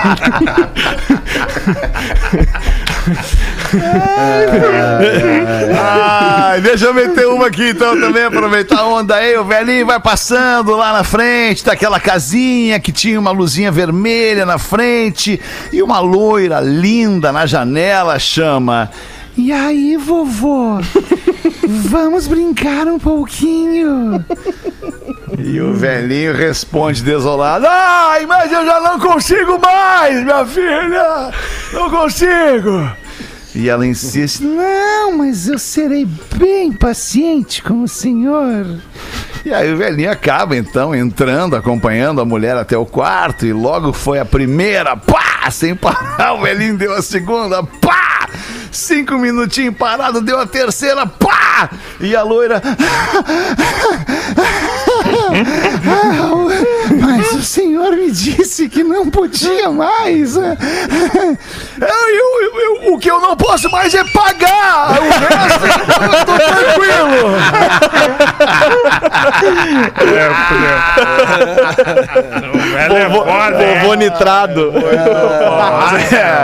Ai, 5.78 6.60
deixa 6.60 6.86
eu 6.86 6.94
meter 6.94 7.26
uma 7.26 7.46
aqui 7.46 7.70
então 7.70 7.98
também, 7.98 8.24
aproveitar 8.24 8.80
a 8.80 8.86
onda 8.86 9.16
aí. 9.16 9.36
O 9.36 9.44
velhinho 9.44 9.86
vai 9.86 10.00
passando 10.00 10.76
lá 10.76 10.92
na 10.92 11.04
frente 11.04 11.64
daquela 11.64 12.00
casinha 12.00 12.78
que 12.80 12.92
tinha 12.92 13.18
uma 13.18 13.30
luzinha 13.30 13.70
vermelha 13.70 14.46
na 14.46 14.58
frente 14.58 15.40
e 15.72 15.82
uma 15.82 16.00
loira 16.00 16.60
linda 16.60 17.32
na 17.32 17.46
janela 17.46 18.18
chama. 18.18 18.90
E 19.36 19.52
aí, 19.52 19.96
vovô? 19.96 20.80
Vamos 21.68 22.26
brincar 22.26 22.86
um 22.86 22.98
pouquinho. 22.98 24.24
E 25.38 25.60
o 25.60 25.74
velhinho 25.74 26.32
responde 26.32 27.02
desolado: 27.02 27.66
Ai, 27.68 28.24
mas 28.24 28.50
eu 28.50 28.64
já 28.64 28.80
não 28.80 28.98
consigo 28.98 29.58
mais, 29.58 30.22
minha 30.24 30.46
filha! 30.46 31.30
Não 31.72 31.90
consigo! 31.90 32.90
E 33.56 33.70
ela 33.70 33.86
insiste: 33.86 34.44
Não, 34.44 35.16
mas 35.16 35.48
eu 35.48 35.58
serei 35.58 36.06
bem 36.36 36.70
paciente 36.70 37.62
com 37.62 37.82
o 37.82 37.88
senhor. 37.88 38.66
E 39.46 39.54
aí 39.54 39.72
o 39.72 39.78
velhinho 39.78 40.10
acaba 40.10 40.54
então 40.54 40.94
entrando, 40.94 41.56
acompanhando 41.56 42.20
a 42.20 42.24
mulher 42.24 42.54
até 42.54 42.76
o 42.76 42.84
quarto, 42.84 43.46
e 43.46 43.54
logo 43.54 43.94
foi 43.94 44.18
a 44.18 44.26
primeira, 44.26 44.94
pá! 44.94 45.50
Sem 45.50 45.74
parar, 45.74 46.34
o 46.34 46.42
velhinho 46.42 46.76
deu 46.76 46.92
a 46.92 47.00
segunda, 47.00 47.62
pá! 47.62 48.28
Cinco 48.70 49.14
minutinhos 49.14 49.74
parado, 49.74 50.20
deu 50.20 50.38
a 50.38 50.46
terceira, 50.46 51.06
pá! 51.06 51.70
E 51.98 52.14
a 52.14 52.22
loira. 52.22 52.60
Mas 57.32 57.40
o 57.40 57.42
senhor 57.42 57.92
me 57.92 58.10
disse 58.10 58.68
que 58.68 58.82
não 58.84 59.08
podia 59.10 59.70
mais. 59.70 60.36
Eu, 60.36 60.46
eu- 61.80 62.60
eu- 62.86 62.94
o 62.94 62.98
que 62.98 63.10
eu 63.10 63.20
não 63.20 63.36
posso 63.36 63.70
mais 63.70 63.92
é 63.94 64.04
pagar. 64.04 64.90
O 65.00 65.08
resto 65.10 65.66
eu 65.66 66.24
tô 66.24 66.32
tranquilo. 66.38 67.36
Velho 72.72 72.96
é 72.96 73.10
foda, 73.10 73.62
é. 73.62 73.78
Vovô 73.80 73.94
nitrado. 73.94 74.72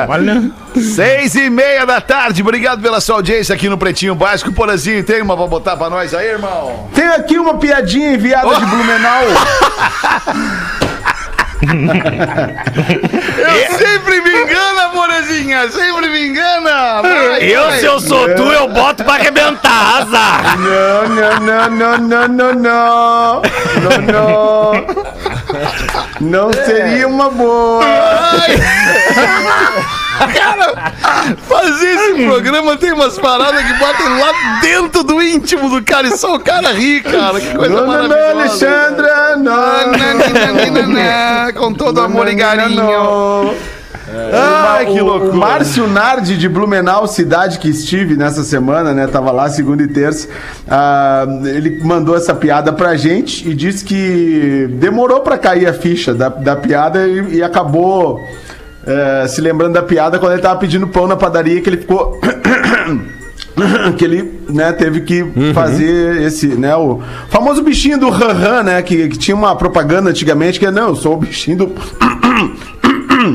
Olha. 0.08 0.50
Seis 0.80 1.34
e 1.34 1.50
meia 1.50 1.84
da 1.84 2.00
tarde. 2.00 2.40
Obrigado 2.42 2.80
pela 2.80 3.00
sua 3.00 3.16
audiência 3.16 3.54
aqui 3.54 3.68
no 3.68 3.76
Pretinho 3.78 4.14
Básico. 4.14 4.52
Porazinho, 4.52 5.02
tem 5.04 5.20
uma 5.22 5.36
pra 5.36 5.46
botar 5.46 5.76
pra 5.76 5.90
nós 5.90 6.14
aí, 6.14 6.28
irmão? 6.28 6.88
Tem 6.94 7.06
aqui 7.08 7.38
uma 7.38 7.58
piadinha 7.58 8.12
enviada 8.14 8.54
de 8.54 8.66
Blumenau. 8.66 9.22
Eu 11.62 13.78
sempre 13.78 14.20
me 14.20 14.30
engana, 14.42 14.88
Porazinha. 14.92 15.70
Sempre 15.70 16.08
me 16.08 16.26
engana. 16.28 17.02
Vai, 17.02 17.44
Eu, 17.44 17.68
vai. 17.68 17.78
se 17.78 17.86
eu 17.86 18.00
sou 18.00 18.34
tu, 18.34 18.42
eu 18.42 18.66
boto 18.68 19.04
pra 19.04 19.14
arrebentar, 19.14 20.02
azar. 20.02 20.58
Não, 20.58 21.08
não, 21.08 21.38
não, 21.40 21.70
não, 21.70 21.98
não, 21.98 22.28
não, 22.28 22.52
não. 22.54 23.42
Não, 23.80 23.98
não. 24.12 24.72
Não 26.20 26.52
seria 26.52 27.06
uma 27.06 27.30
boa. 27.30 27.84
Fazer 31.48 31.86
esse 31.88 32.26
programa 32.26 32.76
tem 32.76 32.92
umas 32.92 33.18
paradas 33.18 33.62
que 33.64 33.72
batem 33.78 34.08
lá 34.18 34.32
dentro 34.60 35.02
do 35.04 35.22
íntimo 35.22 35.68
do 35.70 35.82
cara 35.82 36.08
e 36.08 36.16
só 36.16 36.34
o 36.34 36.40
cara 36.40 36.72
ri, 36.72 37.00
cara. 37.00 37.40
Que 37.40 37.54
coisa 37.54 37.74
Não, 37.74 37.86
não, 37.86 37.88
não, 38.02 38.08
maravilhosa. 38.08 38.40
Alexandra, 38.40 39.36
não. 39.36 39.52
Com 41.54 41.72
todo 41.74 42.00
amor 42.00 42.28
e 42.28 42.36
carinho. 42.36 42.76
Não. 42.82 43.54
Ai, 44.34 44.84
que 44.86 45.00
O- 45.00 45.04
loucura. 45.06 45.32
O 45.32 45.36
Márcio 45.36 45.86
Nardi 45.86 46.36
de 46.36 46.46
Blumenau, 46.48 47.06
cidade 47.06 47.58
que 47.58 47.68
estive 47.70 48.14
nessa 48.14 48.42
semana, 48.42 48.92
né? 48.92 49.06
Tava 49.06 49.30
lá 49.30 49.48
segunda 49.48 49.82
e 49.82 49.88
terça. 49.88 50.28
ah, 50.68 51.24
ele 51.44 51.80
mandou 51.82 52.14
essa 52.16 52.34
piada 52.34 52.72
pra 52.74 52.94
gente 52.96 53.48
e 53.48 53.54
disse 53.54 53.82
que 53.84 54.66
demorou 54.72 55.20
pra 55.20 55.38
cair 55.38 55.66
a 55.66 55.72
ficha 55.72 56.12
da, 56.12 56.28
da 56.28 56.54
piada 56.56 57.06
e, 57.08 57.36
e 57.36 57.42
acabou 57.42 58.20
eh, 58.86 59.26
se 59.28 59.40
lembrando 59.40 59.74
da 59.74 59.82
piada 59.82 60.18
quando 60.18 60.32
ele 60.32 60.42
tava 60.42 60.58
pedindo 60.58 60.86
pão 60.88 61.06
na 61.06 61.16
padaria 61.16 61.60
que 61.60 61.68
ele 61.68 61.78
ficou. 61.78 62.20
que 63.96 64.04
ele 64.04 64.40
né, 64.48 64.72
teve 64.72 65.02
que 65.02 65.24
fazer 65.52 66.22
esse, 66.22 66.48
né, 66.48 66.74
o 66.74 67.00
famoso 67.28 67.62
bichinho 67.62 67.98
do 67.98 68.08
Ranran, 68.08 68.62
né, 68.62 68.82
que, 68.82 69.08
que 69.08 69.18
tinha 69.18 69.36
uma 69.36 69.54
propaganda 69.54 70.08
antigamente 70.08 70.58
que 70.58 70.64
é, 70.64 70.70
não, 70.70 70.88
eu 70.88 70.96
sou 70.96 71.14
o 71.14 71.16
bichinho 71.18 71.58
do 71.58 71.66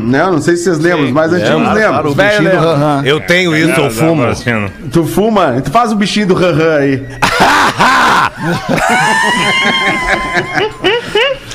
né, 0.06 0.26
não 0.26 0.42
sei 0.42 0.56
se 0.56 0.64
vocês 0.64 0.80
lembram, 0.80 1.06
os 1.06 1.12
mais 1.12 1.32
antigos 1.32 1.74
lembram. 1.74 2.12
o 2.12 2.16
bichinho 2.16 2.50
do 2.50 2.58
Ranran. 2.58 3.04
Eu 3.06 3.20
tenho 3.22 3.56
isso, 3.56 3.80
eu 3.80 3.92
fumo. 3.92 4.24
Tu 4.92 5.06
fuma? 5.06 5.62
Tu 5.62 5.70
faz 5.70 5.92
o 5.92 5.96
bichinho 5.96 6.28
do 6.28 6.34
Ranran 6.34 6.78
aí. 6.78 7.06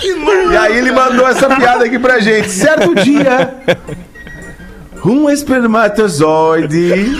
e 0.04 0.56
aí 0.56 0.78
ele 0.78 0.92
mandou 0.92 1.28
essa 1.28 1.48
piada 1.54 1.84
aqui 1.84 1.98
pra 1.98 2.18
gente. 2.20 2.50
Certo 2.50 2.94
dia, 2.94 3.54
um 5.04 5.28
espermatozoide 5.30 7.16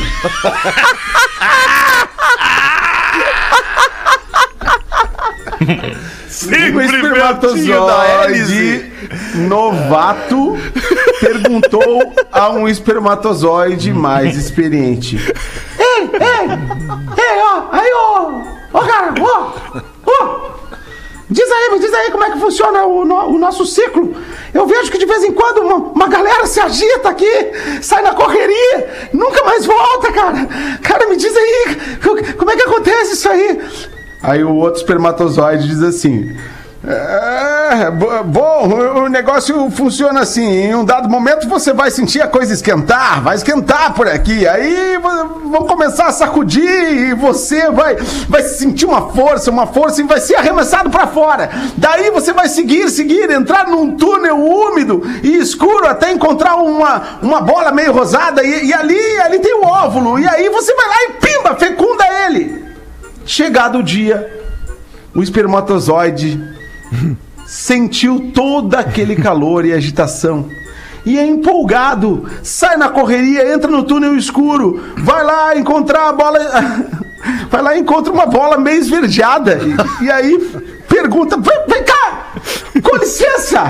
Um 6.75 6.81
espermatozoide 6.81 8.91
novato 9.35 10.57
perguntou 11.21 12.13
a 12.33 12.49
um 12.51 12.67
espermatozoide 12.69 13.93
mais 13.93 14.37
experiente. 14.37 15.19
Ei, 15.79 16.11
ei, 16.15 16.49
ei, 17.17 17.43
ó, 17.43 17.63
aí, 17.71 17.91
ó, 17.95 18.33
ó, 18.73 18.81
cara, 18.81 19.15
ó, 19.21 19.53
ó. 20.07 20.52
Diz 21.31 21.51
aí, 21.51 21.79
diz 21.79 21.93
aí 21.95 22.11
como 22.11 22.25
é 22.25 22.31
que 22.31 22.39
funciona 22.39 22.85
o, 22.85 23.05
no- 23.05 23.29
o 23.29 23.39
nosso 23.39 23.65
ciclo. 23.65 24.15
Eu 24.53 24.67
vejo 24.67 24.91
que 24.91 24.99
de 24.99 25.07
vez 25.07 25.25
em 25.25 25.33
quando 25.33 25.59
uma, 25.63 25.77
uma 25.77 26.09
galera 26.09 26.47
se 26.47 26.61
agita 26.61 27.09
aqui, 27.09 27.31
sai 27.81 28.03
na 28.03 28.13
correria, 28.15 29.09
nunca 29.13 29.43
mais 29.45 29.65
volta, 29.65 30.13
cara. 30.13 30.47
Cara, 30.83 31.09
me 31.09 31.17
diz 31.17 31.35
aí, 31.35 31.77
co- 32.03 32.37
como 32.37 32.51
é 32.51 32.57
que 32.57 32.63
acontece 32.63 33.15
isso 33.15 33.29
aí? 33.31 33.61
Aí 34.23 34.45
o 34.45 34.55
outro 34.55 34.81
espermatozoide 34.81 35.67
diz 35.67 35.83
assim: 35.83 36.37
"É, 36.85 37.91
bo- 37.93 38.25
bom, 38.25 38.69
o 39.05 39.09
negócio 39.09 39.71
funciona 39.71 40.21
assim. 40.21 40.45
Em 40.45 40.75
um 40.75 40.85
dado 40.85 41.09
momento 41.09 41.49
você 41.49 41.73
vai 41.73 41.91
sentir 41.93 42.21
a 42.21 42.27
coisa 42.27 42.53
esquentar, 42.53 43.23
vai 43.23 43.37
esquentar 43.37 43.95
por 43.95 44.09
aqui. 44.09 44.47
Aí 44.49 44.99
vão 44.99 45.65
começar 45.67 46.07
a 46.07 46.13
sacudir 46.13 46.69
e 47.09 47.15
você 47.15 47.71
vai, 47.71 47.95
vai 48.29 48.43
sentir 48.43 48.85
uma 48.85 49.13
força, 49.13 49.49
uma 49.51 49.67
força 49.67 50.01
e 50.01 50.05
vai 50.05 50.21
ser 50.21 50.35
arremessado 50.35 50.91
para 50.91 51.07
fora. 51.07 51.51
Daí 51.77 52.11
você 52.11 52.33
vai 52.33 52.49
seguir, 52.49 52.91
seguir, 52.91 53.31
entrar 53.31 53.69
num 53.69 53.97
túnel 53.97 54.37
úmido 54.45 55.03
e 55.23 55.37
escuro 55.39 55.87
até 55.87 56.11
encontrar 56.13 56.57
uma, 56.57 57.19
uma 57.23 57.41
bola 57.41 57.71
meio 57.71 57.93
rosada 57.93 58.43
e, 58.43 58.67
e 58.67 58.75
ali, 58.75 59.21
ali 59.21 59.39
tem 59.39 59.55
o 59.55 59.65
óvulo. 59.65 60.19
E 60.19 60.27
aí 60.27 60.49
você 60.49 60.75
vai 60.75 60.87
lá 60.89 60.95
e 61.05 61.13
pimba, 61.13 61.55
fecunda 61.55 62.05
ele. 62.27 62.61
Chegado 63.25 63.79
o 63.79 63.83
dia, 63.85 64.43
o 65.15 65.23
espermatozoide 65.23 66.52
sentiu 67.47 68.31
todo 68.35 68.75
aquele 68.75 69.17
calor 69.17 69.65
e 69.65 69.73
agitação. 69.73 70.49
E 71.05 71.19
é 71.19 71.27
empolgado, 71.27 72.29
sai 72.43 72.77
na 72.77 72.89
correria, 72.89 73.53
entra 73.53 73.71
no 73.71 73.83
túnel 73.83 74.17
escuro, 74.17 74.81
vai 74.99 75.25
lá 75.25 75.57
encontrar 75.57 76.09
a 76.09 76.13
bola. 76.13 76.39
Vai 77.49 77.63
lá 77.63 77.77
e 77.77 77.79
encontra 77.79 78.13
uma 78.13 78.27
bola 78.27 78.59
meio 78.59 78.81
esverdeada. 78.81 79.61
E, 80.01 80.05
e 80.05 80.11
aí 80.11 80.37
pergunta: 80.89 81.37
vem, 81.37 81.85
cá, 81.85 81.92
com 82.83 82.97
licença! 82.97 83.65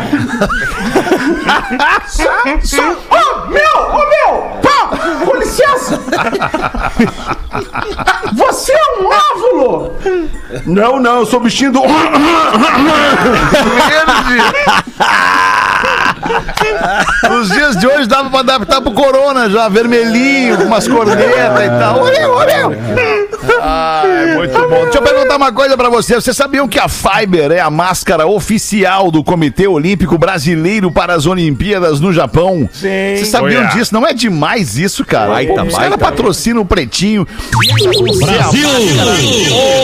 só, 2.09 2.31
só, 2.63 2.83
ô 3.11 3.47
meu, 3.49 3.79
ô 3.91 4.09
meu, 4.09 4.61
pá, 4.63 4.91
com 5.25 5.37
licença! 5.37 6.01
Você 8.33 8.73
é 8.73 9.01
um 9.01 9.09
óvulo! 9.09 9.97
Não, 10.67 10.99
não, 10.99 11.21
eu 11.21 11.27
sou 11.27 11.41
bichinho 11.41 11.73
do. 11.73 11.83
Os 17.41 17.49
dias 17.49 17.77
de 17.77 17.87
hoje 17.87 18.07
dava 18.07 18.31
pra 18.31 18.41
adaptar 18.41 18.81
pro 18.81 18.93
Corona 18.93 19.49
já, 19.49 19.69
vermelhinho, 19.69 20.57
com 20.57 20.65
umas 20.65 20.87
cornetas 20.89 21.65
e 21.65 21.69
tal. 21.79 22.03
Ô, 22.03 22.05
meu. 22.05 23.23
Ah, 23.61 24.03
é 24.07 24.35
muito 24.37 24.59
bom. 24.69 24.83
Deixa 24.85 24.99
eu 24.99 25.03
perguntar 25.03 25.37
uma 25.37 25.53
coisa 25.53 25.77
pra 25.77 25.89
você. 25.89 26.15
Vocês 26.15 26.37
sabiam 26.37 26.69
que 26.69 26.79
a 26.79 26.89
Fiber 26.89 27.51
é 27.51 27.61
a 27.61 27.71
máscara 27.71 28.27
oficial 28.27 29.11
do 29.11 29.23
Comitê 29.25 29.67
Olímpico 29.67 30.17
Brasileiro 30.19 30.91
para 30.93 31.15
as 31.15 31.27
Olimpíadas 31.27 32.01
no 32.01 32.13
Japão? 32.13 32.69
Sim. 32.73 32.89
Vocês 33.17 33.29
sabiam 33.29 33.63
Olha. 33.63 33.71
disso? 33.73 33.93
Não 33.95 34.07
é 34.07 34.13
demais 34.13 34.79
isso, 34.79 35.05
cara? 35.05 35.31
Baita, 35.33 35.53
Os 35.65 35.73
baita. 35.75 35.79
caras 35.79 35.97
patrocinam 35.97 36.63
o 36.63 36.67
Pretinho. 36.67 37.27
Brasil! 38.25 38.69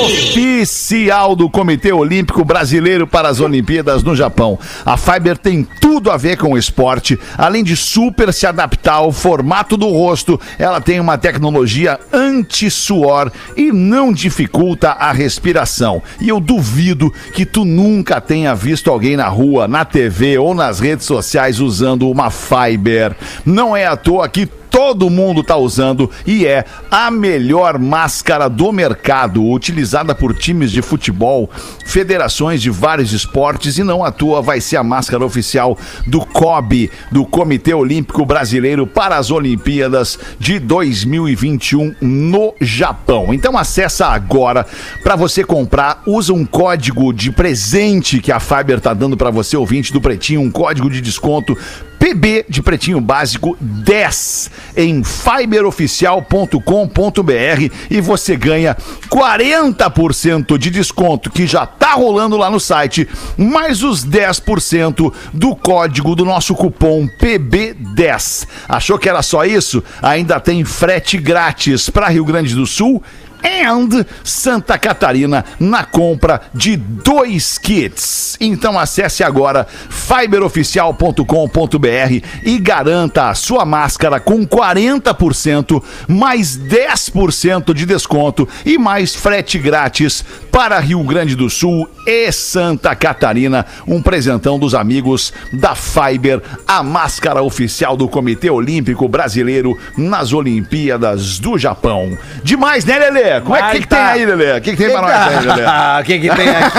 Oficial 0.04 1.34
do 1.34 1.48
Comitê 1.50 1.92
Olímpico 1.92 2.44
Brasileiro 2.44 3.06
para 3.06 3.28
as 3.28 3.40
Olimpíadas 3.40 4.02
no 4.02 4.14
Japão. 4.14 4.58
A 4.84 4.96
Fiber 4.96 5.36
tem 5.36 5.66
tudo 5.80 6.10
a 6.10 6.16
ver 6.18 6.36
com 6.36 6.52
o 6.52 6.58
esporte, 6.58 7.18
além 7.38 7.64
de 7.64 7.74
super 7.74 8.32
se 8.32 8.46
adaptar 8.46 8.94
ao 8.94 9.12
formato 9.12 9.76
do 9.76 9.88
rosto, 9.88 10.38
ela 10.58 10.80
tem 10.80 11.00
uma 11.00 11.16
tecnologia 11.16 11.98
anti-suor 12.12 13.32
e 13.56 13.72
não 13.72 14.12
dificulta 14.12 14.90
a 14.90 15.12
respiração. 15.12 16.02
E 16.20 16.28
eu 16.28 16.40
duvido 16.40 17.12
que 17.32 17.46
tu 17.46 17.64
nunca 17.64 18.20
tenha 18.20 18.54
visto 18.54 18.90
alguém 18.90 19.16
na 19.16 19.28
rua, 19.28 19.66
na 19.66 19.84
TV 19.84 20.36
ou 20.36 20.54
nas 20.54 20.80
redes 20.80 21.06
sociais 21.06 21.60
usando 21.60 22.10
uma 22.10 22.30
Fiber. 22.30 23.16
Não 23.46 23.76
é 23.76 23.86
à 23.86 23.96
toa 23.96 24.28
que 24.28 24.46
todo 24.70 25.10
mundo 25.10 25.42
tá 25.42 25.56
usando 25.56 26.10
e 26.26 26.46
é 26.46 26.64
a 26.90 27.10
melhor 27.10 27.78
máscara 27.78 28.48
do 28.48 28.72
mercado, 28.72 29.44
utilizada 29.44 30.14
por 30.14 30.34
times 30.34 30.70
de 30.70 30.82
futebol, 30.82 31.50
federações 31.84 32.62
de 32.62 32.70
vários 32.70 33.12
esportes 33.12 33.78
e 33.78 33.82
não 33.82 34.04
à 34.04 34.10
toa 34.10 34.40
vai 34.42 34.60
ser 34.60 34.76
a 34.76 34.82
máscara 34.82 35.24
oficial 35.24 35.76
do 36.06 36.20
COB, 36.20 36.90
do 37.10 37.24
Comitê 37.24 37.74
Olímpico 37.74 38.24
Brasileiro 38.24 38.86
para 38.86 39.16
as 39.16 39.30
Olimpíadas 39.30 40.18
de 40.38 40.58
2021 40.58 41.94
no 42.00 42.54
Japão. 42.60 43.32
Então 43.32 43.56
acessa 43.56 44.06
agora 44.06 44.66
para 45.02 45.16
você 45.16 45.44
comprar, 45.44 46.02
usa 46.06 46.32
um 46.32 46.44
código 46.44 47.12
de 47.12 47.30
presente 47.30 48.20
que 48.20 48.32
a 48.32 48.40
Fiber 48.40 48.80
tá 48.80 48.94
dando 48.94 49.16
para 49.16 49.30
você 49.30 49.56
ouvinte 49.56 49.92
do 49.92 50.00
Pretinho, 50.00 50.40
um 50.40 50.50
código 50.50 50.90
de 50.90 51.00
desconto 51.00 51.56
PB 51.98 52.46
de 52.48 52.62
Pretinho 52.62 53.00
Básico 53.00 53.56
10 53.60 54.50
em 54.76 55.02
fiberoficial.com.br 55.02 57.74
e 57.90 58.00
você 58.00 58.36
ganha 58.36 58.76
40% 59.10 60.56
de 60.56 60.70
desconto 60.70 61.30
que 61.30 61.46
já 61.46 61.66
tá 61.66 61.94
rolando 61.94 62.36
lá 62.36 62.50
no 62.50 62.60
site, 62.60 63.08
mais 63.36 63.82
os 63.82 64.06
10% 64.06 65.12
do 65.32 65.56
código 65.56 66.14
do 66.14 66.24
nosso 66.24 66.54
cupom 66.54 67.08
PB10. 67.20 68.46
Achou 68.68 68.98
que 68.98 69.08
era 69.08 69.22
só 69.22 69.44
isso? 69.44 69.82
Ainda 70.00 70.38
tem 70.38 70.64
frete 70.64 71.18
grátis 71.18 71.90
para 71.90 72.08
Rio 72.08 72.24
Grande 72.24 72.54
do 72.54 72.66
Sul 72.66 73.02
and 73.42 74.04
Santa 74.24 74.78
Catarina 74.78 75.44
na 75.58 75.84
compra 75.84 76.40
de 76.54 76.76
dois 76.76 77.58
kits. 77.58 78.36
Então 78.40 78.78
acesse 78.78 79.24
agora 79.24 79.66
fiberoficial.com.br 79.88 82.24
e 82.42 82.58
garanta 82.58 83.28
a 83.28 83.34
sua 83.34 83.64
máscara 83.64 84.20
com 84.20 84.46
40% 84.46 85.82
mais 86.06 86.58
10% 86.58 87.74
de 87.74 87.86
desconto 87.86 88.46
e 88.64 88.78
mais 88.78 89.14
frete 89.14 89.58
grátis 89.58 90.24
para 90.50 90.78
Rio 90.78 91.02
Grande 91.02 91.34
do 91.34 91.50
Sul 91.50 91.88
e 92.06 92.30
Santa 92.32 92.94
Catarina. 92.94 93.66
Um 93.86 94.02
presentão 94.02 94.58
dos 94.58 94.74
amigos 94.74 95.32
da 95.52 95.74
Fiber, 95.74 96.42
a 96.66 96.82
máscara 96.82 97.42
oficial 97.42 97.96
do 97.96 98.08
Comitê 98.08 98.50
Olímpico 98.50 99.08
Brasileiro 99.08 99.78
nas 99.96 100.32
Olimpíadas 100.32 101.38
do 101.38 101.58
Japão. 101.58 102.16
Demais, 102.42 102.84
né, 102.84 102.98
Lelê? 103.28 103.40
Como 103.40 103.56
é 103.56 103.62
que, 103.62 103.70
que, 103.70 103.80
que 103.80 103.86
tem 103.86 103.98
aí, 103.98 104.26
Lelê? 104.26 104.56
O 104.56 104.60
que, 104.60 104.70
que 104.70 104.76
tem 104.76 104.90
pra 104.90 105.02
nós 105.02 105.12
aí, 105.12 105.40
Lelê? 105.46 105.62
O 106.00 106.04
que 106.04 106.18
que 106.18 106.30
tem 106.30 106.48
aqui? 106.48 106.78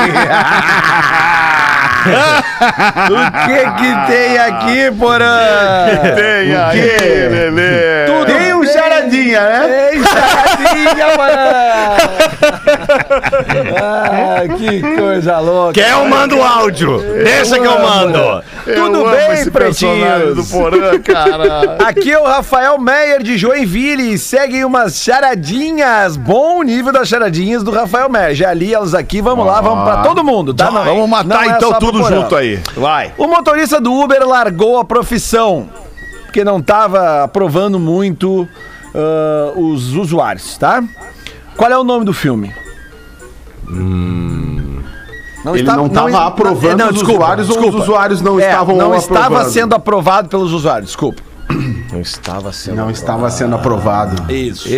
o 3.10 3.16
que 3.46 3.60
que 3.78 3.90
tem 4.12 4.38
aqui, 4.38 4.92
Porã? 4.98 5.38
Tem 6.16 6.56
aí, 6.56 7.28
Lelê. 7.30 8.06
Tudo 8.08 8.26
Tem 8.26 8.54
um 8.54 8.66
charadinha, 8.66 9.42
né? 9.42 9.90
Ei, 9.92 10.02
charadinha, 10.04 11.08
Porã! 11.16 11.98
Ah, 13.82 14.42
que 14.58 14.82
coisa 14.82 15.40
louca. 15.40 15.74
Quer 15.74 15.92
eu 15.92 16.06
mando 16.08 16.38
o 16.38 16.44
áudio? 16.44 17.00
Deixa 17.24 17.60
que 17.60 17.66
eu 17.66 17.80
mando. 17.80 18.44
Tudo 18.64 19.10
bem, 19.10 19.50
personagem 19.52 20.34
do 20.34 20.44
pretinhos? 20.44 20.52
Porã, 20.52 21.00
cara. 21.02 21.78
Aqui 21.86 22.12
é 22.12 22.20
o 22.20 22.24
Rafael 22.26 22.78
Meyer 22.80 23.22
de 23.24 23.38
Joinville 23.38 24.14
e 24.14 24.18
seguem 24.18 24.64
umas 24.64 25.02
charadinhas. 25.02 26.18
Bom 26.18 26.64
nível 26.64 26.92
das 26.94 27.08
charadinhas 27.08 27.64
do 27.64 27.72
Rafael 27.72 28.10
Meyer. 28.10 28.36
Já 28.36 28.54
li 28.54 28.74
elas 28.74 28.94
aqui, 28.94 29.22
vamos 29.22 29.46
lá, 29.46 29.62
vamos 29.62 29.84
pra 29.84 29.98
todo 30.04 30.24
mundo, 30.24 30.54
tá? 30.54 30.72
Não- 30.72 30.80
Vamos 30.86 31.10
matar 31.10 31.46
não 31.46 31.54
é 31.54 31.58
então 31.58 31.74
tudo 31.74 32.04
junto 32.04 32.36
aí. 32.36 32.60
Vai. 32.76 33.12
O 33.18 33.28
motorista 33.28 33.80
do 33.80 33.94
Uber 33.94 34.26
largou 34.28 34.80
a 34.80 34.86
profissão 34.86 35.70
porque 36.24 36.44
não 36.44 36.60
estava 36.60 37.24
aprovando 37.24 37.80
muito 37.80 38.48
ah, 38.94 39.52
os 39.56 39.94
usuários, 39.96 40.58
tá? 40.58 40.84
Qual 41.60 41.70
é 41.70 41.78
o 41.78 41.84
nome 41.84 42.06
do 42.06 42.14
filme? 42.14 42.54
Não 45.44 45.54
Ele 45.54 45.64
não 45.64 45.88
estava 45.88 46.26
aprovando 46.28 46.86
os 46.90 47.02
usuários 47.02 47.50
ou 47.50 47.68
os 47.68 47.76
usuários 47.76 48.22
não 48.22 48.40
É, 48.40 48.46
estavam 48.48 48.78
Não 48.78 48.96
estava 48.96 49.26
aprovando? 49.26 49.52
sendo 49.52 49.76
aprovado 49.76 50.30
pelos 50.30 50.54
usuários, 50.54 50.92
desculpa. 50.92 51.22
Não 51.92 52.00
estava 52.00 52.54
sendo. 52.54 52.78
Não 52.78 52.90
estava 52.90 53.30
sendo 53.30 53.56
aprovado. 53.56 54.32
Isso. 54.32 54.70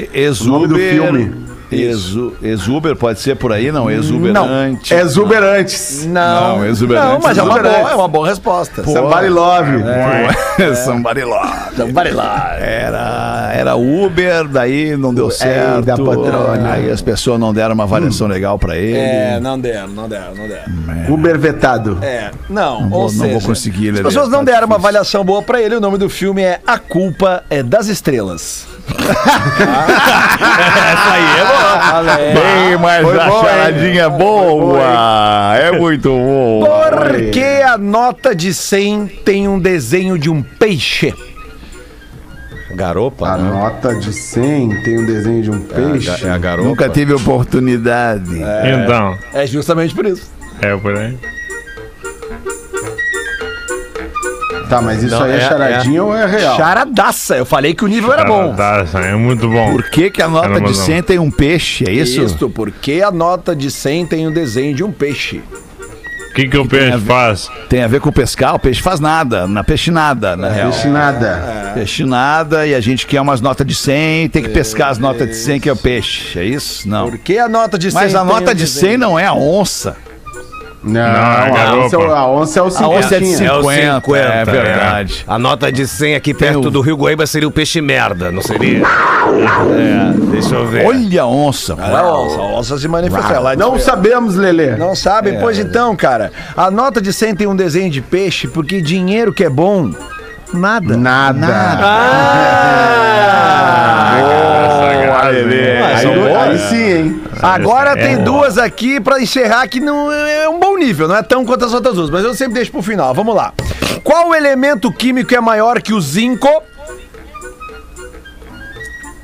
O 0.44 0.48
nome 0.48 0.67
do 0.70 0.76
filme 0.76 1.46
Exu, 1.76 2.34
exuber 2.42 2.96
pode 2.96 3.20
ser 3.20 3.36
por 3.36 3.52
aí, 3.52 3.72
não? 3.72 3.90
Exuberante. 3.90 4.94
Exuberantes. 4.94 6.06
Não, 6.06 6.58
Não, 6.60 6.66
exuberante. 6.66 7.08
Não, 7.08 7.20
mas 7.22 7.38
é 7.38 7.42
uma, 7.44 7.54
Exuberante. 7.54 7.80
boa, 7.80 7.92
é 7.92 7.96
uma 7.96 8.08
boa 8.08 8.28
resposta. 8.28 8.84
Somebody 8.84 9.30
love. 9.30 9.72
É. 10.60 10.76
Somebody 10.84 11.24
love. 11.24 11.76
Somebody 11.76 12.12
lá. 12.12 12.56
Era, 12.60 13.52
era 13.54 13.76
Uber, 13.76 14.48
daí 14.48 14.96
não 14.98 15.14
deu 15.14 15.30
certo. 15.30 15.82
da 15.86 15.98
patrona. 15.98 16.74
Aí 16.74 16.90
as 16.92 17.02
pessoas 17.02 17.40
não 17.40 17.54
deram 17.54 17.74
uma 17.74 17.84
avaliação 17.84 18.28
legal 18.28 18.58
pra 18.60 18.76
ele. 18.78 18.98
É, 18.98 19.40
não 19.40 19.60
deram, 19.60 19.88
não 19.90 20.08
deram, 20.10 20.36
não 20.36 20.48
deram. 20.48 21.14
Uber 21.14 21.38
vetado. 21.40 21.98
É, 22.02 22.32
não, 22.50 22.90
vou- 22.90 23.00
ou 23.00 23.04
não 23.06 23.10
seja, 23.26 23.32
vou 23.40 23.42
conseguir, 23.42 23.90
As 23.94 24.02
pessoas 24.02 24.30
não 24.30 24.40
tá 24.44 24.52
deram 24.52 24.68
uma 24.68 24.76
avaliação 24.76 25.24
boa 25.24 25.42
pra 25.42 25.62
ele, 25.62 25.76
o 25.76 25.80
nome 25.82 25.98
do 25.98 26.10
filme 26.10 26.42
é 26.42 26.60
A 26.66 26.78
Culpa 26.78 27.44
é 27.50 27.62
das 27.64 27.88
Estrelas. 27.88 28.66
Essa 30.60 31.12
aí 31.13 31.23
é 31.39 31.45
boa. 31.45 32.34
Bem, 32.34 32.77
mas 32.77 33.04
Foi 33.04 33.19
a 33.19 33.25
bom, 33.27 33.38
hein? 33.39 33.45
charadinha 33.45 34.10
boa. 34.10 35.56
É 35.58 35.71
muito 35.71 36.10
boa. 36.10 36.67
Por 36.91 37.32
que 37.32 37.43
a 37.62 37.77
nota 37.77 38.36
de 38.36 38.54
100 38.54 39.08
tem 39.25 39.47
um 39.47 39.60
desenho 39.60 40.17
de 40.17 40.30
um 40.30 40.41
peixe? 40.41 41.13
Garopa, 42.73 43.27
A 43.27 43.38
né? 43.38 43.49
nota 43.51 43.93
de 43.95 44.13
100 44.13 44.82
tem 44.84 44.99
um 44.99 45.06
desenho 45.06 45.41
de 45.43 45.51
um 45.51 45.60
peixe. 45.60 46.25
É 46.25 46.30
a 46.32 46.38
garopa. 46.38 46.69
Nunca 46.69 46.88
tive 46.89 47.13
oportunidade. 47.13 48.32
Então, 48.63 49.17
É 49.34 49.45
justamente 49.45 49.93
por 49.93 50.06
isso. 50.06 50.32
é 50.62 50.75
por 50.77 50.97
aí. 50.97 51.17
Tá, 54.72 54.82
mas 54.82 55.04
isso 55.04 55.14
Não, 55.14 55.24
aí 55.24 55.34
é, 55.34 55.36
é- 55.36 55.40
charadinha 55.42 56.02
ou 56.02 56.16
é 56.16 56.26
real? 56.26 56.56
Charadaça, 56.56 57.36
eu 57.36 57.46
falei 57.46 57.74
que 57.74 57.84
o 57.84 57.90
nível 57.90 58.14
era 58.14 58.24
bom. 58.24 58.56
É 59.04 59.16
muito 59.18 59.50
bom. 59.50 59.74
Por 59.74 59.90
que, 59.90 60.10
que 60.10 60.22
a 60.22 60.30
nota 60.30 60.62
de 60.62 60.62
não. 60.62 60.74
100 60.74 61.04
tem 61.04 61.20
um 61.20 61.30
peixe? 61.30 61.84
É 61.86 61.92
isso? 61.92 62.22
Isto, 62.22 62.50
porque 62.50 63.02
a 63.06 63.12
nota 63.12 63.54
de 63.54 63.70
100 63.70 64.06
tem 64.06 64.26
um 64.30 64.32
desenho 64.32 64.74
de 64.74 64.82
um 64.82 64.90
peixe. 64.90 65.42
O 66.30 66.34
que, 66.34 66.48
que 66.48 66.58
o 66.58 66.66
peixe 66.66 66.98
faz? 67.00 67.50
Tem 67.68 67.84
a 67.84 67.88
ver 67.90 68.00
com 68.00 68.14
pescar? 68.14 68.56
O 68.56 68.60
peixe 68.60 68.82
faz 68.82 69.02
nada. 69.02 69.46
Na 69.46 69.62
peixe 69.62 69.92
nada, 69.92 70.38
na 70.38 70.48
real. 70.48 70.72
Peixe 70.72 70.88
nada. 70.88 71.72
Peixe 71.74 72.06
nada 72.06 72.66
e 72.66 72.74
a 72.74 72.80
gente 72.80 73.06
quer 73.06 73.20
umas 73.20 73.42
notas 73.42 73.68
de 73.68 73.76
100, 73.76 74.30
tem 74.30 74.42
que 74.42 74.50
pescar 74.50 74.88
as 74.88 74.98
notas 74.98 75.28
de 75.28 75.36
100 75.36 75.60
que 75.60 75.68
é 75.68 75.74
o 75.74 75.76
peixe. 75.76 76.40
É 76.40 76.46
isso? 76.46 76.88
Não. 76.88 77.10
Por 77.10 77.18
que 77.18 77.38
a 77.38 77.50
nota 77.50 77.78
de 77.78 77.92
100 77.92 78.02
Mas 78.02 78.16
a 78.16 78.20
tem 78.20 78.28
nota 78.30 78.56
de 78.56 78.64
desenho? 78.64 78.92
100 78.92 78.98
não 78.98 79.20
é 79.20 79.26
a 79.26 79.34
onça. 79.34 79.98
Não, 80.84 81.00
é 81.00 81.06
a, 81.63 81.76
onça, 81.76 81.96
é 81.96 82.00
a 82.00 82.28
onça 82.28 82.60
é 82.60 82.62
o 82.62 82.65
A 82.65 82.89
onça 82.89 83.15
é 83.15 83.20
de 83.20 83.26
cinquentinha. 83.28 84.00
50, 84.02 84.17
é 84.17 84.46
verdade. 84.46 85.24
A 85.28 85.38
nota 85.38 85.72
de 85.72 85.88
100 85.88 86.15
aqui 86.15 86.34
perto 86.34 86.70
o- 86.70 86.72
do 86.72 86.82
Rio 86.82 86.96
Guaíba 86.98 87.28
seria 87.28 87.48
o 87.48 87.52
peixe 87.52 87.80
merda, 87.82 88.32
não 88.32 88.41
seria? 88.41 88.80
É, 88.84 90.13
deixa 90.32 90.56
eu 90.56 90.65
ver. 90.65 90.86
Olha 90.88 91.22
a 91.22 91.28
onça. 91.28 91.76
Não 91.76 91.86
é 91.86 92.02
a 92.02 92.12
onça, 92.17 92.38
a 92.39 92.44
onça 92.58 92.78
se 92.80 92.88
manifestou. 92.88 93.36
Ela 93.36 93.56
Não 93.56 93.78
sabemos, 93.78 94.36
Lelê. 94.36 94.76
Não 94.76 94.96
sabem? 94.96 95.39
Pois 95.39 95.60
então, 95.60 95.96
cara, 95.96 96.32
a 96.58 96.72
nota 96.72 97.00
de 97.00 97.13
100 97.13 97.36
tem 97.36 97.46
um 97.48 97.56
desenho 97.56 97.91
de 97.91 98.02
peixe 98.02 98.48
porque 98.48 98.82
dinheiro 98.82 99.32
que 99.32 99.44
é 99.44 99.50
bom, 99.50 99.91
nada. 100.52 100.98
Nada. 100.98 101.48
Boa, 105.02 106.41
Aí, 106.44 106.52
aí 106.52 106.58
sim, 106.70 106.84
hein? 106.91 107.22
Agora 107.41 107.91
É 107.91 107.95
tem 107.95 108.23
duas 108.23 108.58
aqui 108.58 108.99
pra 108.99 109.21
encerrar 109.21 109.67
que 109.67 109.80
não 109.80 110.12
é 110.12 110.47
um 110.47 110.60
bom 110.60 110.77
nível, 110.77 111.08
não 111.08 111.15
é 111.15 111.23
tão 111.23 111.45
quanto 111.45 111.65
as 111.65 111.73
outras 111.73 111.95
duas, 111.95 112.10
mas 112.10 112.23
eu 112.23 112.34
sempre 112.36 112.54
deixo 112.56 112.71
pro 112.71 112.82
final. 112.82 113.13
Vamos 113.13 113.36
lá. 113.36 113.54
Qual 114.04 114.34
elemento 114.34 114.91
químico 114.91 115.34
é 115.34 115.41
maior 115.41 115.82
que 115.82 115.93
o 115.93 116.01
zinco? 116.01 116.47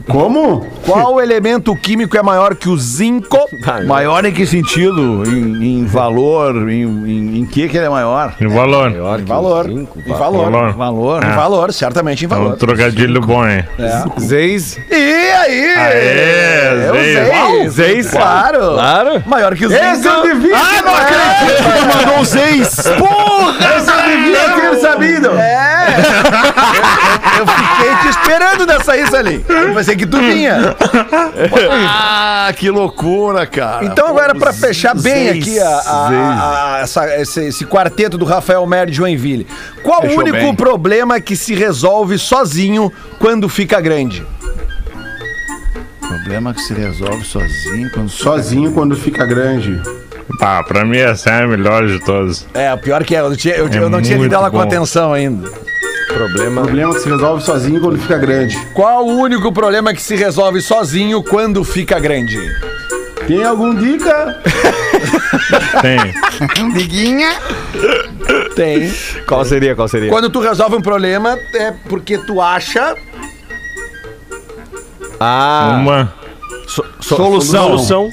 Como? 0.07 0.65
Qual 0.85 1.19
elemento 1.21 1.75
químico 1.75 2.17
é 2.17 2.23
maior 2.23 2.55
que 2.55 2.69
o 2.69 2.77
zinco? 2.77 3.37
Maior 3.85 4.25
em 4.25 4.31
que 4.31 4.45
sentido? 4.45 5.23
Em, 5.27 5.79
em 5.81 5.85
valor? 5.85 6.69
Em, 6.69 6.83
em, 6.83 7.39
em 7.39 7.45
que 7.45 7.67
que 7.67 7.77
ele 7.77 7.85
é 7.85 7.89
maior? 7.89 8.33
Em 8.39 8.47
valor. 8.47 8.89
Maior 8.91 9.19
que 9.19 9.25
valor. 9.25 9.65
os 9.65 9.71
cinco, 9.73 9.99
Em 10.05 10.13
valor. 10.13 10.51
Valor. 10.51 10.73
Valor? 10.73 11.23
Em 11.23 11.31
valor, 11.35 11.73
certamente 11.73 12.25
em 12.25 12.31
É 12.31 12.35
um 12.35 12.37
valor. 12.43 12.57
trocadilho 12.57 13.21
bom, 13.21 13.45
hein? 13.47 13.65
Zeis. 14.19 14.77
E 14.89 14.93
aí? 14.95 15.73
Aê, 15.75 16.87
Eu 16.87 16.93
Zeis. 16.93 17.17
sei. 17.27 17.69
Zeis. 17.69 18.09
Claro. 18.11 18.59
Claro. 18.73 19.23
Maior 19.25 19.55
que 19.55 19.65
o 19.65 19.71
Esse 19.71 20.07
eu 20.07 20.23
zinco. 20.23 20.27
devia 20.27 20.55
Ah, 20.57 20.81
não 20.83 20.95
acredito! 20.95 21.63
Tu 21.91 21.97
mandou 21.97 22.19
um 22.21 22.25
seis! 22.25 22.81
Porra! 22.97 23.77
Esse 23.77 23.91
eu 23.91 24.17
devia 24.17 24.49
ter 24.71 24.77
sabido. 24.79 25.29
É. 25.37 25.87
Eu, 25.97 27.39
eu 27.39 27.47
fiquei 27.47 27.95
te 28.01 28.07
esperando 28.37 28.65
nessa 28.65 28.91
aí, 28.93 29.07
Salim. 29.07 29.43
Eu 29.47 29.73
pensei 29.73 29.95
que 29.95 30.05
tu 30.05 30.17
vinha. 30.19 30.75
Ah, 31.87 32.51
que 32.55 32.69
loucura, 32.69 33.45
cara. 33.45 33.85
Então 33.85 34.07
agora 34.07 34.35
pra 34.35 34.53
fechar 34.53 34.93
bem 34.95 35.29
seis, 35.31 35.41
aqui 35.43 35.59
a, 35.59 35.69
a- 35.69 36.75
a- 36.75 36.79
essa- 36.79 37.21
esse, 37.21 37.45
esse 37.47 37.65
quarteto 37.65 38.17
do 38.17 38.25
Rafael 38.25 38.65
Mer 38.65 38.87
de 38.87 38.93
Joinville. 38.93 39.47
Qual 39.83 40.03
o 40.03 40.15
único 40.19 40.31
bem. 40.37 40.55
problema 40.55 41.19
que 41.19 41.35
se 41.35 41.53
resolve 41.55 42.17
sozinho 42.17 42.91
quando 43.19 43.49
fica 43.49 43.79
grande? 43.81 44.25
Problema 45.99 46.53
que 46.53 46.61
se 46.61 46.73
resolve 46.73 47.23
sozinho 47.25 47.89
quando 47.93 48.09
Sozinho 48.09 48.71
quando 48.71 48.95
fica 48.95 49.25
grande. 49.25 49.81
Pá, 50.39 50.61
pra 50.63 50.85
mim 50.85 50.97
essa 50.97 51.29
é 51.31 51.43
a 51.43 51.47
melhor 51.47 51.87
de 51.87 51.99
todas. 51.99 52.45
É, 52.53 52.73
o 52.73 52.77
pior 52.77 53.03
que 53.03 53.15
é, 53.15 53.19
eu, 53.21 53.35
tinha- 53.35 53.55
eu- 53.55 53.67
É 53.67 53.77
eu 53.77 53.89
não 53.89 54.01
tinha 54.01 54.13
lido 54.13 54.19
muito 54.19 54.35
ela 54.35 54.51
com 54.51 54.59
atenção 54.59 55.13
ainda. 55.13 55.49
Problema. 56.17 56.63
Problema 56.63 56.93
que 56.95 56.99
se 57.01 57.09
resolve 57.09 57.43
sozinho 57.43 57.79
quando 57.79 57.99
fica 57.99 58.17
grande. 58.17 58.57
Qual 58.73 59.05
o 59.05 59.17
único 59.19 59.51
problema 59.51 59.93
que 59.93 60.01
se 60.01 60.15
resolve 60.15 60.61
sozinho 60.61 61.21
quando 61.21 61.63
fica 61.63 61.99
grande? 61.99 62.39
Tem 63.27 63.43
algum 63.43 63.75
dica? 63.75 64.41
Tem. 65.81 65.99
Tem. 68.55 68.91
Qual 69.27 69.45
seria? 69.45 69.75
Qual 69.75 69.87
seria? 69.87 70.09
Quando 70.09 70.29
tu 70.29 70.39
resolve 70.39 70.75
um 70.75 70.81
problema, 70.81 71.37
é 71.53 71.71
porque 71.87 72.17
tu 72.17 72.41
acha. 72.41 72.95
Ah, 75.19 75.77
Uma. 75.79 76.13
so- 76.67 76.85
Solução. 76.99 77.77
Solução. 77.77 78.09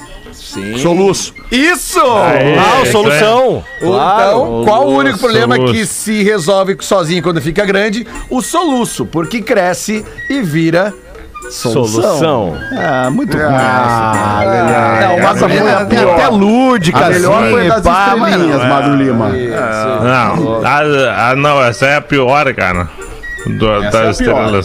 Sim. 0.54 0.78
Soluço. 0.78 1.34
Isso! 1.50 2.00
Aê, 2.00 2.56
Ah, 2.56 2.86
solução. 2.90 3.64
Então, 3.78 4.62
qual 4.64 4.86
o 4.86 4.94
único 4.96 5.18
problema 5.18 5.56
soluço. 5.56 5.74
que 5.74 5.84
se 5.86 6.22
resolve 6.22 6.76
sozinho 6.80 7.22
quando 7.22 7.40
fica 7.42 7.64
grande? 7.66 8.06
O 8.30 8.40
soluço, 8.40 9.04
porque 9.04 9.42
cresce 9.42 10.04
e 10.30 10.40
vira 10.42 10.94
solução. 11.50 11.86
Solução. 12.00 12.54
Ah, 12.72 13.10
muito 13.10 13.36
ruim 13.36 13.46
Ah, 13.46 14.40
Lelê. 14.44 15.20
Não, 15.20 15.36
foi 15.36 15.58
a 15.72 15.84
Tem 15.84 15.98
pior. 15.98 16.14
até 16.14 16.28
lúdica, 16.28 17.04
A 17.06 17.10
melhor 17.10 17.42
assim, 17.42 17.50
foi 17.52 17.68
das 17.68 17.80
pá, 17.82 18.14
estrelinhas, 18.16 18.58
não 18.58 18.64
é. 18.64 18.68
Magro 18.68 18.94
Lima. 18.96 19.28
Não. 19.28 20.62
Ah, 20.64 21.30
ah, 21.30 21.34
não, 21.36 21.62
essa 21.62 21.86
é 21.86 21.96
a 21.96 22.00
pior, 22.00 22.54
cara. 22.54 22.88
Do, 23.46 23.70
Essa 23.84 23.90
das 24.04 24.20
é 24.20 24.24
a 24.24 24.26
pior. 24.34 24.62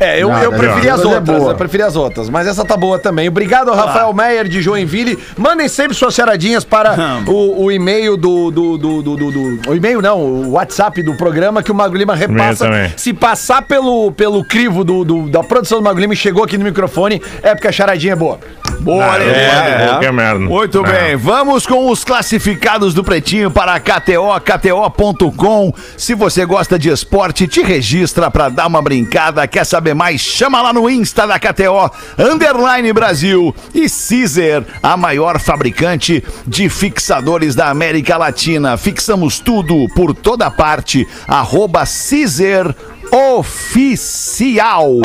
É, 0.00 0.22
eu, 0.22 0.28
Não, 0.28 0.42
eu 0.42 0.52
é 0.52 0.56
preferi 0.56 0.80
melhor. 0.80 0.94
as 0.94 1.00
é 1.02 1.06
outras, 1.06 1.38
boa. 1.38 1.50
eu 1.52 1.56
preferi 1.56 1.82
as 1.82 1.96
outras, 1.96 2.28
mas 2.28 2.46
essa 2.46 2.64
tá 2.64 2.76
boa 2.76 2.98
também. 2.98 3.28
Obrigado, 3.28 3.72
Rafael 3.72 4.12
Meyer 4.12 4.46
de 4.48 4.62
Joinville. 4.62 5.18
Mandem 5.36 5.68
sempre 5.68 5.94
suas 5.94 6.14
charadinhas 6.14 6.64
para 6.64 6.96
o, 7.26 7.64
o 7.64 7.72
e-mail 7.72 8.16
do, 8.16 8.50
do, 8.50 8.78
do, 8.78 9.02
do, 9.02 9.16
do- 9.16 9.30
do- 9.32 9.70
O 9.70 9.74
e-mail 9.74 10.00
não, 10.00 10.20
o 10.20 10.50
WhatsApp 10.52 11.02
do 11.02 11.14
programa 11.16 11.62
que 11.62 11.72
o 11.72 11.74
Magro 11.74 11.98
Lima 11.98 12.14
repassa. 12.14 12.68
Se 12.96 13.12
passar 13.12 13.62
pelo, 13.62 14.12
pelo 14.12 14.44
crivo 14.44 14.84
do, 14.84 15.04
do- 15.04 15.28
da 15.28 15.42
produção 15.42 15.78
do 15.78 15.84
Magro 15.84 16.00
Lima 16.00 16.14
e 16.14 16.16
chegou 16.16 16.44
aqui 16.44 16.56
no 16.56 16.64
microfone, 16.64 17.20
é 17.42 17.54
porque 17.54 17.68
a 17.68 17.72
charadinha 17.72 18.12
é 18.12 18.16
boa. 18.16 18.38
Boa, 18.80 19.04
Ah, 19.04 19.18
eu 19.18 19.26
mando 19.74 19.88
qualquer 19.90 20.12
merda. 20.12 20.38
Muito 20.40 20.82
Não. 20.82 20.84
bem, 20.90 21.16
vamos 21.16 21.66
com 21.66 21.90
os 21.90 22.04
classificados 22.04 22.94
do 22.94 23.02
Pretinho 23.02 23.50
para 23.50 23.74
a 23.74 23.80
KTO, 23.80 24.28
KTO.com. 24.44 25.72
Se 25.96 26.14
você 26.14 26.44
gosta 26.44 26.78
de 26.78 26.88
esporte, 26.88 27.46
te 27.48 27.62
registra 27.62 28.30
para 28.30 28.48
dar 28.48 28.66
uma 28.66 28.80
brincada. 28.80 29.46
Quer 29.46 29.64
saber 29.64 29.87
mais? 29.94 30.20
Chama 30.20 30.62
lá 30.62 30.72
no 30.72 30.88
Insta 30.88 31.26
da 31.26 31.38
KTO, 31.38 31.90
Underline 32.18 32.92
Brasil 32.92 33.54
e 33.74 33.86
Caesar, 33.88 34.64
a 34.82 34.96
maior 34.96 35.38
fabricante 35.38 36.22
de 36.46 36.68
fixadores 36.68 37.54
da 37.54 37.68
América 37.68 38.16
Latina. 38.16 38.76
Fixamos 38.76 39.38
tudo 39.40 39.86
por 39.94 40.14
toda 40.14 40.50
parte. 40.50 41.06
Arroba 41.26 41.84
Caesar 41.84 42.74
Oficial. 43.10 45.00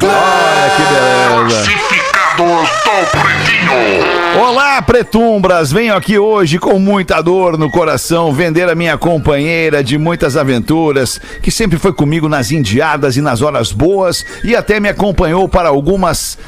Olha 0.00 0.70
que 0.76 0.82
beleza. 0.92 2.07
Olá, 4.40 4.80
Pretumbras! 4.80 5.72
Venho 5.72 5.92
aqui 5.92 6.16
hoje 6.20 6.56
com 6.56 6.78
muita 6.78 7.20
dor 7.20 7.58
no 7.58 7.68
coração 7.68 8.32
vender 8.32 8.68
a 8.68 8.76
minha 8.76 8.96
companheira 8.96 9.82
de 9.82 9.98
muitas 9.98 10.36
aventuras, 10.36 11.20
que 11.42 11.50
sempre 11.50 11.80
foi 11.80 11.92
comigo 11.92 12.28
nas 12.28 12.52
indiadas 12.52 13.16
e 13.16 13.20
nas 13.20 13.42
horas 13.42 13.72
boas 13.72 14.24
e 14.44 14.54
até 14.54 14.78
me 14.78 14.88
acompanhou 14.88 15.48
para 15.48 15.68
algumas 15.68 16.38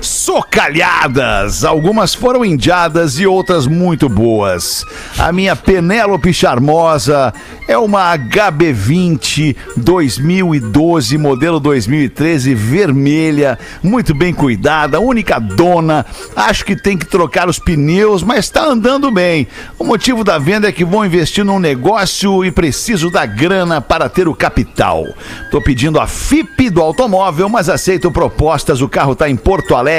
socalhadas. 0.00 1.64
Algumas 1.64 2.14
foram 2.14 2.44
indiadas 2.44 3.18
e 3.18 3.26
outras 3.26 3.66
muito 3.66 4.08
boas. 4.08 4.84
A 5.18 5.32
minha 5.32 5.54
Penélope 5.54 6.32
Charmosa 6.32 7.32
é 7.68 7.76
uma 7.76 8.16
HB20 8.16 9.56
2012, 9.76 11.18
modelo 11.18 11.60
2013, 11.60 12.54
vermelha, 12.54 13.58
muito 13.82 14.14
bem 14.14 14.32
cuidada, 14.32 15.00
única 15.00 15.38
dona. 15.38 16.06
Acho 16.34 16.64
que 16.64 16.74
tem 16.74 16.96
que 16.96 17.06
trocar 17.06 17.48
os 17.48 17.58
pneus, 17.58 18.22
mas 18.22 18.46
está 18.46 18.64
andando 18.64 19.10
bem. 19.10 19.46
O 19.78 19.84
motivo 19.84 20.24
da 20.24 20.38
venda 20.38 20.68
é 20.68 20.72
que 20.72 20.84
vou 20.84 21.04
investir 21.04 21.44
num 21.44 21.58
negócio 21.58 22.44
e 22.44 22.50
preciso 22.50 23.10
da 23.10 23.26
grana 23.26 23.80
para 23.80 24.08
ter 24.08 24.28
o 24.28 24.34
capital. 24.34 25.06
Tô 25.50 25.60
pedindo 25.60 26.00
a 26.00 26.06
FIP 26.06 26.70
do 26.70 26.80
automóvel, 26.80 27.48
mas 27.48 27.68
aceito 27.68 28.10
propostas. 28.10 28.80
O 28.80 28.88
carro 28.88 29.12
está 29.12 29.28
em 29.28 29.36
Porto 29.36 29.74
Alegre. 29.74 29.89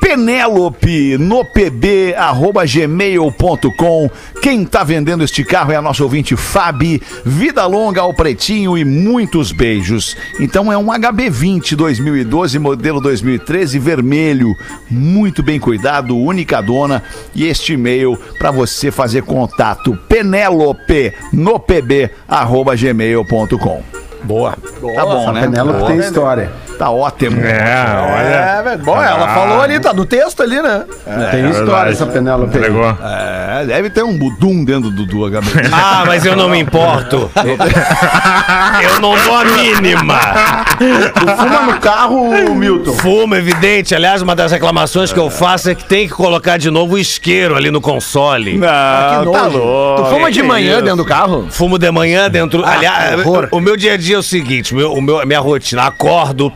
Penélope 0.00 1.18
no 1.18 1.44
pb 1.44 2.14
arroba 2.16 2.64
gmail.com. 2.64 4.10
Quem 4.40 4.64
tá 4.64 4.82
vendendo 4.82 5.24
este 5.24 5.44
carro 5.44 5.72
é 5.72 5.76
a 5.76 5.82
nossa 5.82 6.02
ouvinte 6.02 6.36
Fabi. 6.36 7.02
Vida 7.24 7.66
longa 7.66 8.00
ao 8.00 8.14
pretinho 8.14 8.78
e 8.78 8.84
muitos 8.84 9.52
beijos. 9.52 10.16
Então 10.40 10.72
é 10.72 10.78
um 10.78 10.86
HB20 10.86 11.74
2012, 11.74 12.58
modelo 12.58 13.00
2013, 13.00 13.78
vermelho. 13.78 14.54
Muito 14.90 15.42
bem 15.42 15.58
cuidado, 15.58 16.16
única 16.16 16.62
dona. 16.62 17.02
E 17.34 17.44
este 17.44 17.74
e-mail 17.74 18.16
para 18.38 18.50
você 18.50 18.90
fazer 18.90 19.22
contato: 19.24 19.94
penélope 20.08 21.12
no 21.32 21.58
pb 21.58 22.10
arroba 22.26 22.74
gmail.com. 22.74 24.07
Boa. 24.22 24.52
Tá 24.52 25.06
bom, 25.06 25.32
né? 25.32 25.40
Penélope 25.42 25.86
tem 25.86 25.98
história. 25.98 26.50
Tá 26.78 26.90
ótimo. 26.90 27.40
É, 27.44 27.86
olha. 28.00 28.28
É, 28.28 28.62
velho. 28.62 28.78
Bom, 28.84 29.02
ela 29.02 29.24
Ah. 29.24 29.34
falou 29.34 29.60
ali, 29.60 29.80
tá 29.80 29.92
no 29.92 30.04
texto 30.04 30.42
ali, 30.44 30.62
né? 30.62 30.84
tem 31.32 31.50
história 31.50 31.64
verdade. 31.64 31.90
essa 31.92 32.06
Penélope. 32.06 32.50
aí. 32.56 32.58
Entregou. 32.62 32.96
É, 33.02 33.64
deve 33.66 33.90
ter 33.90 34.04
um 34.04 34.16
budum 34.16 34.64
dentro 34.64 34.88
do, 34.90 35.04
do 35.04 35.26
HB. 35.28 35.46
Ah, 35.72 36.04
mas 36.06 36.24
eu 36.24 36.36
não 36.36 36.48
me 36.48 36.58
importo. 36.60 37.28
Eu 38.82 39.00
não 39.00 39.16
dou 39.24 39.36
a 39.36 39.44
mínima. 39.44 40.18
Tu 40.78 41.26
fuma 41.36 41.62
no 41.62 41.80
carro, 41.80 42.54
Milton? 42.54 42.92
Fumo, 42.92 43.34
evidente. 43.34 43.94
Aliás, 43.94 44.22
uma 44.22 44.34
das 44.36 44.52
reclamações 44.52 45.12
que 45.12 45.18
eu 45.18 45.30
faço 45.30 45.70
é 45.70 45.74
que 45.74 45.84
tem 45.84 46.06
que 46.06 46.14
colocar 46.14 46.56
de 46.58 46.70
novo 46.70 46.94
o 46.94 46.98
isqueiro 46.98 47.56
ali 47.56 47.70
no 47.70 47.80
console. 47.80 48.56
Não, 48.56 48.66
tá 48.68 49.22
nojo. 49.24 49.58
louco. 49.58 50.02
Tu 50.04 50.10
fuma 50.10 50.30
de 50.30 50.42
manhã 50.42 50.80
dentro 50.80 50.98
do 50.98 51.04
carro? 51.04 51.46
Fumo 51.50 51.78
de 51.78 51.90
manhã 51.90 52.30
dentro. 52.30 52.64
Aliás, 52.64 53.18
horror. 53.26 53.48
o 53.50 53.60
meu 53.60 53.76
dia 53.76 53.94
a 53.94 53.96
dia 53.96 54.07
é 54.14 54.18
o 54.18 54.22
seguinte: 54.22 54.74
meu, 54.74 54.92
o 54.92 55.02
meu, 55.02 55.24
minha 55.26 55.40
rotina. 55.40 55.84
Acordo, 55.84 56.52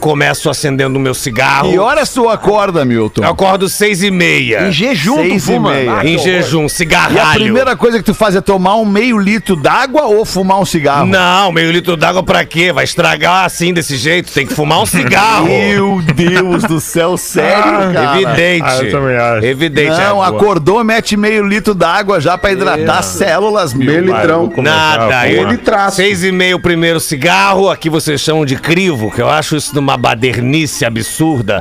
começo 0.00 0.50
acendendo 0.50 0.98
o 0.98 1.00
meu 1.00 1.14
cigarro. 1.14 1.70
Que 1.70 1.78
horas 1.78 2.12
tu 2.12 2.28
acorda, 2.28 2.84
Milton? 2.84 3.22
Eu 3.22 3.30
acordo 3.30 3.68
seis 3.68 4.02
e 4.02 4.10
meia. 4.10 4.68
Em 4.68 4.72
jejum, 4.72 5.16
tu 5.16 5.22
Seis 5.22 5.48
e 5.48 5.52
fuma? 5.52 5.70
meia. 5.72 5.92
Ah, 5.98 6.06
Em 6.06 6.18
jejum, 6.18 6.66
E 6.66 6.70
cigarralho. 6.70 7.20
a 7.20 7.32
primeira 7.34 7.76
coisa 7.76 7.98
que 7.98 8.04
tu 8.04 8.14
faz 8.14 8.34
é 8.34 8.40
tomar 8.40 8.76
um 8.76 8.84
meio 8.84 9.18
litro 9.18 9.54
d'água 9.56 10.02
ou 10.06 10.24
fumar 10.24 10.58
um 10.60 10.64
cigarro? 10.64 11.06
Não, 11.06 11.52
meio 11.52 11.70
litro 11.70 11.96
d'água 11.96 12.22
pra 12.22 12.44
quê? 12.44 12.72
Vai 12.72 12.84
estragar 12.84 13.44
assim 13.44 13.72
desse 13.72 13.96
jeito? 13.96 14.32
Tem 14.32 14.46
que 14.46 14.54
fumar 14.54 14.80
um 14.80 14.86
cigarro. 14.86 15.46
Meu 15.46 16.02
Deus 16.02 16.64
do 16.64 16.80
céu, 16.80 17.16
sério, 17.16 17.92
cara? 17.92 18.20
Evidente. 18.20 18.64
Ah, 18.66 18.78
eu 18.84 18.90
também 18.90 19.16
acho. 19.16 19.46
Evidente. 19.46 19.90
Não, 20.00 20.24
É, 20.24 20.28
acordou, 20.28 20.82
mete 20.82 21.16
meio 21.16 21.46
litro 21.46 21.74
d'água 21.74 22.20
já 22.20 22.36
pra 22.36 22.52
hidratar 22.52 22.98
as 22.98 23.06
células, 23.06 23.72
Meio 23.72 24.02
meu. 24.04 24.14
litrão. 24.16 24.48
começar 24.48 24.94
a 24.94 24.98
Nada, 24.98 25.28
eu, 25.30 25.48
litraço. 25.48 25.96
seis 25.96 26.24
e 26.24 26.32
meio 26.32 26.56
o 26.56 26.60
primeiro 26.60 26.98
cigarro, 27.00 27.70
aqui 27.70 27.88
vocês 27.88 28.20
chamam 28.20 28.44
de 28.44 28.56
crivo, 28.56 29.10
que 29.10 29.20
eu 29.20 29.28
acho 29.28 29.56
isso 29.56 29.74
numa 29.82 29.96
badernice 29.96 30.84
absurda. 30.84 31.60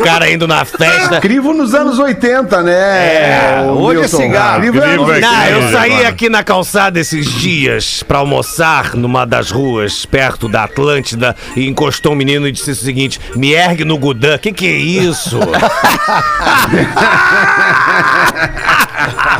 O 0.00 0.02
cara 0.02 0.30
indo 0.30 0.48
na 0.48 0.64
festa. 0.64 1.20
Crivo 1.20 1.52
nos 1.52 1.74
anos 1.74 1.98
80, 1.98 2.62
né? 2.62 2.72
É, 2.72 3.62
hoje 3.68 3.98
é 3.98 4.00
Milton? 4.00 4.16
cigarro. 4.16 4.60
Crivo 4.60 4.78
é 4.78 4.88
Crivo 4.88 5.12
é 5.12 5.20
Não, 5.20 5.44
eu 5.44 5.70
saí 5.70 6.06
aqui 6.06 6.30
na 6.30 6.42
calçada 6.42 6.98
esses 6.98 7.30
dias 7.30 8.02
pra 8.02 8.18
almoçar 8.18 8.94
numa 8.94 9.26
das 9.26 9.50
ruas 9.50 10.06
perto 10.06 10.48
da 10.48 10.64
Atlântida 10.64 11.36
e 11.54 11.68
encostou 11.68 12.12
um 12.12 12.16
menino 12.16 12.48
e 12.48 12.52
disse 12.52 12.70
o 12.70 12.74
seguinte: 12.74 13.20
me 13.36 13.52
ergue 13.52 13.84
no 13.84 13.98
Gudan. 13.98 14.38
Que 14.38 14.50
que 14.52 14.66
é 14.66 14.76
isso? 14.76 15.38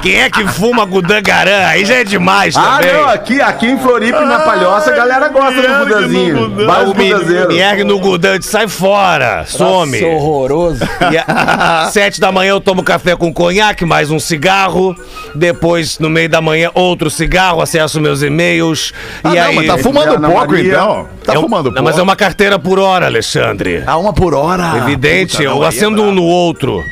Quem 0.02 0.20
é 0.20 0.30
que 0.30 0.46
fuma 0.48 0.84
Gudan 0.84 1.22
Garan? 1.22 1.66
Aí 1.66 1.84
já 1.84 1.94
é 1.96 2.04
demais 2.04 2.56
Ah, 2.56 2.78
também. 2.78 2.92
não, 2.94 3.08
aqui, 3.08 3.40
aqui 3.40 3.66
em 3.66 3.78
Floripa 3.78 4.20
na 4.24 4.40
Palhoça 4.40 4.90
a 4.90 4.96
galera 4.96 5.28
gosta 5.28 5.60
do. 5.62 6.66
Vários 6.66 6.94
me, 6.94 7.12
budazeiros. 7.12 7.48
me 7.48 7.58
ergue 7.60 7.84
no 7.84 7.98
Gudan, 7.98 8.40
sai 8.40 8.68
fora, 8.68 9.44
some. 9.46 10.00
Nossa, 10.00 10.12
horroroso. 10.14 10.80
E 11.12 11.18
a- 11.18 11.88
sete 11.92 12.20
da 12.20 12.30
manhã 12.32 12.50
eu 12.50 12.60
tomo 12.60 12.82
café 12.82 13.14
com 13.16 13.32
conhaque, 13.32 13.84
mais 13.84 14.10
um 14.10 14.18
cigarro. 14.18 14.94
Depois, 15.34 15.98
no 15.98 16.08
meio 16.10 16.28
da 16.28 16.40
manhã, 16.40 16.70
outro 16.74 17.10
cigarro, 17.10 17.60
acesso 17.60 18.00
meus 18.00 18.22
e-mails. 18.22 18.92
Ah, 19.22 19.32
e 19.32 19.36
não, 19.36 19.42
aí. 19.46 19.56
mas 19.56 19.66
tá 19.66 19.78
fumando 19.78 20.14
Ana 20.14 20.28
pouco, 20.28 20.52
Maria. 20.52 20.68
então. 20.72 21.08
Tá 21.24 21.34
É 21.34 21.38
um- 21.38 21.42
fumando 21.42 21.66
não, 21.66 21.72
pouco. 21.74 21.84
mas 21.84 21.98
é 21.98 22.02
uma 22.02 22.16
carteira 22.16 22.58
por 22.58 22.78
hora, 22.78 23.06
Alexandre. 23.06 23.82
Ah, 23.86 23.96
uma 23.96 24.12
por 24.12 24.34
hora. 24.34 24.76
Evidente, 24.78 25.32
Puta, 25.36 25.42
eu 25.44 25.64
é 25.64 25.68
acendo 25.68 26.02
um 26.02 26.06
brabo. 26.06 26.12
no 26.12 26.24
outro. 26.24 26.82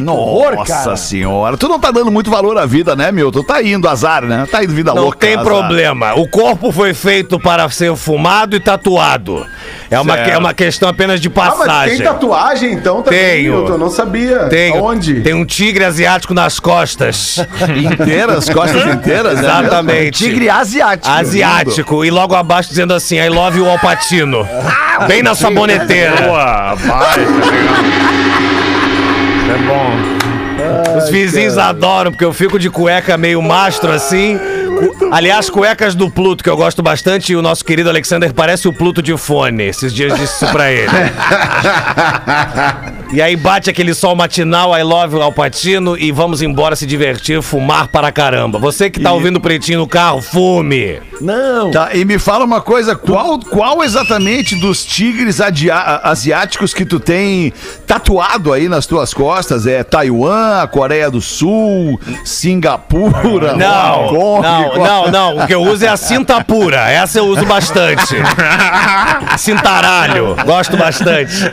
Nossa 0.00 0.96
senhora. 0.96 1.56
Tu 1.56 1.68
não 1.68 1.78
tá 1.78 1.90
dando 1.90 2.10
muito 2.10 2.17
valor 2.30 2.58
à 2.58 2.66
vida, 2.66 2.96
né, 2.96 3.12
Milton? 3.12 3.42
Tá 3.42 3.62
indo 3.62 3.88
azar, 3.88 4.22
né? 4.24 4.46
Tá 4.50 4.64
indo 4.64 4.72
vida 4.74 4.92
Não 4.94 5.02
louca. 5.04 5.18
tem 5.18 5.34
azar. 5.34 5.44
problema. 5.44 6.14
O 6.14 6.26
corpo 6.28 6.72
foi 6.72 6.92
feito 6.94 7.38
para 7.38 7.68
ser 7.70 7.94
fumado 7.96 8.56
e 8.56 8.60
tatuado. 8.60 9.46
É 9.90 9.98
uma, 10.00 10.14
Certo. 10.14 10.30
é 10.30 10.38
uma 10.38 10.52
questão 10.54 10.88
apenas 10.88 11.20
de 11.20 11.28
Ah, 11.28 11.32
mas 11.34 11.54
passagem. 11.58 11.96
tem 11.98 12.06
tatuagem 12.06 12.72
então 12.72 13.02
também, 13.02 13.18
Tenho. 13.20 13.52
Milton? 13.56 13.72
Eu 13.72 13.78
não 13.78 13.90
sabia. 13.90 14.38
Tenho. 14.48 14.82
Onde? 14.82 15.20
Tem 15.20 15.34
um 15.34 15.44
tigre 15.44 15.84
asiático 15.84 16.34
nas 16.34 16.58
costas. 16.60 17.36
Inteiras, 17.76 18.48
costas 18.50 18.86
inteiras, 18.86 19.34
né? 19.40 19.40
Exatamente. 19.40 20.24
Tigre 20.24 20.48
asiático. 20.50 21.08
Asiático. 21.08 22.04
E 22.04 22.10
logo 22.10 22.34
abaixo 22.34 22.68
dizendo 22.70 22.92
assim, 22.94 23.16
I 23.16 23.28
love 23.28 23.58
you, 23.58 23.68
Alpatino. 23.68 24.46
Bem 25.06 25.22
na 25.22 25.34
saboneteira. 25.34 26.22
Boa, 26.22 26.74
vai, 26.74 27.20
é 29.48 29.58
bom. 29.66 30.27
Os 30.96 31.10
vizinhos 31.10 31.58
adoram, 31.58 32.10
porque 32.10 32.24
eu 32.24 32.32
fico 32.32 32.58
de 32.58 32.70
cueca 32.70 33.16
meio 33.16 33.42
mastro 33.42 33.92
assim. 33.92 34.38
Aliás, 35.10 35.50
cuecas 35.50 35.94
do 35.94 36.10
Pluto, 36.10 36.44
que 36.44 36.50
eu 36.50 36.56
gosto 36.56 36.82
bastante, 36.82 37.32
e 37.32 37.36
o 37.36 37.42
nosso 37.42 37.64
querido 37.64 37.88
Alexander 37.88 38.32
parece 38.32 38.68
o 38.68 38.72
Pluto 38.72 39.02
de 39.02 39.16
fone. 39.16 39.64
Esses 39.64 39.92
dias 39.92 40.16
disse 40.18 40.44
isso 40.44 40.52
pra 40.52 40.70
ele. 40.70 40.88
E 43.10 43.22
aí 43.22 43.36
bate 43.36 43.70
aquele 43.70 43.94
sol 43.94 44.14
matinal, 44.14 44.76
I 44.76 44.82
love 44.82 45.14
you, 45.16 45.22
Alpatino, 45.22 45.96
e 45.96 46.12
vamos 46.12 46.42
embora 46.42 46.76
se 46.76 46.84
divertir, 46.84 47.40
fumar 47.40 47.88
para 47.88 48.12
caramba. 48.12 48.58
Você 48.58 48.90
que 48.90 49.00
tá 49.00 49.10
ouvindo 49.12 49.36
o 49.36 49.40
pretinho 49.40 49.78
no 49.78 49.86
carro, 49.88 50.20
fume. 50.20 51.00
Não. 51.18 51.70
Tá, 51.70 51.88
e 51.94 52.04
me 52.04 52.18
fala 52.18 52.44
uma 52.44 52.60
coisa, 52.60 52.94
qual, 52.94 53.38
qual 53.40 53.82
exatamente 53.82 54.54
dos 54.56 54.84
tigres 54.84 55.40
asiáticos 55.40 56.74
que 56.74 56.84
tu 56.84 57.00
tem 57.00 57.50
tatuado 57.86 58.52
aí 58.52 58.68
nas 58.68 58.84
tuas 58.86 59.14
costas? 59.14 59.66
É 59.66 59.82
Taiwan, 59.82 60.66
Coreia 60.66 61.10
do 61.10 61.22
Sul, 61.22 61.98
Singapura, 62.26 63.54
Não, 63.54 64.04
Hong 64.04 64.16
Kong? 64.16 64.42
não, 64.42 64.70
qual- 64.70 65.10
não, 65.10 65.10
não. 65.36 65.44
O 65.44 65.46
que 65.46 65.54
eu 65.54 65.62
uso 65.62 65.82
é 65.82 65.88
a 65.88 65.96
cinta 65.96 66.44
pura. 66.44 66.90
Essa 66.90 67.20
eu 67.20 67.24
uso 67.26 67.46
bastante. 67.46 68.16
Cintaralho. 69.38 70.36
Gosto 70.44 70.76
bastante. 70.76 71.32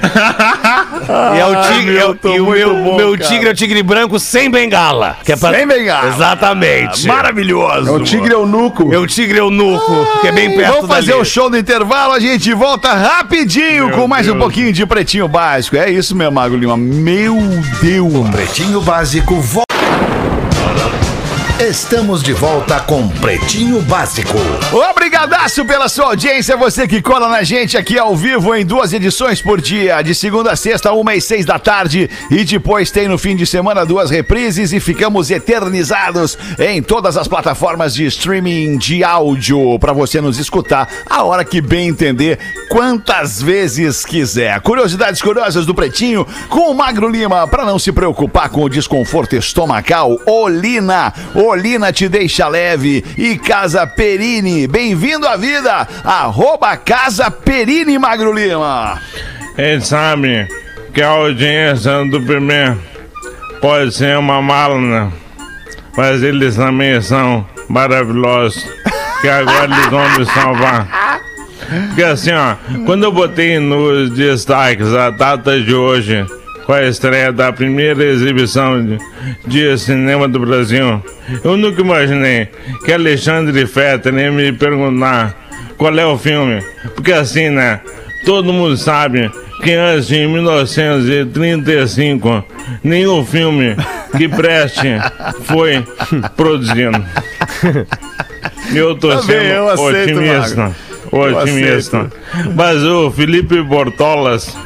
E 1.35 1.39
é 1.39 1.44
o 1.47 1.61
tigre. 1.73 1.97
é 1.97 2.05
o- 2.05 2.17
e 2.35 2.39
o 2.39 2.49
meu, 2.51 2.95
meu 2.95 3.17
tigre 3.17 3.49
é 3.49 3.51
o 3.51 3.55
tigre 3.55 3.81
branco 3.83 4.19
sem 4.19 4.49
bengala. 4.49 5.17
Que 5.23 5.33
é 5.33 5.35
pra... 5.35 5.53
Sem 5.53 5.67
bengala. 5.67 6.07
Exatamente. 6.09 7.07
Maravilhoso. 7.07 7.87
É 7.89 7.91
o 7.91 8.03
tigre 8.03 8.33
eunuco. 8.33 8.87
Meu 8.87 9.05
tigre 9.07 9.37
eunuco, 9.39 10.07
que 10.21 10.27
é 10.27 10.31
bem 10.31 10.55
perto 10.55 10.73
Vamos 10.75 10.87
fazer 10.87 11.11
dali. 11.11 11.21
o 11.21 11.25
show 11.25 11.49
do 11.49 11.57
intervalo, 11.57 12.13
a 12.13 12.19
gente 12.19 12.53
volta 12.53 12.93
rapidinho 12.93 13.87
Meu 13.87 13.97
com 13.97 14.07
mais 14.07 14.27
um 14.27 14.31
Deus. 14.31 14.43
pouquinho 14.43 14.71
de 14.73 14.85
Pretinho 14.85 15.27
Básico. 15.27 15.75
É 15.77 15.89
isso, 15.89 16.15
meu 16.15 16.31
Mago 16.31 16.55
Lima. 16.55 16.75
Meu 16.77 17.35
Deus. 17.81 18.29
Pretinho 18.29 18.81
Básico 18.81 19.35
volta. 19.41 19.64
Estamos 21.59 22.21
de 22.21 22.33
volta 22.33 22.81
com 22.81 23.07
Pretinho 23.07 23.81
Básico. 23.83 24.37
Obrigadaço 24.91 25.63
pela 25.63 25.87
sua 25.87 26.07
audiência, 26.07 26.57
você 26.57 26.85
que 26.85 27.01
cola 27.01 27.29
na 27.29 27.43
gente 27.43 27.77
aqui 27.77 27.97
ao 27.97 28.13
vivo 28.13 28.53
em 28.53 28.65
duas 28.65 28.91
edições 28.91 29.41
por 29.41 29.61
dia, 29.61 30.01
de 30.01 30.13
segunda 30.13 30.51
a 30.51 30.55
sexta, 30.57 30.91
uma 30.91 31.15
e 31.15 31.21
seis 31.21 31.45
da 31.45 31.57
tarde, 31.57 32.09
e 32.29 32.43
depois 32.43 32.91
tem 32.91 33.07
no 33.07 33.17
fim 33.17 33.37
de 33.37 33.45
semana 33.45 33.85
duas 33.85 34.09
reprises 34.09 34.73
e 34.73 34.81
ficamos 34.81 35.31
eternizados 35.31 36.37
em 36.59 36.83
todas 36.83 37.15
as 37.15 37.25
plataformas 37.25 37.93
de 37.93 38.05
streaming 38.05 38.77
de 38.77 39.01
áudio 39.01 39.79
para 39.79 39.93
você 39.93 40.19
nos 40.19 40.37
escutar 40.37 40.89
a 41.09 41.23
hora 41.23 41.45
que 41.45 41.61
bem 41.61 41.87
entender, 41.87 42.37
quantas 42.67 43.41
vezes 43.41 44.03
quiser. 44.03 44.59
Curiosidades 44.59 45.21
curiosas 45.21 45.65
do 45.65 45.73
Pretinho 45.73 46.27
com 46.49 46.69
o 46.69 46.75
Magro 46.75 47.07
Lima, 47.07 47.47
para 47.47 47.63
não 47.63 47.79
se 47.79 47.93
preocupar 47.93 48.49
com 48.49 48.61
o 48.61 48.69
desconforto 48.69 49.37
estomacal, 49.37 50.19
Olina, 50.25 51.13
Olina 51.45 51.93
te 51.93 52.09
deixa 52.09 52.47
leve 52.47 53.05
e 53.17 53.37
Casa 53.37 53.85
Perini, 53.85 54.67
bem-vindo 54.67 55.27
à 55.27 55.37
vida, 55.37 55.87
arroba 56.03 56.75
Casa 56.75 57.29
Perini 57.29 57.99
Magro 57.99 58.33
Lima. 58.33 58.99
Ele 59.55 59.79
sabe 59.81 60.47
que 60.93 61.01
a 61.01 61.09
audiência 61.09 62.03
do 62.05 62.19
primeiro 62.21 62.81
pode 63.61 63.93
ser 63.93 64.17
uma 64.17 64.41
mala? 64.41 65.11
Mas 65.95 66.23
eles 66.23 66.55
também 66.55 66.99
são 67.01 67.45
maravilhosos. 67.69 68.65
Que 69.21 69.29
agora 69.29 69.65
eles 69.65 69.85
vão 69.87 70.09
me 70.17 70.25
salvar. 70.25 71.19
Porque 71.87 72.03
assim, 72.03 72.31
ó, 72.31 72.55
quando 72.85 73.03
eu 73.03 73.11
botei 73.11 73.59
nos 73.59 74.09
destaques 74.11 74.93
a 74.93 75.09
data 75.09 75.59
de 75.59 75.73
hoje, 75.73 76.25
com 76.65 76.73
a 76.73 76.83
estreia 76.83 77.31
da 77.31 77.53
primeira 77.53 78.03
exibição 78.03 78.83
de, 78.83 78.97
de 79.45 79.77
cinema 79.77 80.27
do 80.27 80.39
Brasil, 80.39 80.99
eu 81.43 81.55
nunca 81.57 81.81
imaginei 81.81 82.47
que 82.83 82.91
Alexandre 82.91 83.67
Fetter 83.67 84.15
ia 84.15 84.31
me 84.31 84.51
perguntar 84.51 85.35
qual 85.77 85.95
é 85.97 86.05
o 86.05 86.17
filme. 86.17 86.59
Porque 86.95 87.13
assim, 87.13 87.49
né, 87.49 87.79
todo 88.25 88.51
mundo 88.51 88.75
sabe 88.77 89.29
que 89.63 89.73
antes 89.73 90.07
de 90.07 90.25
1935, 90.27 92.43
nenhum 92.83 93.23
filme 93.25 93.77
que 94.17 94.27
preste 94.27 94.97
foi 95.45 95.81
produzido. 96.35 97.05
Eu 98.73 98.95
tô 98.95 99.09
Também 99.09 99.23
sendo 99.23 99.43
eu 99.43 99.69
aceito, 99.69 100.19
otimista. 100.19 100.75
Otimista. 101.11 102.11
Mas 102.55 102.83
o 102.83 103.11
Felipe 103.11 103.61
Bortolas 103.61 104.57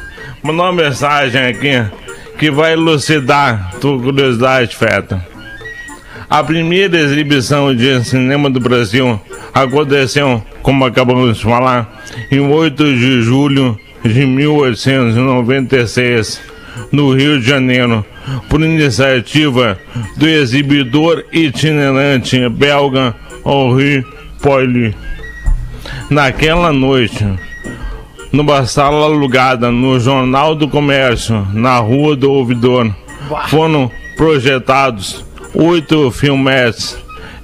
mandou 0.42 0.66
uma 0.66 0.72
mensagem 0.72 1.42
aqui 1.42 1.84
que 2.38 2.50
vai 2.50 2.72
elucidar 2.72 3.72
tua 3.80 4.00
curiosidade, 4.00 4.74
Feta. 4.74 5.24
A 6.28 6.42
primeira 6.42 6.98
exibição 6.98 7.72
de 7.74 8.02
cinema 8.04 8.48
do 8.48 8.58
Brasil 8.60 9.20
aconteceu, 9.52 10.42
como 10.62 10.84
acabamos 10.84 11.38
de 11.38 11.44
falar, 11.44 12.02
em 12.30 12.38
8 12.40 12.84
de 12.84 13.22
julho 13.22 13.76
de 14.04 14.26
1896, 14.26 16.40
no 16.92 17.12
Rio 17.12 17.40
de 17.40 17.46
Janeiro, 17.46 18.04
por 18.48 18.60
iniciativa 18.60 19.76
do 20.16 20.28
exibidor 20.28 21.24
itinerante 21.32 22.48
belga 22.48 23.16
Henri 23.44 24.04
Poily. 24.40 24.94
Naquela 26.08 26.72
noite, 26.72 27.26
numa 28.32 28.64
sala 28.66 29.06
alugada 29.06 29.70
no 29.70 29.98
Jornal 29.98 30.54
do 30.54 30.68
Comércio, 30.68 31.46
na 31.52 31.78
Rua 31.78 32.14
do 32.14 32.30
Ouvidor, 32.30 32.94
foram 33.48 33.90
projetados 34.16 35.24
oito 35.54 36.10
filmes 36.10 36.96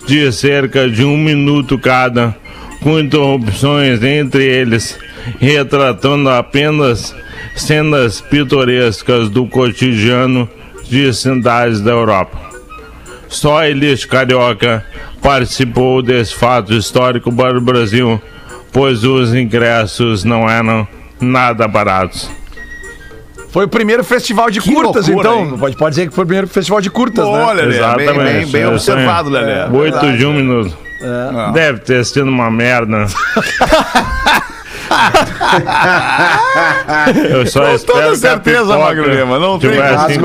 de 0.06 0.30
cerca 0.30 0.88
de 0.88 1.04
um 1.04 1.16
minuto 1.16 1.78
cada, 1.78 2.36
com 2.80 3.00
interrupções 3.00 4.02
entre 4.02 4.44
eles, 4.44 4.98
retratando 5.40 6.28
apenas 6.28 7.14
cenas 7.56 8.20
pitorescas 8.20 9.28
do 9.28 9.46
cotidiano 9.46 10.48
de 10.88 11.12
cidades 11.12 11.80
da 11.80 11.90
Europa. 11.90 12.38
Só 13.28 13.58
a 13.58 13.68
elite 13.68 14.06
carioca 14.06 14.84
participou 15.20 16.00
desse 16.00 16.34
fato 16.34 16.72
histórico 16.72 17.32
para 17.34 17.58
o 17.58 17.60
Brasil, 17.60 18.22
pois 18.76 19.02
os 19.04 19.34
ingressos 19.34 20.22
não 20.22 20.46
eram 20.50 20.86
nada 21.18 21.66
baratos. 21.66 22.30
Foi 23.48 23.64
o 23.64 23.68
primeiro 23.68 24.04
festival 24.04 24.50
de 24.50 24.60
Que 24.60 24.70
curtas, 24.70 25.08
loucura, 25.08 25.30
então. 25.30 25.44
hein? 25.46 25.56
Pode, 25.58 25.76
pode 25.78 25.90
dizer 25.96 26.08
que 26.08 26.14
foi 26.14 26.24
o 26.24 26.26
primeiro 26.26 26.46
festival 26.46 26.82
de 26.82 26.90
curtas, 26.90 27.24
né? 27.24 27.30
Olha, 27.30 27.62
Lelê, 27.62 27.68
bem, 27.70 27.78
Exatamente. 27.78 28.32
bem, 28.34 28.46
bem 28.48 28.62
eu 28.64 28.72
observado. 28.72 29.30
Lelê. 29.30 29.66
Oito 29.74 30.12
de 30.18 30.26
um 30.26 30.34
minuto. 30.34 30.76
Deve 31.54 31.78
ter 31.78 32.04
sido 32.04 32.28
uma 32.28 32.50
merda. 32.50 33.06
eu 37.30 37.46
só 37.46 37.62
Com 37.62 37.74
espero 37.74 37.98
toda 37.98 38.08
que 38.08 38.12
a 38.12 38.16
certeza, 38.16 38.60
pipoca 38.60 38.78
Magro 38.78 39.10
Lima, 39.10 39.38
não 39.38 39.58
tem 39.58 39.70
tivesse. 39.70 40.20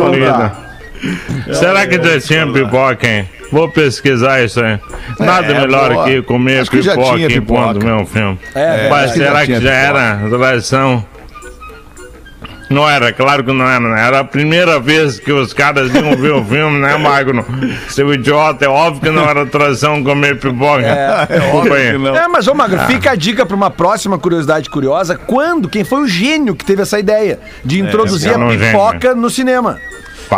Será 1.53 1.87
que 1.87 2.03
já 2.03 2.19
tinha 2.19 2.51
pipoca, 2.51 3.07
hein? 3.07 3.29
Vou 3.51 3.69
pesquisar 3.69 4.41
isso 4.43 4.61
aí. 4.63 4.79
Nada 5.19 5.47
É, 5.53 5.59
melhor 5.61 5.93
boa. 5.93 6.05
que 6.05 6.21
comer 6.21 6.61
Acho 6.61 6.71
que 6.71 6.81
já 6.81 6.91
pipoca 6.95 7.15
tinha 7.15 7.27
enquanto 7.27 7.73
pipoca. 7.79 7.85
meu 7.85 8.05
filme. 8.05 8.39
É, 8.55 8.89
Mas 8.89 9.03
acho 9.05 9.13
que 9.13 9.19
já 9.19 9.25
será 9.27 9.45
que 9.45 9.53
já 9.53 9.59
pipoca. 9.59 9.73
era 9.75 10.29
tradição? 10.29 11.05
Não 12.69 12.89
era, 12.89 13.11
claro 13.11 13.43
que 13.43 13.51
não 13.51 13.67
era, 13.67 13.81
né? 13.81 14.07
Era 14.07 14.19
a 14.21 14.23
primeira 14.23 14.79
vez 14.79 15.19
que 15.19 15.29
os 15.29 15.51
caras 15.51 15.93
iam 15.93 16.15
ver 16.15 16.31
o 16.31 16.41
filme, 16.45 16.79
né, 16.79 16.95
Magno? 16.95 17.45
Seu 17.89 18.13
idiota, 18.13 18.63
é 18.63 18.69
óbvio 18.69 19.01
que 19.01 19.09
não 19.09 19.29
era 19.29 19.45
tradição 19.45 20.01
comer 20.01 20.39
pipoca. 20.39 20.81
É, 20.85 21.51
óbvio 21.53 21.73
que 21.75 21.97
não. 21.97 22.15
É, 22.15 22.29
mas 22.29 22.47
ô 22.47 22.53
Magro, 22.55 22.79
fica 22.87 23.11
a 23.11 23.15
dica 23.15 23.45
pra 23.45 23.57
uma 23.57 23.69
próxima 23.69 24.17
curiosidade 24.17 24.69
curiosa. 24.69 25.17
Quando, 25.17 25.67
quem 25.67 25.83
foi 25.83 25.99
o 26.03 26.07
gênio 26.07 26.55
que 26.55 26.63
teve 26.63 26.81
essa 26.83 26.97
ideia 26.97 27.39
de 27.65 27.77
introduzir 27.81 28.29
esse 28.29 28.37
era 28.39 28.41
a 28.41 28.47
um 28.47 28.51
gênio. 28.51 28.67
pipoca 28.67 29.13
no 29.15 29.29
cinema? 29.29 29.77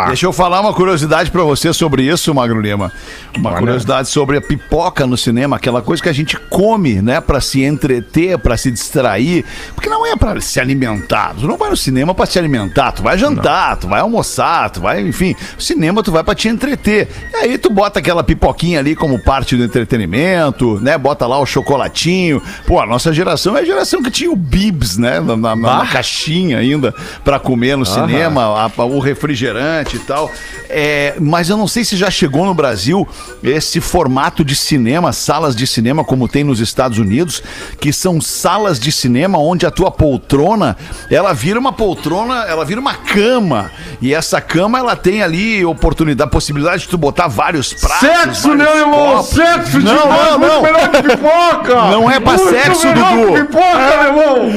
Deixa 0.08 0.26
eu 0.26 0.32
falar 0.32 0.60
uma 0.60 0.72
curiosidade 0.74 1.30
pra 1.30 1.42
você 1.44 1.72
sobre 1.72 2.02
isso, 2.02 2.34
Magro 2.34 2.60
Lima. 2.60 2.90
Uma 3.36 3.50
Olha. 3.50 3.58
curiosidade 3.60 4.08
sobre 4.08 4.36
a 4.36 4.40
pipoca 4.40 5.06
no 5.06 5.16
cinema, 5.16 5.54
aquela 5.56 5.80
coisa 5.82 6.02
que 6.02 6.08
a 6.08 6.12
gente 6.12 6.36
come, 6.50 7.00
né, 7.00 7.20
Pra 7.20 7.40
se 7.40 7.62
entreter, 7.62 8.36
pra 8.38 8.56
se 8.56 8.70
distrair, 8.70 9.44
porque 9.74 9.88
não 9.88 10.04
é 10.06 10.16
pra 10.16 10.40
se 10.40 10.58
alimentar. 10.58 11.34
Tu 11.38 11.46
não 11.46 11.56
vai 11.56 11.70
no 11.70 11.76
cinema 11.76 12.12
pra 12.14 12.26
se 12.26 12.38
alimentar, 12.38 12.92
tu 12.92 13.02
vai 13.02 13.16
jantar, 13.16 13.76
tu 13.76 13.86
vai 13.88 14.00
almoçar, 14.00 14.68
tu 14.70 14.80
vai, 14.80 15.00
enfim, 15.00 15.34
cinema 15.58 16.02
tu 16.02 16.10
vai 16.12 16.22
pra 16.24 16.34
te 16.34 16.48
entreter. 16.48 17.08
E 17.32 17.36
aí 17.36 17.58
tu 17.58 17.70
bota 17.70 17.98
aquela 18.00 18.22
pipoquinha 18.24 18.78
ali 18.80 18.94
como 18.96 19.18
parte 19.22 19.56
do 19.56 19.64
entretenimento, 19.64 20.78
né? 20.80 20.98
Bota 20.98 21.26
lá 21.26 21.38
o 21.38 21.46
chocolatinho. 21.46 22.42
Pô, 22.66 22.80
a 22.80 22.86
nossa 22.86 23.12
geração 23.12 23.56
é 23.56 23.60
a 23.60 23.64
geração 23.64 24.02
que 24.02 24.10
tinha 24.10 24.30
o 24.30 24.36
bibs, 24.36 24.96
né, 24.98 25.20
na, 25.20 25.36
na- 25.36 25.56
na 25.56 25.86
caixinha 25.86 26.58
ainda 26.58 26.92
pra 27.24 27.38
comer 27.38 27.76
no 27.76 27.84
cinema, 27.86 28.42
a- 28.76 28.84
o 28.84 28.98
refrigerante 28.98 29.83
e 29.92 29.98
tal. 29.98 30.30
É, 30.68 31.14
mas 31.20 31.48
eu 31.50 31.56
não 31.56 31.68
sei 31.68 31.84
se 31.84 31.96
já 31.96 32.10
chegou 32.10 32.44
no 32.44 32.54
Brasil 32.54 33.06
esse 33.42 33.80
formato 33.80 34.44
de 34.44 34.56
cinema, 34.56 35.12
salas 35.12 35.54
de 35.54 35.66
cinema 35.66 36.04
como 36.04 36.26
tem 36.28 36.42
nos 36.44 36.60
Estados 36.60 36.98
Unidos, 36.98 37.42
que 37.80 37.92
são 37.92 38.20
salas 38.20 38.78
de 38.80 38.90
cinema 38.90 39.38
onde 39.38 39.66
a 39.66 39.70
tua 39.70 39.90
poltrona, 39.90 40.76
ela 41.10 41.32
vira 41.32 41.58
uma 41.58 41.72
poltrona, 41.72 42.44
ela 42.48 42.64
vira 42.64 42.80
uma 42.80 42.94
cama. 42.94 43.70
E 44.00 44.14
essa 44.14 44.40
cama 44.40 44.78
ela 44.78 44.96
tem 44.96 45.22
ali 45.22 45.64
oportunidade, 45.64 46.30
possibilidade 46.30 46.82
de 46.82 46.88
tu 46.88 46.98
botar 46.98 47.28
vários 47.28 47.72
pratos. 47.72 48.08
Sexo, 48.08 48.48
vários 48.56 48.74
irmão? 48.76 49.14
copos. 49.16 49.26
Sexo 49.30 49.80
Não, 49.80 49.96
demais, 50.02 50.30
não, 50.32 50.38
muito 50.38 50.52
não. 50.54 50.62
melhor 50.62 50.90
que 50.90 51.02
pipoca! 51.02 51.74
Não 51.94 52.10
é 52.10 52.18
pra 52.20 52.32
Muito 52.34 52.50
sexo, 52.50 52.86
Dudu. 52.92 53.32
pipoca, 53.46 53.78
meu 53.78 54.06
irmão! 54.06 54.50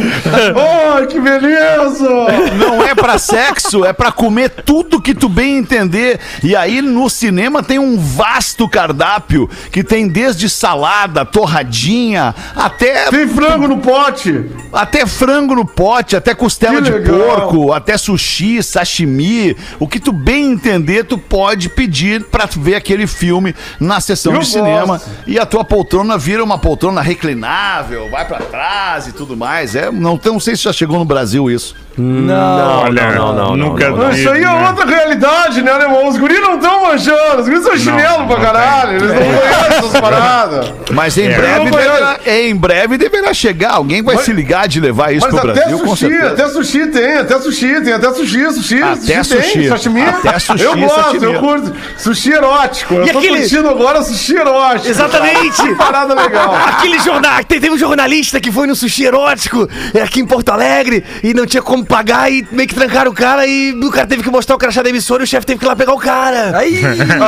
Ai, 0.95 1.07
que 1.07 1.19
beleza! 1.19 2.09
Não 2.57 2.83
é 2.83 2.95
pra 2.95 3.17
sexo, 3.17 3.85
é 3.85 3.93
pra 3.93 4.11
comer 4.11 4.49
tudo 4.49 5.01
que 5.01 5.13
tu 5.17 5.27
bem 5.27 5.57
entender. 5.57 6.19
E 6.43 6.55
aí 6.55 6.81
no 6.81 7.09
cinema 7.09 7.61
tem 7.63 7.79
um 7.79 7.97
vasto 7.97 8.67
cardápio 8.69 9.49
que 9.71 9.83
tem 9.83 10.07
desde 10.07 10.49
salada, 10.49 11.25
torradinha, 11.25 12.33
até 12.55 13.09
Tem 13.09 13.27
frango 13.27 13.67
no 13.67 13.77
pote! 13.79 14.45
até 14.71 15.05
frango 15.05 15.55
no 15.55 15.65
pote, 15.65 16.15
até 16.15 16.33
costela 16.35 16.81
de 16.81 16.91
porco, 16.91 17.73
até 17.73 17.97
sushi, 17.97 18.61
sashimi. 18.61 19.55
O 19.79 19.87
que 19.87 19.99
tu 19.99 20.11
bem 20.11 20.51
entender, 20.51 21.03
tu 21.05 21.17
pode 21.17 21.69
pedir 21.69 22.23
pra 22.25 22.45
ver 22.45 22.75
aquele 22.75 23.07
filme 23.07 23.55
na 23.79 23.99
sessão 23.99 24.33
Eu 24.33 24.39
de 24.39 24.47
cinema. 24.47 24.97
gosto. 24.97 25.09
E 25.25 25.39
a 25.39 25.45
tua 25.45 25.63
poltrona 25.63 26.17
vira 26.17 26.43
uma 26.43 26.57
poltrona 26.57 27.01
reclinável, 27.01 28.09
vai 28.09 28.25
pra 28.27 28.39
trás 28.39 29.07
e 29.07 29.11
tudo 29.11 29.35
mais. 29.35 29.75
É, 29.75 29.91
não, 29.91 30.19
não 30.23 30.39
sei 30.39 30.55
se 30.55 30.63
já 30.63 30.73
chegou 30.73 30.97
no 30.99 31.05
Brasil 31.05 31.49
isso. 31.49 31.75
Não. 31.97 32.83
Olha, 32.83 33.11
não, 33.11 33.33
não, 33.33 33.33
não, 33.33 33.57
nunca 33.69 33.89
não, 33.89 33.97
não. 33.97 34.11
Isso 34.11 34.29
aí 34.29 34.41
é 34.41 34.45
né? 34.45 34.67
outra 34.67 34.85
realidade, 34.85 35.61
né, 35.63 35.71
irmão? 35.81 36.07
Os 36.07 36.17
guris 36.17 36.39
não 36.39 36.55
estão 36.55 36.83
manchando, 36.83 37.41
os 37.41 37.47
guris 37.49 37.63
são 37.63 37.75
chinelo 37.77 38.27
pra 38.27 38.35
não 38.37 38.43
caralho, 38.45 38.97
eles 38.97 39.07
não 39.09 39.15
conhecem 39.15 39.77
essas 39.77 39.91
paradas. 40.01 40.73
Mas 40.91 41.17
em 41.17 41.27
É. 41.27 41.35
breve 41.37 41.71
deverá, 41.71 42.19
em 42.27 42.55
breve 42.55 42.97
deverá 42.97 43.33
chegar. 43.33 43.71
Alguém 43.71 44.03
vai 44.03 44.15
Mas- 44.15 44.25
se 44.25 44.33
ligar 44.33 44.67
de 44.67 44.79
levar 44.79 45.11
isso 45.13 45.27
pro 45.27 45.41
Brasil, 45.41 45.79
com 45.79 45.95
sushi, 45.95 46.07
certeza. 46.13 46.33
até 46.33 46.49
sushi 46.49 46.87
tem, 46.87 47.17
até 47.17 47.39
sushi 47.39 47.81
tem, 47.81 47.93
até 47.93 48.13
sushi, 48.13 48.53
sushi, 48.53 48.81
Até 48.83 49.23
sushi, 49.23 49.41
sushi. 49.41 49.53
tem, 49.59 49.67
sashimi. 49.69 50.01
Até 50.03 50.37
sushi, 50.39 50.63
eu 50.63 50.77
gosto, 50.77 51.01
sashimi. 51.03 51.25
eu 51.33 51.39
curto. 51.39 51.73
Sushi 51.97 52.31
erótico. 52.33 52.93
Eu 52.93 53.05
E 53.07 53.11
tô 53.11 53.17
aquele- 53.17 53.39
curtindo 53.39 53.69
agora 53.69 54.03
sushi 54.03 54.35
erótico. 54.35 54.87
Exatamente. 54.87 55.61
Que 55.63 55.73
parada 55.75 56.13
legal. 56.13 56.55
Aquele 56.55 56.99
jornal, 56.99 57.39
te- 57.39 57.59
teve 57.59 57.71
um 57.71 57.77
jornalista 57.77 58.39
que 58.39 58.51
foi 58.51 58.67
no 58.67 58.75
sushi 58.75 59.05
erótico 59.05 59.67
é, 59.95 60.01
aqui 60.03 60.19
em 60.19 60.25
Porto 60.27 60.49
Alegre 60.49 61.03
e 61.23 61.33
não 61.33 61.45
tinha 61.45 61.61
como 61.63 61.86
pagar 61.87 62.31
e 62.31 62.45
meio 62.51 62.67
que 62.67 62.75
trancaram 62.75 63.11
o 63.11 63.13
cara 63.13 63.45
e 63.47 63.71
o 63.73 63.89
cara 63.91 64.05
teve 64.07 64.21
que 64.23 64.29
mostrar 64.29 64.55
o 64.55 64.59
crachá 64.59 64.81
da 64.81 64.89
emissora 64.89 65.23
e 65.23 65.25
o 65.25 65.27
chefe 65.27 65.45
teve 65.45 65.59
que 65.59 65.65
ir 65.65 65.67
lá 65.67 65.75
pegar 65.75 65.93
o 65.93 65.97
cara. 65.99 66.57
Aí. 66.57 66.81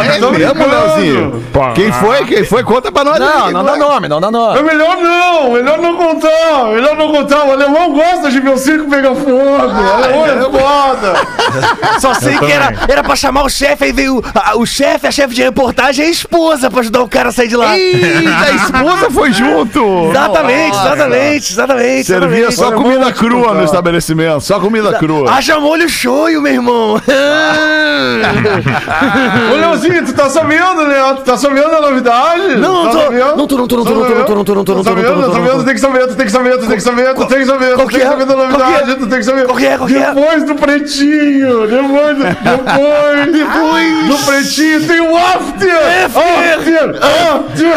É 0.09 0.19
Tô 0.19 0.31
mesmo. 0.31 0.65
Leozinho? 0.67 1.43
Quem 1.75 1.91
foi? 1.91 2.25
Quem 2.25 2.43
foi? 2.43 2.63
Conta 2.63 2.91
pra 2.91 3.03
nós. 3.03 3.19
Não, 3.19 3.45
aí, 3.47 3.53
não 3.53 3.63
dá 3.63 3.75
nome, 3.77 4.07
não 4.07 4.19
dá 4.21 4.27
É 4.27 4.31
nome. 4.31 4.61
melhor 4.63 4.97
não, 4.97 5.51
melhor 5.51 5.77
não 5.79 5.95
contar, 5.97 6.65
melhor 6.73 6.95
não 6.97 7.11
contar. 7.11 7.45
O 7.45 7.51
alemão 7.51 7.93
gosta 7.93 8.29
de 8.31 8.39
ver 8.39 8.49
o 8.53 8.57
circo 8.57 8.89
pegar 8.89 9.15
fogo. 9.15 9.29
O 9.29 9.93
alemão 9.93 10.25
é 10.25 10.59
foda. 10.59 11.13
Só 11.99 12.13
sei 12.13 12.37
que 12.37 12.51
era, 12.51 12.73
era 12.87 13.03
pra 13.03 13.15
chamar 13.15 13.43
o 13.43 13.49
chefe, 13.49 13.85
aí 13.85 13.91
veio 13.91 14.23
a- 14.35 14.55
o 14.57 14.65
chefe, 14.65 15.07
a 15.07 15.11
chefe 15.11 15.33
de 15.33 15.41
reportagem 15.43 16.05
e 16.05 16.07
a 16.07 16.11
esposa 16.11 16.69
pra 16.69 16.81
ajudar 16.81 17.01
o 17.01 17.07
cara 17.07 17.29
a 17.29 17.31
sair 17.31 17.47
de 17.47 17.55
lá. 17.55 17.77
Ih, 17.77 18.27
a 18.27 18.51
esposa 18.51 19.09
foi 19.11 19.31
junto. 19.33 20.09
Exatamente, 20.09 20.77
exatamente, 20.77 21.51
exatamente. 21.53 22.03
Servia 22.05 22.47
exatamente. 22.47 22.55
só 22.55 22.71
comida 22.71 23.11
crua 23.11 23.53
no 23.53 23.63
estabelecimento. 23.63 24.41
Só 24.49 24.59
comida 24.59 24.91
crua. 24.93 25.31
Haja 25.31 25.59
molho 25.59 25.87
shoyu, 25.87 26.41
meu 26.41 26.51
irmão. 26.51 26.99
Ô, 29.51 29.55
Leozinho, 29.55 30.03
tu 30.03 30.13
tá 30.13 30.27
sabendo, 30.27 30.87
né? 30.87 30.95
Tu 31.17 31.21
tá 31.21 31.37
sabendo 31.37 31.67
a 31.75 31.81
novidade? 31.81 32.55
Não, 32.55 32.85
não 32.85 32.91
tá 32.91 32.97
tô. 32.97 33.11
Não 33.11 33.45
tô, 33.45 33.57
não 33.57 33.67
tô, 33.67 33.77
não 33.77 33.85
tô, 33.85 33.93
não 33.93 34.05
tô, 34.07 34.15
não 34.15 34.25
tô, 34.25 34.33
não 34.33 34.43
tô, 34.43 34.55
não 34.55 34.63
tô, 34.63 34.73
não 34.73 34.73
tô, 34.73 34.73
Tá 34.73 34.73
não 34.73 34.83
tô, 34.83 34.89
sabendo, 34.89 35.07
não 35.07 35.15
tô, 35.15 35.21
tá 35.21 35.27
não 35.27 35.33
sabendo, 35.35 35.51
tô. 35.51 35.59
tu 35.59 35.65
tem 35.65 35.75
que 35.75 35.81
saber, 35.81 36.07
tu 36.07 36.15
tem 36.15 36.25
que 36.25 36.31
saber, 36.31 36.57
tu 36.57 36.65
tem 36.65 36.75
que 36.77 36.81
saber, 36.81 37.13
tu 37.13 37.27
tem 37.27 37.37
que 37.37 37.45
saber, 37.45 37.73
tu 37.73 37.77
tem 37.77 37.87
que 37.87 38.01
é? 38.01 38.07
saber 38.07 38.25
da 38.25 38.35
novidade, 38.35 38.91
é? 38.91 38.95
tu 38.95 39.05
tem 39.07 39.19
que 39.19 39.23
saber. 39.23 39.45
Qual 39.45 39.57
que 39.57 39.65
é? 39.67 39.77
Qual 39.77 39.87
que 39.87 39.97
é? 39.97 40.13
Depois 40.13 40.43
do 40.43 40.55
pretinho, 40.55 41.67
depois 41.67 42.17
do, 42.17 42.23
depois, 42.23 43.31
depois 43.31 44.07
do 44.07 44.25
pretinho 44.25 44.87
tem 44.87 44.99
o 44.99 45.15
after! 45.15 45.69
After! 46.05 46.95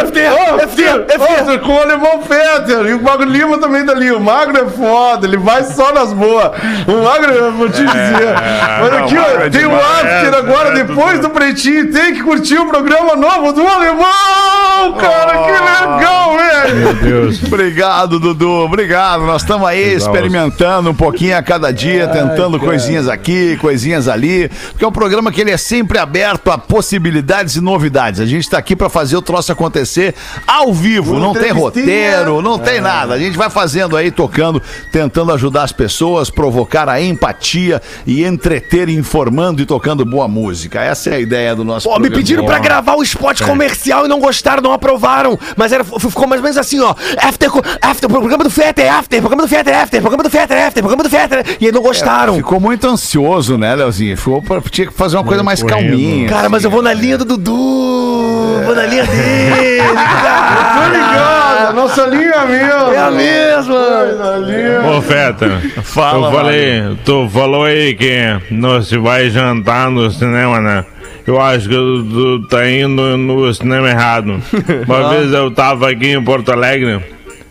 After! 0.01 0.27
After! 0.65 1.07
After! 1.21 1.61
Com 1.61 1.73
o 1.75 1.83
alemão 1.83 2.21
Peter 2.21 2.87
e 2.87 2.95
o 2.95 3.03
Magro 3.03 3.29
Lima 3.29 3.59
também 3.59 3.85
tá 3.85 3.93
ali. 3.93 4.11
O 4.11 4.21
Magro 4.21 4.57
é 4.57 4.67
foda, 4.71 5.27
ele 5.27 5.37
vai 5.37 5.65
só 5.65 5.93
nas 5.93 6.15
boas. 6.15 6.52
O 6.87 7.05
Magro, 7.05 7.33
eu 7.33 7.53
vou 7.53 7.69
te 7.69 7.85
dizer. 7.85 8.35
Mas 8.81 8.91
não, 8.91 8.99
aqui, 8.99 9.17
ó, 9.17 9.41
é 9.41 9.51
tem 9.51 9.67
o 9.67 9.75
after 9.75 10.33
é, 10.33 10.37
agora, 10.37 10.69
é, 10.69 10.85
depois 10.85 11.21
do 11.21 11.31
pretinho. 11.31 11.93
Tem 11.93 12.15
que 12.15 12.23
curtir 12.23 12.59
o 12.59 12.67
programa 12.67 13.17
novo 13.17 13.53
do 13.53 13.67
alemão, 13.67 14.93
cara, 14.99 15.39
que 15.45 15.51
legal, 15.51 16.37
velho! 16.37 16.77
Meu 16.77 16.95
Deus. 16.95 17.43
Obrigado, 17.45 18.19
Dudu. 18.19 18.51
Obrigado. 18.51 19.25
Nós 19.25 19.43
estamos 19.43 19.67
aí 19.67 19.95
experimentando 19.95 20.91
um 20.91 20.95
pouquinho 20.95 21.37
a 21.37 21.43
cada 21.43 21.73
dia, 21.73 22.09
tentando 22.09 22.59
coisinhas 22.59 23.09
aqui, 23.09 23.57
coisinhas 23.57 24.09
ali. 24.09 24.49
Porque 24.71 24.85
é 24.85 24.89
um 24.89 24.93
programa 24.93 25.33
que 25.33 25.41
ele 25.41 25.51
é 25.51 25.57
sempre 25.57 25.99
aberto 25.99 26.51
a 26.51 26.59
possibilidades 26.59 27.57
e 27.57 27.61
novidades. 27.61 28.21
A 28.21 28.27
gente 28.27 28.43
está 28.43 28.59
aqui 28.59 28.77
para 28.77 28.89
fazer 28.89 29.17
o 29.17 29.23
troço 29.23 29.53
acontecer 29.53 30.15
ao 30.47 30.73
vivo. 30.73 31.19
Não 31.19 31.33
tem 31.33 31.51
roteiro, 31.51 32.41
não 32.43 32.59
tem 32.59 32.81
nada. 32.81 33.15
A 33.15 33.19
gente 33.19 33.37
vai 33.37 33.51
fazendo 33.51 33.97
aí, 33.97 34.11
tocando, 34.11 34.63
tentando 34.91 35.33
ajudar 35.33 35.63
as 35.63 35.73
pessoas, 35.73 36.31
provocar 36.43 36.89
a 36.89 37.01
empatia 37.01 37.81
e 38.05 38.25
entreter, 38.25 38.89
informando 38.89 39.63
e 39.63 39.65
tocando 39.67 40.05
boa 40.05 40.27
música. 40.27 40.81
Essa 40.81 41.11
é 41.11 41.15
a 41.15 41.21
ideia 41.21 41.55
do 41.55 41.63
nosso 41.63 41.89
Pô, 41.89 41.95
me 41.95 42.01
programa. 42.01 42.17
pediram 42.17 42.45
pra 42.45 42.59
gravar 42.59 42.97
o 42.97 43.03
spot 43.05 43.43
comercial 43.43 44.07
e 44.07 44.09
não 44.09 44.19
gostaram, 44.19 44.61
não 44.61 44.73
aprovaram. 44.73 45.39
Mas 45.57 45.71
era, 45.71 45.85
ficou 45.85 46.27
mais 46.27 46.41
ou 46.41 46.43
menos 46.43 46.59
assim, 46.59 46.81
ó. 46.81 46.97
After, 47.17 47.49
after, 47.81 48.09
programa 48.09 48.43
do 48.43 48.51
Fetter, 48.51 48.93
after, 48.93 49.21
programa 49.21 49.45
do 49.45 49.49
Fetter, 49.49 49.73
after, 49.73 50.01
programa 50.01 50.25
do 50.25 50.31
Fetter, 50.31 50.67
after, 50.67 50.83
programa 50.83 51.05
do 51.05 51.11
Fetter. 51.11 51.59
E 51.61 51.67
aí 51.67 51.73
não 51.73 51.81
gostaram. 51.81 52.35
Ficou 52.35 52.59
muito 52.59 52.89
ansioso, 52.89 53.57
né, 53.57 53.73
Leozinho? 53.77 54.17
Ficou 54.17 54.43
pra, 54.43 54.61
tinha 54.63 54.89
que 54.89 54.93
fazer 54.93 55.17
uma 55.19 55.25
coisa 55.25 55.45
mais 55.45 55.63
correndo. 55.63 55.91
calminha. 55.91 56.29
Cara, 56.29 56.49
mas 56.49 56.65
eu 56.65 56.73
vou 56.73 56.83
na 56.83 56.93
linha 56.93 57.17
do 57.17 57.25
Dudu. 57.25 58.63
Vou 58.65 58.75
na 58.75 58.85
linha 58.85 59.07
dele. 59.07 59.79
Tô 59.87 59.95
cara. 59.95 60.89
ligado, 60.89 61.42
a 61.73 61.75
nossa 61.75 62.07
linha 62.07 62.45
mesmo. 62.45 62.93
É 62.93 62.99
a 62.99 63.11
mesma. 63.11 64.35
A 64.35 64.37
linha. 64.37 64.81
Ô, 64.83 65.03
Feta, 65.03 65.61
Fala, 65.83 66.29
eu 66.29 66.33
falei, 66.33 66.83
tu 67.05 67.29
falou 67.31 67.65
aí 67.65 67.95
que 67.95 68.13
nós 68.51 68.91
vai 68.93 69.31
jantar 69.31 69.91
no 69.91 70.11
cinema, 70.11 70.61
né? 70.61 70.85
Eu 71.27 71.41
acho 71.41 71.69
que 71.69 71.75
tu 71.75 72.47
tá 72.49 72.69
indo 72.69 73.17
no 73.17 73.53
cinema 73.55 73.89
errado. 73.89 74.43
Uma 74.87 75.09
vez 75.09 75.33
eu 75.33 75.51
tava 75.51 75.91
aqui 75.91 76.09
em 76.09 76.23
Porto 76.23 76.53
Alegre, 76.53 77.01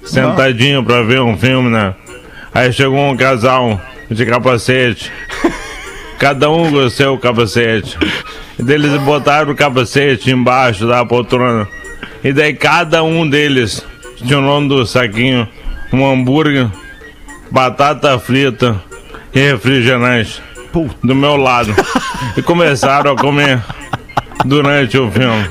sentadinho 0.03 0.83
pra 0.83 1.01
ver 1.01 1.21
um 1.21 1.37
filme, 1.37 1.69
né? 1.69 1.95
Aí 2.53 2.71
chegou 2.71 2.99
um 2.99 3.17
casal 3.17 3.81
de 4.09 4.25
capacete, 4.25 5.11
cada 6.19 6.49
um 6.49 6.69
com 6.69 6.77
o 6.77 6.89
seu 6.89 7.17
capacete. 7.17 7.97
E 8.59 8.71
eles 8.71 8.91
botaram 9.01 9.51
o 9.51 9.55
capacete 9.55 10.29
embaixo 10.29 10.85
da 10.85 11.03
poltrona. 11.05 11.67
E 12.23 12.31
daí 12.31 12.53
cada 12.53 13.03
um 13.03 13.27
deles 13.27 13.83
tirou 14.23 14.67
do 14.67 14.85
saquinho 14.85 15.47
um 15.91 16.09
hambúrguer 16.09 16.69
batata 17.51 18.17
frita 18.17 18.81
e 19.33 19.39
refrigerante 19.39 20.41
do 21.03 21.13
meu 21.13 21.35
lado. 21.35 21.73
e 22.37 22.41
começaram 22.41 23.11
a 23.11 23.15
comer 23.15 23.61
durante 24.45 24.97
o 24.97 25.11
filme. 25.11 25.49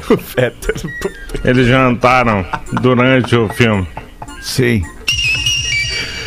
Eles 1.44 1.66
jantaram 1.66 2.44
durante 2.80 3.36
o 3.36 3.48
filme. 3.48 3.86
Sim. 4.40 4.82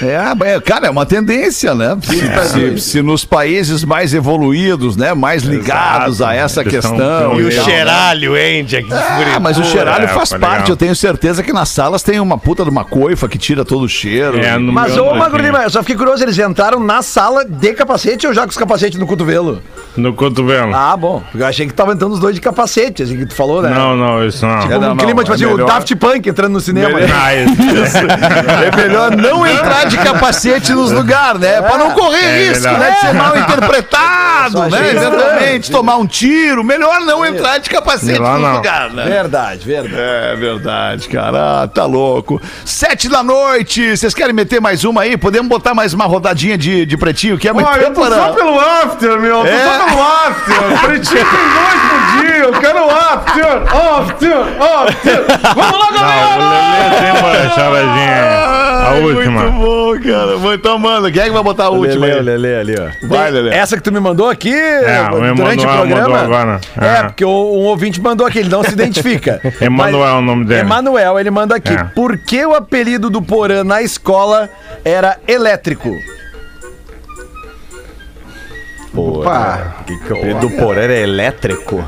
É, 0.04 0.56
é, 0.56 0.60
cara, 0.60 0.88
é 0.88 0.90
uma 0.90 1.06
tendência, 1.06 1.74
né? 1.76 1.98
Se, 2.04 2.50
se- 2.50 2.80
se 2.82 3.02
nos 3.02 3.24
países 3.26 3.84
mais 3.84 4.14
evoluídos, 4.14 4.96
né, 4.98 5.14
mais 5.14 5.44
ligados 5.44 6.22
a 6.22 6.34
essa 6.34 6.62
Eles 6.62 6.74
questão. 6.74 6.98
tão- 6.98 7.40
E 7.40 7.44
o 7.44 7.48
Legal, 7.48 7.66
cheiralho, 7.66 8.38
hein, 8.38 8.64
Jack? 8.66 8.88
Ah, 8.92 9.40
mas 9.40 9.58
o 9.58 9.64
cheiralho 9.64 10.06
É, 10.06 10.08
faz 10.10 10.30
parte. 10.30 10.44
legal. 10.44 10.68
Eu 10.70 10.76
tenho 10.78 10.96
certeza 10.96 11.42
que 11.44 11.54
nas 11.54 11.70
salas 11.70 12.04
tem 12.04 12.20
uma 12.20 12.38
puta 12.38 12.64
de 12.64 12.70
uma 12.70 12.84
coifa 12.86 13.28
que 13.28 13.38
tira 13.38 13.64
todo 13.66 13.84
o 13.84 13.90
cheiro. 13.90 14.40
É, 14.40 14.58
Mas, 14.58 14.98
ô, 14.98 15.14
Magro 15.16 15.42
Lima, 15.42 15.64
eu 15.64 15.70
só 15.70 15.82
fiquei 15.82 15.96
curioso, 15.96 16.24
eles 16.24 16.38
entraram 16.38 16.80
na 16.80 17.02
sala 17.02 17.46
de 17.46 17.74
capacete 17.74 18.28
ou 18.28 18.34
já 18.34 18.44
com 18.44 18.50
os 18.50 18.58
capacetes 18.58 18.98
no 19.00 19.06
cotovelo? 19.08 19.62
No 19.96 20.14
cotovelo. 20.14 20.74
Ah, 20.74 20.98
bom. 20.98 21.22
Porque 21.32 21.44
eu 21.44 21.48
achei 21.48 21.68
que 21.68 21.74
tava 21.74 21.94
entrando 21.94 22.14
os 22.14 22.20
dois 22.20 22.34
de 22.34 22.42
capacete, 22.42 23.04
assim 23.04 23.16
que 23.18 23.26
tu 23.28 23.36
falou, 23.36 23.62
né? 23.62 23.70
Não, 23.70 23.96
não, 23.96 24.26
isso 24.26 24.46
não. 24.46 24.60
Como 24.62 24.74
É, 24.74 24.80
não, 24.80 24.88
um 24.88 24.96
não, 24.96 24.98
clima, 24.98 25.22
tipo 25.24 25.32
é 25.34 25.36
assim, 25.36 25.46
o 25.46 25.52
melhor- 25.52 25.68
Daft 25.68 25.96
Punk 25.96 26.28
entrando 26.30 26.54
no 26.54 26.60
cinema. 26.60 27.00
né? 27.00 27.08
Ah, 27.14 27.34
isso. 27.38 27.98
É 27.98 28.76
melhor 28.76 29.16
não 29.16 29.46
entrar 29.46 29.86
de 29.86 29.98
capacete 29.98 30.74
nos 30.74 30.92
lugares, 30.92 31.40
né? 31.40 31.62
Pra 31.62 31.78
não 31.78 31.92
correr 31.92 32.24
É 32.26 32.48
risco, 32.48 32.64
verdade. 32.64 32.80
né? 32.80 32.92
De 32.92 33.00
ser 33.02 33.14
mal 33.14 33.38
interpretado, 33.38 34.60
né? 34.70 34.90
Eventualmente, 34.92 35.72
tomar 35.72 35.98
um 35.98 36.06
tiro. 36.08 36.64
Melhor 36.64 37.00
não 37.02 37.26
entrar 37.26 37.60
de 37.60 37.70
capacete 37.70 38.20
Melhor 38.20 38.40
nos 38.40 38.54
lugares, 38.56 38.94
né? 38.94 39.04
Verdade, 39.06 39.66
verdade. 39.66 39.96
É 39.98 40.36
verdade, 40.36 41.08
cara. 41.10 41.64
Ah, 41.64 41.68
tá 41.68 41.86
louco. 41.86 42.42
Sete 42.66 43.08
da 43.10 43.22
noite. 43.24 43.96
Vocês 43.96 44.14
querem 44.14 44.34
meter 44.34 44.60
mais 44.60 44.84
uma 44.84 45.02
aí? 45.02 45.18
Podemos 45.18 45.48
botar 45.50 45.74
mais 45.74 45.94
uma 45.94 46.06
rodadinha 46.06 46.58
de, 46.58 46.86
de 46.86 46.98
pretinho? 46.98 47.38
Que 47.38 47.48
é 47.48 47.54
muito 47.54 47.70
eu 47.70 47.94
tô 47.94 48.06
só 48.06 48.32
pelo 48.34 48.60
after, 48.60 49.20
meu. 49.20 49.42
Tô 49.42 49.46
É? 49.48 49.83
After. 49.84 50.80
Pretinho 50.86 51.26
tem 51.26 51.46
dois 51.54 51.82
por 51.90 52.22
dia. 52.22 52.34
Eu 52.44 52.52
quero 52.54 52.90
after, 52.90 53.46
after, 53.46 54.38
after. 54.62 55.24
Vamos 55.56 55.80
lá, 55.80 55.92
Não, 55.92 56.00
galera! 56.00 56.44
o 56.44 56.50
Lelê 56.50 57.00
tem 57.00 57.12
uma 57.12 57.50
charadinha. 57.50 58.54
A 58.84 58.92
última. 58.96 59.44
Muito 59.44 59.66
bom, 59.66 60.12
cara. 60.12 60.38
Vai- 60.38 60.56
Então, 60.56 60.78
manda. 60.80 61.12
Quem 61.12 61.22
é 61.22 61.26
que 61.26 61.32
vai 61.32 61.44
botar 61.44 61.66
a 61.66 61.70
última 61.70 62.06
Lele, 62.06 62.32
aí? 62.32 62.38
Lele 62.38 62.56
ali, 62.56 62.76
ó. 62.80 63.08
Vai, 63.08 63.32
Lelê. 63.32 63.56
Essa 63.56 63.78
que 63.78 63.84
tu 63.84 63.92
me 63.92 64.00
mandou 64.00 64.30
aqui 64.30 64.54
o 64.54 65.36
durante 65.36 65.66
o 65.66 65.70
Emanuel 65.70 65.88
programa. 65.88 66.10
mandou 66.10 66.16
agora. 66.36 66.62
É, 66.80 66.86
É. 67.00 67.04
porque 67.04 67.24
o, 67.26 67.30
um 67.30 67.66
ouvinte 67.66 68.02
mandou 68.02 68.28
aqui, 68.28 68.40
ele 68.40 68.50
não 68.50 68.64
se 68.64 68.72
identifica. 68.74 69.40
Emanuel 69.62 70.06
é 70.08 70.14
o 70.14 70.22
nome 70.22 70.46
dele. 70.46 70.62
Emanuel, 70.62 71.20
ele 71.20 71.32
manda 71.32 71.56
aqui. 71.56 71.74
É. 71.74 71.84
Por 71.96 72.18
que 72.18 72.46
o 72.46 72.54
apelido 72.54 73.10
do 73.10 73.22
Porã 73.22 73.64
na 73.64 73.82
escola 73.82 74.50
era 74.84 75.18
elétrico? 75.28 75.90
Opa, 78.96 79.78
Que 79.86 79.98
que 79.98 80.14
o 80.14 80.18
apelido 80.18 80.40
do 80.42 80.50
Porã 80.52 80.82
era 80.82 80.94
elétrico? 80.96 81.84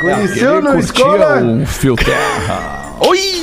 conheceu 0.00 0.62
Curtia 0.62 0.78
escola? 0.80 1.36
um 1.42 1.66
fio 1.66 1.96
terra. 3.00 3.36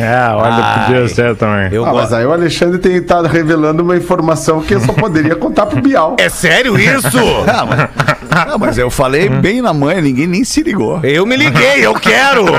É, 0.00 0.32
olha, 0.34 0.84
podia 0.86 1.08
ser 1.08 1.34
também. 1.36 1.68
Eu 1.72 1.84
Ah, 1.84 1.92
mas 1.92 2.12
aí 2.12 2.24
o 2.24 2.32
Alexandre 2.32 2.78
tem 2.78 2.96
estado 2.96 3.26
revelando 3.26 3.82
uma 3.82 3.96
informação 3.96 4.60
que 4.60 4.74
eu 4.74 4.80
só 4.80 4.92
poderia 4.92 5.34
contar 5.34 5.66
pro 5.66 5.80
Bial. 5.80 6.16
É 6.18 6.28
sério 6.28 6.78
isso? 6.78 7.18
Ah, 7.48 7.64
mas, 7.66 7.88
ah, 8.30 8.58
mas 8.58 8.78
eu 8.78 8.90
falei 8.90 9.28
bem 9.28 9.60
na 9.62 9.72
manhã, 9.72 10.00
ninguém 10.00 10.26
nem 10.26 10.44
se 10.44 10.62
ligou. 10.62 11.00
Eu 11.02 11.26
me 11.26 11.36
liguei, 11.36 11.84
eu 11.84 11.94
quero! 11.94 12.44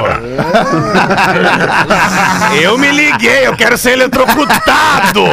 Eu 2.61 2.77
me 2.77 2.91
liguei, 2.91 3.47
eu 3.47 3.55
quero 3.55 3.77
ser 3.77 3.91
eletrocutado! 3.91 5.23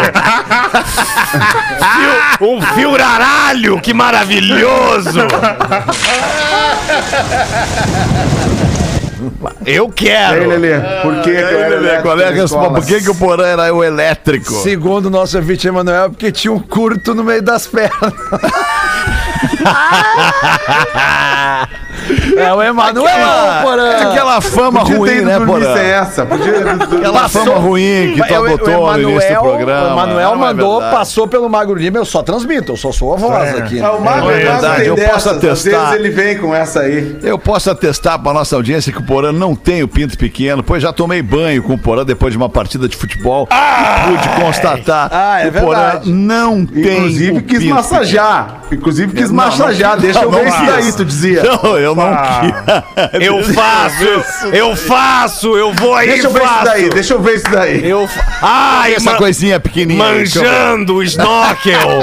Fio- 2.39 2.49
um 2.49 2.61
fio 2.63 2.95
aralho, 3.03 3.81
que 3.81 3.93
maravilhoso! 3.95 5.21
Eu 9.67 9.91
quero! 9.91 10.49
Lelê, 10.49 10.79
por 11.03 11.23
que 11.23 11.31
que 11.31 11.31
eu 11.31 11.59
era 11.59 11.81
Lelê, 11.81 12.03
qual 12.03 12.21
é 12.21 12.29
a 12.29 12.31
resposta? 12.31 12.75
Por 12.75 12.87
que, 12.87 13.03
que 13.03 13.11
o 13.11 13.15
porã 13.15 13.47
era 13.47 13.75
o 13.75 13.83
elétrico? 13.83 14.53
Segundo 14.53 15.07
o 15.07 15.11
nosso 15.11 15.37
ouvinte 15.37 15.67
Emanuel, 15.67 16.05
é 16.05 16.09
porque 16.09 16.31
tinha 16.31 16.53
um 16.53 16.61
curto 16.61 17.15
no 17.15 17.25
meio 17.25 17.43
das 17.43 17.67
pernas. 17.67 18.13
é 22.37 22.53
o 22.53 22.63
Emanuel, 22.63 23.07
Aquela, 23.15 23.63
Porã! 23.63 23.87
é 23.89 24.03
aquela 24.03 24.41
fama 24.41 24.81
Podia 24.81 24.97
ruim, 24.99 25.21
né, 25.23 25.41
porã? 25.41 25.75
sem 25.75 25.85
essa. 25.87 26.27
Podia... 26.27 26.53
Aquela 26.73 27.29
fama 27.29 27.55
ruim 27.55 28.15
que 28.15 28.23
tu 28.27 28.33
Eu- 28.35 28.45
adotou 28.47 28.93
no 28.99 29.11
início 29.11 29.35
do 29.35 29.41
programa. 29.41 29.89
O 29.89 29.93
Emanuel 29.93 30.29
Não 30.37 30.45
é 30.45 30.49
mandou, 30.53 30.81
verdade. 30.81 30.97
passou 30.97 31.27
pelo 31.29 31.49
Magro 31.49 31.75
Lima, 31.75 31.99
eu 31.99 32.05
só 32.05 32.23
transmito, 32.23 32.73
eu 32.73 32.77
só 32.77 32.93
sou 32.93 33.15
a 33.15 33.17
voz 33.17 33.55
aqui. 33.57 33.81
Ah, 33.81 33.93
o 33.93 34.01
Magro 34.05 34.31
É 34.31 34.35
é 34.35 34.45
verdade, 34.45 34.87
eu 34.87 34.97
posso 34.97 35.29
Às 35.31 35.37
atestar. 35.37 35.81
vezes 35.91 35.95
ele 35.95 36.11
vem 36.11 36.39
com 36.39 36.55
essa 36.55 36.81
aí. 36.81 37.19
Eu 37.23 37.39
posso 37.39 37.71
atestar 37.71 38.19
para 38.19 38.33
nossa 38.33 38.55
audiência 38.57 38.93
que 38.93 38.99
o 38.99 39.03
Porã 39.03 39.33
não 39.33 39.55
tem 39.55 39.83
o 39.83 39.89
pinto 39.89 40.17
pequeno, 40.19 40.63
pois 40.63 40.83
já 40.83 40.93
tomei 40.93 41.23
banho 41.23 41.63
com 41.63 41.75
o 41.75 41.79
Porã 41.79 42.05
depois 42.05 42.33
de 42.33 42.37
uma 42.37 42.49
partida 42.49 42.89
de 42.89 42.97
futebol 42.97 43.49
e 43.51 44.11
pude 44.11 44.29
constatar 44.43 45.09
Ah, 45.13 45.41
é 45.41 45.51
que 45.51 45.59
o 45.59 45.61
Porã 45.63 46.01
não 46.05 46.65
tem 46.65 46.97
Inclusive 46.97 47.39
o 47.39 47.43
quis 47.43 47.59
pinto 47.59 47.75
massagear. 47.75 48.61
Inclusive 48.71 49.13
quis 49.15 49.29
Não, 49.31 49.37
massagear, 49.37 49.93
não- 49.97 50.03
deixa 50.03 50.21
eu 50.23 50.31
não 50.31 50.39
ver 50.39 50.49
isso 50.49 50.67
daí, 50.67 50.93
tu 50.93 51.05
dizia. 51.05 51.43
Não, 51.43 51.79
eu 51.79 51.95
não 51.97 53.21
Eu 53.21 53.43
faço, 53.45 54.05
eu 54.53 54.77
faço, 54.77 55.57
eu 55.57 55.73
vou 55.73 55.95
aí 55.95 56.09
Deixa 56.09 56.27
eu 56.27 56.31
ver 56.33 56.41
faço. 56.41 56.55
isso 56.57 56.65
daí, 56.65 56.91
deixa 56.91 57.15
eu 57.15 57.21
ver 57.23 57.35
isso 57.37 57.51
daí. 57.51 57.89
Eu 57.91 58.07
fa... 58.09 58.25
Ai, 58.43 58.95
Essa 58.95 59.15
coisinha 59.15 59.59
pequenininha. 59.61 60.05
manjando 60.05 60.95
o 60.97 61.03
snorkel. 61.03 62.01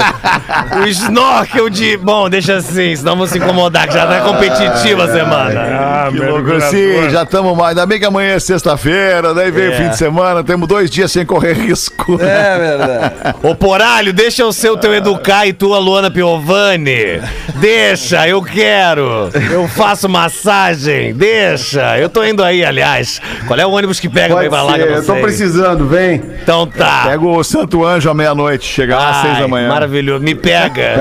o 0.82 0.86
snorkel 0.88 1.68
de... 1.70 1.96
Bom, 1.96 2.28
deixa 2.28 2.56
assim, 2.56 2.94
senão 2.96 3.12
vamos 3.14 3.30
se 3.30 3.38
incomodar, 3.38 3.86
que 3.88 3.94
já 3.94 4.06
tá 4.06 4.20
competitiva 4.20 5.04
a 5.04 5.12
semana. 5.12 5.60
Ah, 5.60 6.08
Que 6.10 6.18
loucura, 6.18 6.60
sim, 6.70 7.08
já 7.10 7.22
estamos 7.22 7.56
mais. 7.56 7.70
Ainda 7.70 7.86
bem 7.86 7.98
que 7.98 8.04
amanhã 8.06 8.34
é 8.34 8.38
sexta-feira, 8.38 9.32
daí 9.34 9.50
vem 9.50 9.68
o 9.68 9.72
É. 9.72 9.76
fim 9.76 9.88
de 9.88 9.96
semana, 9.96 10.42
temos 10.44 10.68
dois 10.68 10.90
dias 10.90 11.10
sem 11.12 11.24
correr 11.24 11.54
risco. 11.54 12.18
É 12.20 12.58
verdade. 12.58 13.14
Ô, 13.42 13.54
Poralho, 13.54 14.12
deixa 14.12 14.42
eu 14.42 14.52
ser 14.52 14.70
o 14.70 14.76
teu 14.76 14.94
Educar 14.94 15.46
e 15.46 15.52
tua, 15.52 15.78
Luana 15.78 16.10
Piovani. 16.10 17.20
Deixa, 17.56 18.28
eu 18.28 18.42
quero. 18.42 19.30
Eu 19.50 19.66
faço 19.68 19.83
massagem, 20.08 21.12
deixa. 21.14 21.98
Eu 21.98 22.08
tô 22.08 22.24
indo 22.24 22.42
aí, 22.42 22.64
aliás. 22.64 23.20
Qual 23.46 23.58
é 23.58 23.66
o 23.66 23.70
ônibus 23.70 24.00
que 24.00 24.08
pega 24.08 24.28
pra 24.28 24.36
Pode 24.36 24.46
ir 24.46 24.50
pra 24.50 24.62
lá? 24.62 24.78
eu 24.78 24.86
eu 24.86 25.04
tô 25.04 25.12
sei? 25.12 25.22
precisando, 25.22 25.86
vem. 25.86 26.22
Então 26.42 26.66
tá. 26.66 27.02
Pega 27.04 27.24
o 27.26 27.42
Santo 27.44 27.84
Anjo 27.84 28.10
à 28.10 28.14
meia-noite, 28.14 28.66
chega 28.66 28.96
lá 28.96 29.10
às 29.10 29.16
seis 29.18 29.38
da 29.38 29.48
manhã. 29.48 29.68
Maravilhoso. 29.68 30.24
Me 30.24 30.34
pega. 30.34 30.82
É, 30.82 30.96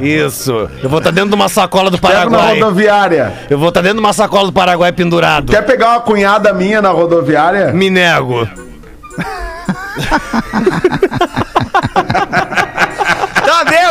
é. 0.00 0.04
Isso. 0.04 0.68
Eu 0.82 0.88
vou 0.88 0.98
estar 0.98 1.10
dentro 1.10 1.30
de 1.30 1.34
uma 1.36 1.48
sacola 1.48 1.90
do 1.90 1.98
Pega 1.98 2.14
na 2.24 2.30
Paraguai. 2.30 2.60
rodoviária. 2.60 3.32
Eu 3.48 3.58
vou 3.58 3.68
estar 3.68 3.80
dentro 3.80 3.96
de 3.98 4.02
uma 4.04 4.12
sacola 4.12 4.46
do 4.46 4.52
Paraguai 4.52 4.92
pendurado. 4.92 5.50
Quer 5.52 5.62
pegar 5.62 5.90
uma 5.90 6.00
cunhada 6.00 6.52
minha 6.52 6.80
na 6.82 6.90
rodoviária? 6.90 7.72
Me 7.72 7.90
nego. 7.90 8.48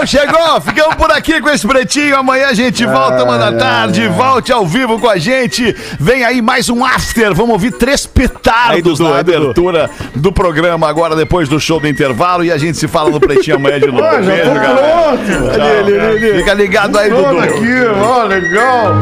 Chegou. 0.05 0.59
Ficamos 0.61 0.95
por 0.95 1.11
aqui 1.11 1.39
com 1.41 1.49
esse 1.49 1.65
pretinho. 1.65 2.15
Amanhã 2.17 2.47
a 2.47 2.53
gente 2.53 2.85
volta, 2.85 3.23
uma 3.23 3.37
da 3.37 3.53
tarde. 3.53 4.07
Volte 4.09 4.51
ao 4.51 4.65
vivo 4.65 4.99
com 4.99 5.07
a 5.09 5.17
gente. 5.17 5.75
Vem 5.99 6.23
aí 6.25 6.41
mais 6.41 6.69
um 6.69 6.83
after. 6.83 7.33
Vamos 7.33 7.51
ouvir 7.53 7.71
três 7.71 8.05
petardos 8.05 8.99
Dudu. 8.99 9.13
abertura 9.13 9.89
do 10.15 10.31
programa, 10.31 10.87
agora 10.89 11.15
depois 11.15 11.47
do 11.47 11.59
show 11.59 11.79
do 11.79 11.87
intervalo. 11.87 12.43
E 12.43 12.51
a 12.51 12.57
gente 12.57 12.77
se 12.77 12.87
fala 12.87 13.09
no 13.09 13.19
pretinho 13.19 13.55
amanhã 13.57 13.79
de 13.79 13.87
novo. 13.87 14.03
Ah, 14.03 14.17
Beijo, 14.17 14.53
galera. 14.53 14.75
pronto. 14.75 15.51
Ali, 15.51 15.97
ali, 15.97 15.99
ali. 15.99 16.37
Fica 16.39 16.53
ligado 16.53 16.97
aí, 16.97 17.09
Dudu. 17.09 17.39
aqui, 17.39 17.85
ó, 18.01 18.23
legal. 18.23 18.93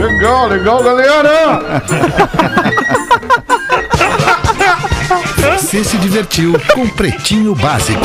legal, 0.00 0.48
legal, 0.48 0.82
galera. 0.82 1.82
Você 5.58 5.82
se 5.82 5.96
divertiu 5.98 6.54
com 6.74 6.88
Pretinho 6.88 7.54
Básico. 7.54 8.04